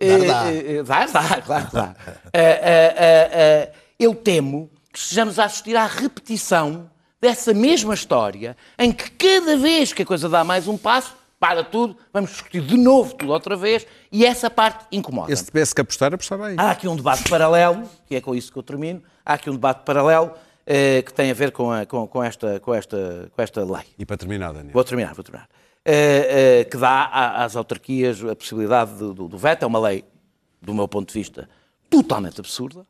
Dar, 0.00 0.18
dá. 0.26 0.52
Eh, 0.52 0.76
eh, 0.78 0.82
Dá, 0.84 1.06
dá, 1.06 1.42
claro, 1.42 1.68
dá. 1.72 1.96
Eh, 2.32 3.72
eu 3.98 4.14
temo 4.14 4.70
estejamos 5.02 5.38
a 5.38 5.44
assistir 5.44 5.76
à 5.76 5.86
repetição 5.86 6.90
dessa 7.20 7.52
mesma 7.52 7.94
história, 7.94 8.56
em 8.78 8.92
que 8.92 9.10
cada 9.10 9.56
vez 9.56 9.92
que 9.92 10.02
a 10.02 10.06
coisa 10.06 10.28
dá 10.28 10.44
mais 10.44 10.68
um 10.68 10.76
passo, 10.78 11.16
para 11.40 11.62
tudo, 11.62 11.96
vamos 12.12 12.30
discutir 12.30 12.60
de 12.62 12.76
novo 12.76 13.14
tudo 13.14 13.30
outra 13.32 13.56
vez, 13.56 13.86
e 14.10 14.24
essa 14.26 14.50
parte 14.50 14.84
incomoda. 14.90 15.32
Esse 15.32 15.44
tivesse 15.44 15.72
que 15.74 15.80
apostar, 15.80 16.12
apostar 16.12 16.36
bem. 16.38 16.56
Há 16.58 16.70
aqui 16.72 16.88
um 16.88 16.96
debate 16.96 17.28
paralelo, 17.30 17.88
que 18.06 18.16
é 18.16 18.20
com 18.20 18.34
isso 18.34 18.52
que 18.52 18.58
eu 18.58 18.62
termino, 18.62 19.02
há 19.24 19.34
aqui 19.34 19.48
um 19.48 19.52
debate 19.52 19.84
paralelo 19.84 20.32
eh, 20.66 21.00
que 21.02 21.12
tem 21.14 21.30
a 21.30 21.34
ver 21.34 21.52
com, 21.52 21.70
a- 21.70 21.86
com- 21.86 22.06
com 22.08 22.22
esta, 22.22 22.58
com, 22.60 22.74
esta, 22.74 23.30
com 23.34 23.40
esta 23.40 23.64
lei. 23.64 23.84
E 23.98 24.04
para 24.04 24.16
terminar, 24.16 24.52
Daniel. 24.52 24.72
Vou 24.72 24.82
terminar, 24.84 25.14
vou 25.14 25.22
terminar. 25.24 25.48
Eh, 25.84 26.60
eh, 26.60 26.64
que 26.64 26.76
dá 26.76 27.04
às 27.44 27.54
autarquias 27.56 28.22
a 28.24 28.34
possibilidade 28.34 28.92
do, 28.94 29.14
do- 29.14 29.28
do 29.28 29.38
veto. 29.38 29.62
É 29.62 29.66
uma 29.66 29.78
lei, 29.78 30.04
do 30.60 30.74
meu 30.74 30.86
ponto 30.88 31.08
de 31.12 31.14
vista, 31.18 31.48
totalmente 31.88 32.40
absurda. 32.40 32.84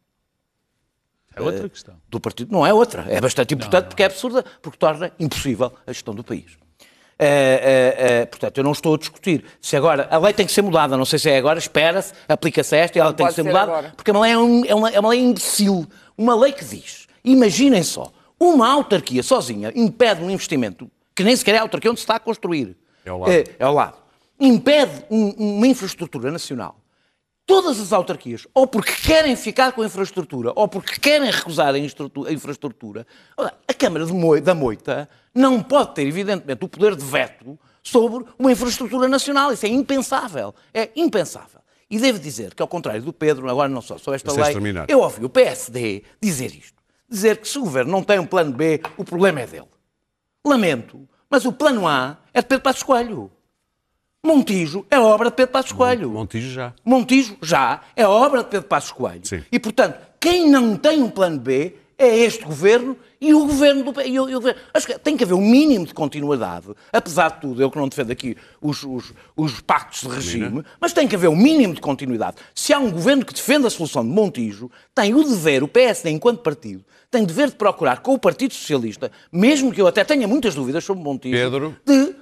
É 1.39 1.43
outra 1.43 1.69
questão. 1.69 1.95
Do 2.09 2.21
partido 2.21 2.53
não 2.53 2.67
é 2.67 2.73
outra. 2.73 3.05
É 3.09 3.21
bastante 3.21 3.55
importante 3.55 3.87
porque 3.87 4.03
é 4.03 4.07
absurda, 4.07 4.45
porque 4.63 4.77
torna 4.79 5.13
impossível 5.19 5.73
a 5.87 5.93
gestão 5.93 6.15
do 6.15 6.23
país. 6.25 6.57
Eh, 7.21 7.27
eh, 7.27 7.97
eh, 8.23 8.27
portanto, 8.27 8.59
eu 8.59 8.65
não 8.65 8.71
estou 8.73 8.95
a 8.95 8.99
discutir 8.99 9.45
se 9.61 9.77
agora 9.77 10.07
a 10.11 10.19
lei 10.19 10.33
tem 10.33 10.47
que 10.47 10.53
ser 10.53 10.63
mudada. 10.63 10.97
Não 10.97 11.05
sei 11.05 11.19
se 11.19 11.29
é 11.29 11.37
agora, 11.37 11.59
espera-se, 11.59 12.13
aplica-se 12.29 12.77
esta 12.77 12.97
e 12.97 13.01
ela 13.01 13.13
tem 13.13 13.27
que 13.27 13.33
ser 13.33 13.43
ser 13.43 13.49
mudada, 13.49 13.73
agora. 13.73 13.93
porque 13.97 14.11
a 14.13 14.19
lei 14.21 14.33
é, 14.33 14.39
um- 14.39 14.65
é 14.65 14.75
uma, 14.75 14.91
é 14.91 15.01
uma 15.01 15.09
lei 15.09 15.21
imbecil. 15.21 15.85
Uma 16.17 16.37
lei 16.37 16.53
que 16.53 16.65
diz: 16.65 17.09
imaginem 17.25 17.83
só, 17.83 18.13
uma 18.39 18.69
autarquia 18.71 19.23
sozinha 19.23 19.73
impede 19.75 20.23
um 20.23 20.31
investimento 20.31 20.89
que 21.15 21.25
nem 21.25 21.35
sequer 21.35 21.57
é 21.57 21.59
a 21.59 21.63
autarquia 21.63 21.91
onde 21.91 21.99
se 21.99 22.05
está 22.05 22.15
a 22.15 22.21
construir. 22.21 22.77
É 23.05 23.11
ao 23.11 23.19
lado. 23.19 23.33
É, 23.33 23.45
é 23.59 23.65
ao 23.65 23.75
lado. 23.75 23.97
Impede 24.39 25.05
um- 25.11 25.31
uma 25.59 25.67
infraestrutura 25.67 26.31
nacional 26.31 26.78
todas 27.49 27.81
as 27.81 27.95
autarquias, 27.95 28.47
ou 28.53 28.67
porque 28.67 28.93
querem 28.93 29.35
ficar 29.35 29.73
com 29.73 29.81
a 29.81 29.87
infraestrutura, 29.87 30.53
ou 30.55 30.69
porque 30.69 31.01
querem 31.01 31.31
recusar 31.31 31.75
a, 31.75 31.79
infraestrutura, 31.79 33.07
a 33.67 33.73
Câmara 33.73 34.05
da 34.43 34.55
Moita 34.55 35.09
não 35.35 35.63
pode 35.63 35.95
ter, 35.95 36.07
evidentemente, 36.07 36.63
o 36.63 36.69
poder 36.69 36.95
de 36.95 37.03
veto 37.03 37.59
sobre 37.83 38.23
uma 38.39 38.53
infraestrutura 38.53 39.09
nacional. 39.09 39.51
Isso 39.51 39.65
é 39.65 39.69
impensável. 39.71 40.55
É 40.75 40.91
impensável. 40.95 41.63
E 41.91 41.99
devo 41.99 42.19
dizer 42.19 42.55
que, 42.55 42.61
ao 42.61 42.69
contrário 42.69 43.01
do 43.01 43.15
Pedro, 43.15 43.49
agora 43.49 43.69
não 43.69 43.81
só 43.81 43.97
sobre 43.97 44.17
esta 44.17 44.29
Disseste 44.29 44.53
lei, 44.53 44.63
terminar. 44.63 44.87
eu 44.91 45.01
ouvi 45.01 45.25
o 45.25 45.31
PSD 45.31 46.03
dizer 46.21 46.55
isto. 46.55 46.77
Dizer 47.09 47.39
que 47.39 47.49
se 47.49 47.57
o 47.57 47.63
governo 47.63 47.91
não 47.91 48.03
tem 48.03 48.19
um 48.19 48.27
plano 48.27 48.53
B, 48.53 48.83
o 48.99 49.05
problema 49.05 49.41
é 49.41 49.47
dele. 49.47 49.69
Lamento, 50.47 51.09
mas 51.31 51.47
o 51.47 51.53
plano 51.53 51.89
A 51.89 52.19
é 52.35 52.43
de 52.43 52.47
Pedro 52.47 52.63
Passos 52.63 52.83
Coelho. 52.83 53.31
Montijo 54.25 54.85
é 54.91 54.99
obra 54.99 55.31
de 55.31 55.37
Pedro 55.37 55.53
Passos 55.53 55.73
Coelho. 55.73 56.11
Montijo 56.11 56.51
já. 56.51 56.75
Montijo 56.85 57.37
já 57.41 57.81
é 57.95 58.07
obra 58.07 58.43
de 58.43 58.51
Pedro 58.51 58.67
Passos 58.67 58.91
Coelho. 58.91 59.21
Sim. 59.25 59.45
E, 59.51 59.59
portanto, 59.59 59.99
quem 60.19 60.51
não 60.51 60.77
tem 60.77 61.03
um 61.03 61.09
plano 61.11 61.39
B 61.39 61.75
é 61.97 62.19
este 62.19 62.45
governo 62.45 62.97
e 63.21 63.35
o 63.35 63.47
governo 63.47 63.93
do 63.93 64.01
e 64.01 64.19
o, 64.19 64.29
e 64.29 64.35
o 64.35 64.39
governo. 64.41 64.61
Acho 64.73 64.87
que 64.87 64.99
tem 64.99 65.17
que 65.17 65.25
haver 65.25 65.35
um 65.35 65.41
mínimo 65.41 65.85
de 65.85 65.93
continuidade, 65.93 66.69
apesar 66.93 67.31
de 67.33 67.41
tudo, 67.41 67.61
eu 67.61 67.71
que 67.71 67.77
não 67.77 67.89
defendo 67.89 68.13
aqui 68.13 68.37
os, 68.61 68.85
os, 68.85 69.13
os 69.37 69.61
pactos 69.61 70.03
de 70.03 70.09
regime, 70.09 70.65
mas 70.81 70.93
tem 70.93 71.09
que 71.09 71.17
haver 71.17 71.29
um 71.29 71.37
mínimo 71.37 71.75
de 71.75 71.81
continuidade. 71.81 72.37
Se 72.55 72.73
há 72.73 72.79
um 72.79 72.91
governo 72.91 73.25
que 73.25 73.35
defende 73.35 73.67
a 73.67 73.71
solução 73.71 74.05
de 74.05 74.11
Montijo, 74.11 74.71
tem 74.95 75.13
o 75.15 75.25
dever, 75.25 75.65
o 75.65 75.69
PSD 75.69 76.11
enquanto 76.11 76.41
partido, 76.41 76.85
tem 77.11 77.23
o 77.23 77.27
dever 77.27 77.49
de 77.49 77.57
procurar 77.57 78.01
com 78.01 78.15
o 78.15 78.19
Partido 78.19 78.55
Socialista, 78.55 79.11
mesmo 79.33 79.73
que 79.73 79.81
eu 79.81 79.87
até 79.87 80.05
tenha 80.05 80.29
muitas 80.29 80.55
dúvidas 80.55 80.85
sobre 80.85 81.03
Montijo, 81.03 81.35
Pedro. 81.35 81.77
de 81.85 82.15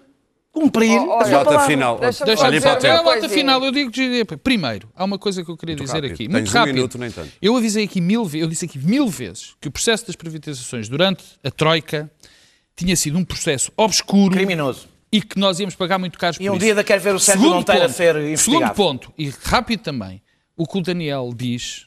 cumprir 0.61 0.99
Oh, 1.01 1.13
a 1.13 1.17
olha, 1.17 1.25
sua 1.27 1.31
Nota 1.33 1.45
palavra. 1.45 1.67
final. 1.67 1.99
Deixa-me 1.99 2.37
só 2.37 2.51
dizer, 2.51 2.89
a 2.91 3.03
nota 3.03 3.29
final. 3.29 3.63
Eu 3.65 3.71
digo, 3.71 3.91
primeiro, 4.39 4.89
há 4.97 5.05
uma 5.05 5.19
coisa 5.19 5.45
que 5.45 5.51
eu 5.51 5.57
queria 5.57 5.77
dizer 5.77 5.93
rápido. 5.97 6.13
aqui, 6.13 6.25
Tens 6.25 6.33
muito 6.33 6.49
um 6.49 6.53
rápido. 6.53 6.75
minuto, 6.75 6.99
nem 6.99 7.11
tanto. 7.11 7.31
Eu 7.43 7.57
avisei 7.57 7.85
aqui 7.85 8.01
mil 8.01 8.25
vezes, 8.25 8.43
eu 8.43 8.49
disse 8.49 8.65
aqui 8.65 8.79
mil 8.79 9.07
vezes 9.09 9.55
que 9.61 9.69
o 9.69 9.71
processo 9.71 10.07
das 10.07 10.17
privatizações 10.17 10.89
durante 10.89 11.23
a 11.45 11.51
Troika 11.51 12.11
tinha 12.75 12.97
sido 12.97 13.19
um 13.19 13.25
processo 13.25 13.71
obscuro 13.77 14.35
Criminoso. 14.35 14.89
e 15.13 15.21
que 15.21 15.39
nós 15.39 15.61
íamos 15.61 15.75
pagar 15.75 15.99
muito 15.99 16.19
caro 16.19 16.37
por 16.37 16.43
E 16.43 16.49
um 16.51 16.55
isso. 16.55 16.61
dia 16.61 16.71
ainda 16.73 16.85
quero 16.85 17.01
ver 17.03 17.15
o 17.15 17.19
Sérgio 17.19 17.43
Segundo 17.43 17.57
Monteiro 17.59 17.81
a 17.83 17.85
ponto, 17.87 17.97
ser 17.97 18.13
Segundo 18.15 18.27
investigado. 18.29 18.75
ponto, 18.75 19.13
e 19.19 19.29
rápido 19.45 19.81
também, 19.81 20.23
o 20.57 20.67
que 20.67 20.79
o 20.79 20.83
Daniel 20.83 21.31
diz, 21.35 21.87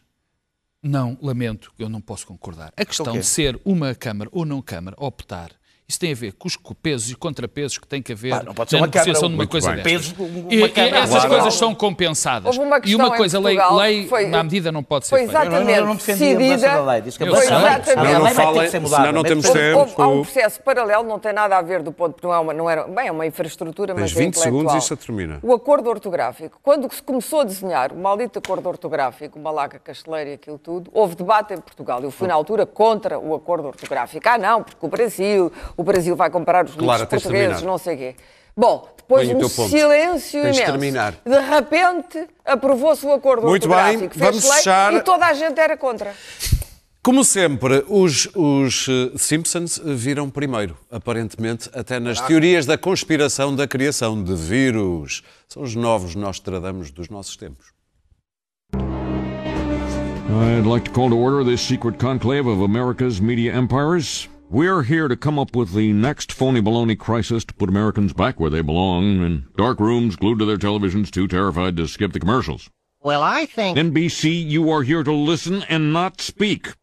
não, 0.82 1.18
lamento, 1.22 1.72
eu 1.78 1.90
não 1.90 2.02
posso 2.02 2.26
concordar. 2.28 2.72
A 2.78 2.86
questão 2.86 3.14
quê? 3.14 3.20
de 3.20 3.26
ser 3.26 3.60
uma 3.66 3.94
Câmara 3.96 4.30
ou 4.34 4.46
não 4.46 4.62
Câmara, 4.62 4.96
optar, 5.00 5.52
isso 5.90 6.00
tem 6.00 6.12
a 6.12 6.16
ver 6.16 6.34
com 6.34 6.48
os 6.48 6.56
pesos 6.82 7.10
e 7.10 7.16
contrapesos 7.16 7.80
que 7.80 7.88
tem 7.88 8.00
que 8.00 8.14
haver 8.14 8.34
Ah, 8.34 8.44
não 8.44 8.54
pode 8.54 8.70
ser 8.70 8.76
na 8.76 8.82
uma 8.84 8.88
negociação 8.88 9.14
Câmara, 9.24 9.30
de 9.30 9.36
uma 9.44 9.48
coisa 9.48 9.72
bem. 9.72 9.98
uma 9.98 10.54
E, 10.54 10.56
e 10.60 10.64
essas 10.96 11.10
Claro. 11.10 11.30
coisas 11.30 11.54
são 11.56 11.74
compensadas. 11.74 12.46
Houve 12.46 12.60
uma 12.60 12.80
e 12.86 12.96
uma 12.96 13.18
coisa, 13.18 13.40
lei, 13.40 13.58
lei 13.76 14.08
foi- 14.08 14.32
à 14.34 14.44
medida 14.44 14.72
não 14.72 14.84
pode 14.84 15.06
ser 15.08 15.10
Foi 15.10 15.20
feita. 15.26 15.34
exatamente 15.42 15.72
Eu 15.72 15.76
não 15.78 15.92
a 15.92 15.94
mudança 15.96 16.12
decidida. 16.14 16.58
da 16.70 16.82
lei. 16.84 17.02
Disse 17.02 17.18
que 17.18 17.24
a 17.24 17.28
Eu 17.28 17.34
lei- 17.34 17.42
Exatamente. 17.44 17.90
a 17.90 18.02
lei 18.04 18.14
Não 18.14 18.88
senão 18.88 19.12
não 19.12 19.24
ter 19.24 19.36
que 19.36 19.42
temos 19.42 19.50
tempo. 19.50 19.80
Houve- 19.80 19.94
há 19.98 20.08
um 20.08 20.22
processo 20.22 20.62
paralelo, 20.62 21.04
não 21.04 21.18
tem 21.18 21.34
nada 21.34 21.58
a 21.58 21.62
ver 21.64 21.82
do 21.82 21.92
ponto, 21.92 22.16
não 22.22 22.34
é 22.34 22.40
uma, 22.40 22.54
não 22.54 22.70
era, 22.70 22.84
bem, 22.84 23.08
é 23.08 23.12
uma 23.12 23.26
infraestrutura, 23.26 23.96
Tens 23.96 24.02
mas 24.02 24.12
20 24.12 24.38
é 24.38 24.40
segundos 24.42 24.74
intelectual. 24.74 24.76
e 24.76 24.80
isto 24.80 24.98
termina. 24.98 25.40
O 25.42 25.54
acordo 25.54 25.90
ortográfico. 25.90 26.60
Quando 26.62 26.94
se 26.94 27.02
começou 27.02 27.40
a 27.42 27.44
desenhar 27.44 27.92
o 27.92 27.98
maldito 27.98 28.38
acordo 28.38 28.70
ortográfico, 28.70 29.40
uma 29.40 29.50
laca 29.50 29.80
casteleira 29.80 30.30
e 30.30 30.34
aquilo 30.34 30.60
tudo, 30.60 30.92
houve 30.94 31.16
debate 31.16 31.54
em 31.56 31.58
Portugal. 31.60 32.00
Eu 32.04 32.12
fui 32.12 32.28
na 32.28 32.36
altura 32.36 32.66
contra 32.66 33.18
o 33.18 33.34
acordo 33.34 33.68
ortográfico. 33.68 34.28
Ah, 34.30 34.38
não, 34.38 34.62
porque 34.62 34.86
o 34.86 34.90
Brasil, 34.90 35.52
o 35.80 35.84
Brasil 35.84 36.14
vai 36.14 36.30
comprar 36.30 36.66
os 36.66 36.76
livros 36.76 37.06
portugueses, 37.06 37.62
não 37.62 37.78
sei 37.78 37.96
o 37.96 37.98
quê. 37.98 38.16
Bom, 38.56 38.90
depois 38.98 39.30
Põe 39.30 39.46
um 39.46 39.48
silêncio 39.48 40.42
Tens 40.42 40.56
de 40.56 40.62
imenso. 40.62 40.72
terminar. 40.74 41.16
De 41.26 41.40
repente, 41.40 42.28
aprovou-se 42.44 43.06
o 43.06 43.14
acordo 43.14 43.48
Muito 43.48 43.70
bem, 43.70 44.10
vamos 44.14 44.44
lei 44.44 44.54
fechar. 44.58 44.94
E 44.94 45.02
toda 45.02 45.26
a 45.26 45.34
gente 45.34 45.58
era 45.58 45.78
contra. 45.78 46.14
Como 47.02 47.24
sempre, 47.24 47.86
os, 47.88 48.28
os 48.36 48.88
eh, 48.90 49.18
Simpsons 49.18 49.82
viram 49.84 50.30
primeiro, 50.30 50.78
aparentemente, 50.92 51.70
até 51.74 51.98
nas 51.98 52.20
teorias 52.20 52.66
da 52.66 52.78
conspiração 52.78 53.56
da 53.56 53.66
criação 53.66 54.22
de 54.22 54.36
vírus. 54.36 55.24
São 55.48 55.64
os 55.64 55.76
novos 55.76 56.14
Nostradamus 56.14 56.92
dos 56.92 57.08
nossos 57.08 57.38
tempos. 57.38 57.68
I'd 58.76 60.68
like 60.68 60.84
to 60.84 60.92
call 60.92 61.10
to 61.10 61.18
order 61.18 61.46
this 61.46 61.62
secret 61.62 61.98
conclave 61.98 62.48
of 62.50 62.62
America's 62.62 63.22
media 63.22 63.58
empires. 63.58 64.28
We're 64.52 64.82
here 64.82 65.08
to 65.08 65.16
come 65.16 65.38
up 65.38 65.56
with 65.56 65.74
the 65.76 65.94
next 65.94 66.32
phony 66.32 66.60
baloney 66.60 66.98
crisis 66.98 67.46
to 67.46 67.54
put 67.54 67.70
Americans 67.70 68.14
back 68.14 68.40
where 68.40 68.50
they 68.50 68.62
belong, 68.62 69.24
in 69.24 69.46
dark 69.56 69.80
rooms 69.80 70.16
glued 70.16 70.40
to 70.40 70.46
their 70.46 70.58
televisions, 70.58 71.12
too 71.12 71.28
terrified 71.28 71.78
to 71.78 71.88
skip 71.88 72.14
the 72.14 72.20
commercials. 72.20 72.68
Well, 73.00 73.22
I 73.22 73.46
think. 73.46 73.78
NBC, 73.78 74.44
you 74.44 74.72
are 74.72 74.82
here 74.82 75.04
to 75.04 75.14
listen 75.14 75.62
and 75.70 75.94
not 75.94 76.20
speak. 76.20 76.74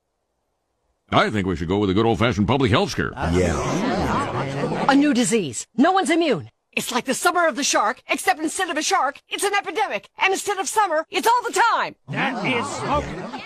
I 1.10 1.28
think 1.28 1.48
we 1.48 1.56
should 1.56 1.66
go 1.66 1.78
with 1.78 1.90
a 1.90 1.94
good 1.94 2.06
old 2.06 2.20
fashioned 2.20 2.46
public 2.46 2.70
health 2.70 2.90
scare. 2.90 3.10
Yeah, 3.32 4.86
A 4.88 4.94
new 4.94 5.12
disease. 5.12 5.66
No 5.76 5.90
one's 5.90 6.10
immune. 6.10 6.50
It's 6.76 6.92
like 6.92 7.06
the 7.06 7.14
summer 7.14 7.46
of 7.46 7.56
the 7.56 7.64
shark, 7.64 8.02
except 8.06 8.38
instead 8.38 8.68
of 8.68 8.76
a 8.76 8.82
shark, 8.82 9.18
it's 9.30 9.44
an 9.44 9.54
epidemic. 9.54 10.10
And 10.18 10.34
instead 10.34 10.58
of 10.58 10.68
summer, 10.68 11.06
it's 11.10 11.26
all 11.26 11.42
the 11.42 11.58
time. 11.72 11.96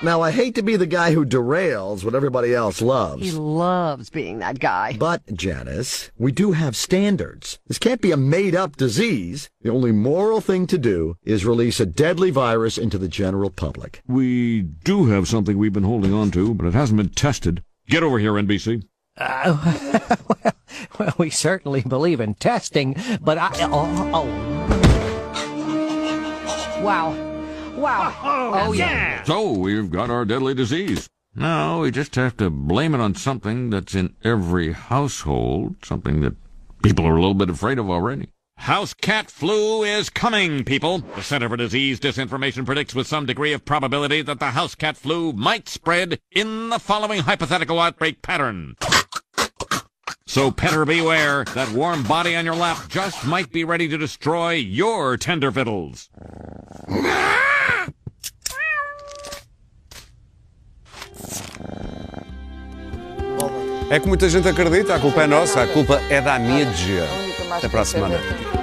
Now, 0.03 0.21
I 0.21 0.33
hate 0.33 0.57
to 0.57 0.63
be 0.63 0.75
the 0.75 0.87
guy 0.87 1.13
who 1.13 1.25
derails 1.25 2.03
what 2.05 2.17
everybody 2.17 2.53
else 2.53 2.83
loves. 2.83 3.23
He 3.23 3.31
loves. 3.31 3.71
loves 4.01 4.11
being 4.11 4.39
that 4.41 4.59
guy. 4.59 4.97
But, 4.99 5.23
Janice, 5.33 6.11
we 6.19 6.33
do 6.33 6.53
have 6.53 6.75
standards. 6.75 7.59
This 7.67 7.79
can't 7.79 8.01
be 8.01 8.11
a 8.11 8.17
made 8.17 8.57
up 8.57 8.77
disease. 8.77 9.49
The 9.61 9.71
only 9.71 9.93
moral 9.93 10.41
thing 10.41 10.67
to 10.67 10.79
do 10.79 11.17
is 11.23 11.45
release 11.45 11.79
a 11.79 11.87
deadly 11.87 12.31
virus 12.31 12.79
into 12.79 12.99
the 12.99 13.09
general 13.09 13.51
public. 13.51 14.03
We 14.09 14.63
do 14.63 15.07
have 15.07 15.29
something 15.29 15.57
we've 15.57 15.73
been 15.73 15.85
holding 15.85 16.13
on 16.13 16.31
to, 16.33 16.55
but 16.55 16.67
it 16.67 16.75
hasn't 16.75 16.97
been 16.97 17.11
tested. 17.11 17.63
Get 17.89 18.03
over 18.03 18.19
here, 18.19 18.33
NBC. 18.33 18.83
Well, 20.99 21.15
we 21.19 21.31
certainly 21.31 21.83
believe 21.83 22.21
in 22.21 22.35
testing, 22.35 22.97
but 23.21 23.39
I. 23.39 23.51
Oh, 23.61 24.11
oh. 24.15 24.27
Wow. 26.83 27.13
Wow. 27.77 28.15
Oh, 28.53 28.73
yeah. 28.73 29.23
So 29.25 29.53
we've 29.53 29.91
got 29.91 30.11
our 30.11 30.25
deadly 30.25 30.55
disease. 30.55 31.09
Now 31.35 31.83
we 31.83 31.91
just 31.91 32.15
have 32.17 32.37
to 32.39 32.51
blame 32.51 32.95
it 32.95 33.01
on 33.01 33.15
something 33.15 33.71
that's 33.71 33.95
in 33.95 34.15
every 34.25 34.73
household, 34.73 35.77
something 35.85 36.21
that 36.23 36.35
people 36.83 37.07
are 37.07 37.17
a 37.17 37.21
little 37.21 37.35
bit 37.35 37.51
afraid 37.51 37.79
of 37.79 37.89
already. 37.89 38.29
House 38.57 38.93
cat 38.93 39.31
flu 39.31 39.85
is 39.85 40.11
coming, 40.11 40.65
people. 40.65 40.99
The 40.99 41.23
Center 41.23 41.49
for 41.49 41.57
Disease 41.57 41.99
Disinformation 41.99 42.67
predicts 42.67 42.95
with 42.95 43.07
some 43.07 43.25
degree 43.25 43.55
of 43.55 43.65
probability 43.65 44.21
that 44.23 44.39
the 44.39 44.51
house 44.51 44.75
cat 44.75 44.99
flu 44.99 45.33
might 45.33 45.67
spread 45.69 46.21
in 46.31 46.69
the 46.69 46.79
following 46.79 47.21
hypothetical 47.21 47.79
outbreak 47.81 48.21
pattern. 48.21 48.77
So 50.31 50.53
petter 50.53 50.85
beware, 50.85 51.43
that 51.57 51.73
warm 51.73 52.05
body 52.05 52.37
on 52.37 52.45
your 52.45 52.55
lap 52.55 52.79
just 52.89 53.27
might 53.27 53.51
be 53.51 53.65
ready 53.65 53.89
to 53.89 53.99
destroy 53.99 54.53
your 54.53 55.17
tender 55.17 55.51
fiddles. 55.51 56.09
É 63.91 63.99
que 63.99 64.07
muita 64.07 64.29
gente 64.29 64.49
acredita, 64.49 64.95
a 64.95 65.01
culpa 65.01 65.25
é 65.25 65.27
nossa, 65.27 65.63
a 65.63 65.67
culpa 65.67 66.01
é 66.09 66.21
da 66.21 66.39
mídia. 66.39 67.09
A 67.11 67.15
única 67.25 67.45
mais 67.47 67.65
Até 67.65 67.69
para 67.69 67.81
a 67.81 67.83
que 67.83 67.91
semana. 67.91 68.17
ver. 68.19 68.60